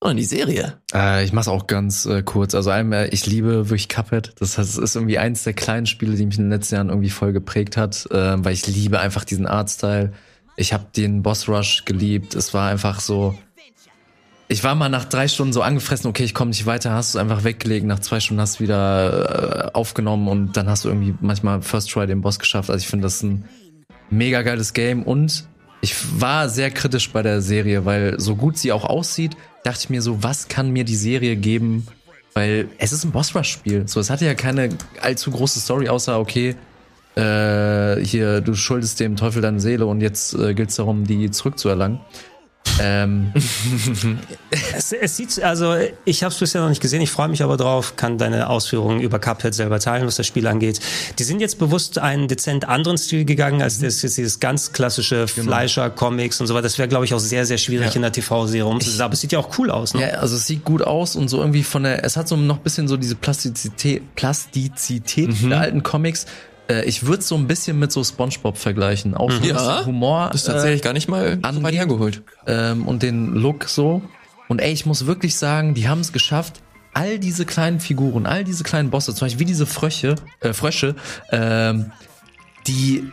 [0.00, 0.80] sondern die Serie.
[0.92, 2.54] Äh, ich mach's auch ganz äh, kurz.
[2.54, 4.34] Also einmal, ich liebe wirklich Cuphead.
[4.38, 7.10] Das, heißt, ist irgendwie eins der kleinen Spiele, die mich in den letzten Jahren irgendwie
[7.10, 10.12] voll geprägt hat, äh, weil ich liebe einfach diesen Artstyle.
[10.56, 12.34] Ich habe den Boss Rush geliebt.
[12.34, 13.38] Es war einfach so
[14.48, 17.18] ich war mal nach drei Stunden so angefressen, okay, ich komme nicht weiter, hast du
[17.18, 21.14] einfach weggelegt, nach zwei Stunden hast du wieder äh, aufgenommen und dann hast du irgendwie
[21.20, 22.70] manchmal First Try den Boss geschafft.
[22.70, 23.44] Also ich finde das ein
[24.08, 25.46] mega geiles Game und
[25.82, 29.90] ich war sehr kritisch bei der Serie, weil so gut sie auch aussieht, dachte ich
[29.90, 31.86] mir so, was kann mir die Serie geben?
[32.32, 33.86] Weil es ist ein Boss Rush Spiel.
[33.86, 34.70] So, es hatte ja keine
[35.02, 36.56] allzu große Story, außer okay,
[37.16, 41.30] äh, hier, du schuldest dem Teufel deine Seele und jetzt äh, gilt es darum, die
[41.30, 42.00] zurückzuerlangen.
[42.80, 43.32] Ähm.
[44.76, 47.56] es, es, sieht, also ich habe es bisher noch nicht gesehen, ich freue mich aber
[47.56, 50.80] drauf, kann deine Ausführungen über Cuphead selber teilen, was das Spiel angeht.
[51.18, 53.84] Die sind jetzt bewusst einen dezent anderen Stil gegangen, als mhm.
[53.84, 55.48] das jetzt dieses ganz klassische genau.
[55.48, 56.62] Fleischer-Comics und so weiter.
[56.62, 57.96] Das wäre, glaube ich, auch sehr, sehr schwierig ja.
[57.96, 59.02] in der TV-Serie umzusetzen.
[59.02, 60.02] Aber es sieht ja auch cool aus, ne?
[60.02, 62.56] Ja, also es sieht gut aus und so irgendwie von der, es hat so noch
[62.56, 65.50] ein bisschen so diese Plastizität, Plastizität mhm.
[65.50, 66.26] der alten Comics
[66.68, 69.14] äh, ich würde so ein bisschen mit so SpongeBob vergleichen.
[69.14, 69.44] Auch mhm.
[69.44, 70.28] ja, Humor.
[70.32, 72.22] Das ist tatsächlich äh, gar nicht mal an weit hergeholt.
[72.46, 74.02] Ähm, und den Look so.
[74.48, 76.60] Und ey, ich muss wirklich sagen, die haben es geschafft,
[76.94, 80.96] all diese kleinen Figuren, all diese kleinen Bosse, zum Beispiel wie diese Fröche, äh, Frösche,
[81.30, 81.92] ähm,
[82.66, 83.10] die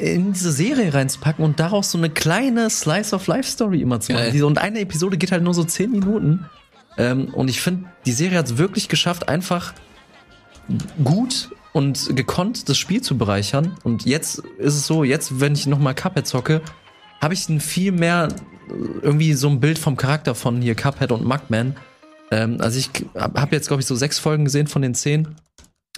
[0.00, 4.12] in diese Serie reinzupacken und daraus so eine kleine Slice of Life Story immer zu
[4.12, 4.34] machen.
[4.34, 4.44] Ja.
[4.44, 6.46] Und eine Episode geht halt nur so zehn Minuten.
[6.98, 9.72] Ähm, und ich finde, die Serie hat es wirklich geschafft, einfach
[11.02, 13.76] gut und gekonnt, das Spiel zu bereichern.
[13.82, 16.60] Und jetzt ist es so, jetzt, wenn ich nochmal Cuphead zocke,
[17.20, 18.28] habe ich ein viel mehr
[19.02, 21.76] irgendwie so ein Bild vom Charakter von hier Cuphead und Mugman.
[22.30, 25.36] Ähm, also ich habe jetzt, glaube ich, so sechs Folgen gesehen von den zehn.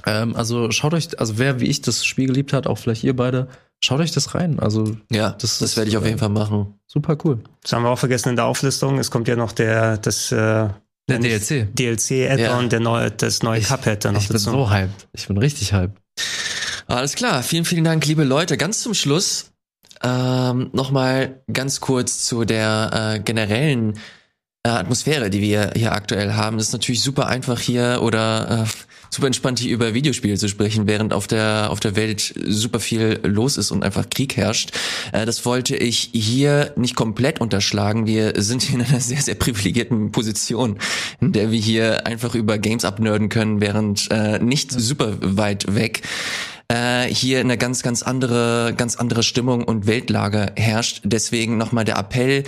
[0.06, 3.16] Ähm, also schaut euch, also wer wie ich das Spiel geliebt hat, auch vielleicht ihr
[3.16, 3.48] beide,
[3.82, 4.58] schaut euch das rein.
[4.58, 6.74] Also ja, das, das werde ich auf jeden Fall machen.
[6.86, 7.40] Super cool.
[7.62, 8.98] Das haben wir auch vergessen in der Auflistung.
[8.98, 10.68] Es kommt ja noch der das äh,
[11.08, 11.68] der DLC.
[11.74, 12.68] DLC-Add-on, ja.
[12.68, 15.08] der neue, das neue ich, Cuphead dann noch Ich bin so hyped.
[15.12, 15.96] Ich bin richtig hyped.
[16.86, 17.42] Alles klar.
[17.42, 18.56] Vielen, vielen Dank, liebe Leute.
[18.56, 19.52] Ganz zum Schluss
[20.02, 23.98] ähm, nochmal ganz kurz zu der äh, generellen
[24.64, 26.56] äh, Atmosphäre, die wir hier aktuell haben.
[26.56, 28.70] Das ist natürlich super einfach hier oder äh,
[29.10, 33.20] super entspannt hier über Videospiele zu sprechen, während auf der auf der Welt super viel
[33.22, 34.72] los ist und einfach Krieg herrscht.
[35.12, 38.06] Äh, das wollte ich hier nicht komplett unterschlagen.
[38.06, 40.78] Wir sind hier in einer sehr sehr privilegierten Position,
[41.20, 46.02] in der wir hier einfach über Games abnörden können, während äh, nicht super weit weg
[46.68, 51.02] äh, hier eine ganz, ganz andere, ganz andere Stimmung und Weltlage herrscht.
[51.04, 52.44] Deswegen nochmal der Appell,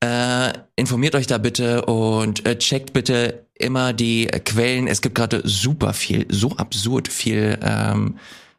[0.00, 4.86] äh, informiert euch da bitte und äh, checkt bitte immer die Quellen.
[4.86, 8.18] Es gibt gerade super viel, so absurd viel ähm,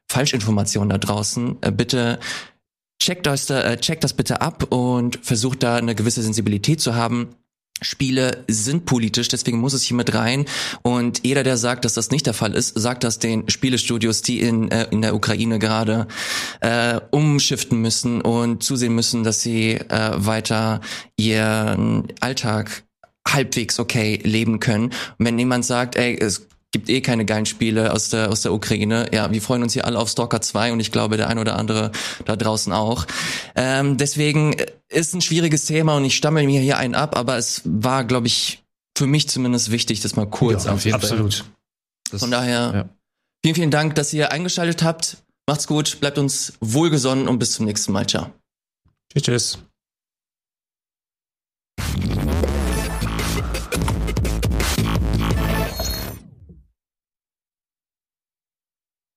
[0.09, 1.57] Falschinformationen da draußen.
[1.61, 2.19] Äh, bitte
[3.01, 6.95] checkt, euch da, äh, checkt das bitte ab und versucht da eine gewisse Sensibilität zu
[6.95, 7.29] haben.
[7.81, 10.45] Spiele sind politisch, deswegen muss es hier mit rein.
[10.81, 14.41] Und jeder, der sagt, dass das nicht der Fall ist, sagt das den Spielestudios, die
[14.41, 16.07] in, äh, in der Ukraine gerade
[16.61, 20.81] äh, umschiften müssen und zusehen müssen, dass sie äh, weiter
[21.17, 22.83] ihren Alltag
[23.27, 24.85] halbwegs okay leben können.
[25.17, 28.53] Und wenn jemand sagt, ey, es gibt eh keine geilen Spiele aus der, aus der
[28.53, 29.07] Ukraine.
[29.11, 31.57] Ja, wir freuen uns hier alle auf Stalker 2 und ich glaube, der ein oder
[31.57, 31.91] andere
[32.25, 33.07] da draußen auch.
[33.55, 34.55] Ähm, deswegen
[34.87, 38.27] ist ein schwieriges Thema und ich stammel mir hier einen ab, aber es war, glaube
[38.27, 38.63] ich,
[38.97, 41.45] für mich zumindest wichtig, das mal kurz ja, auf jeden Absolut.
[42.11, 42.89] Das, Von daher, ja.
[43.43, 45.17] vielen, vielen Dank, dass ihr eingeschaltet habt.
[45.47, 48.05] Macht's gut, bleibt uns wohlgesonnen und bis zum nächsten Mal.
[48.07, 48.31] Ciao.
[49.13, 49.23] Tschüss.
[49.23, 49.59] tschüss.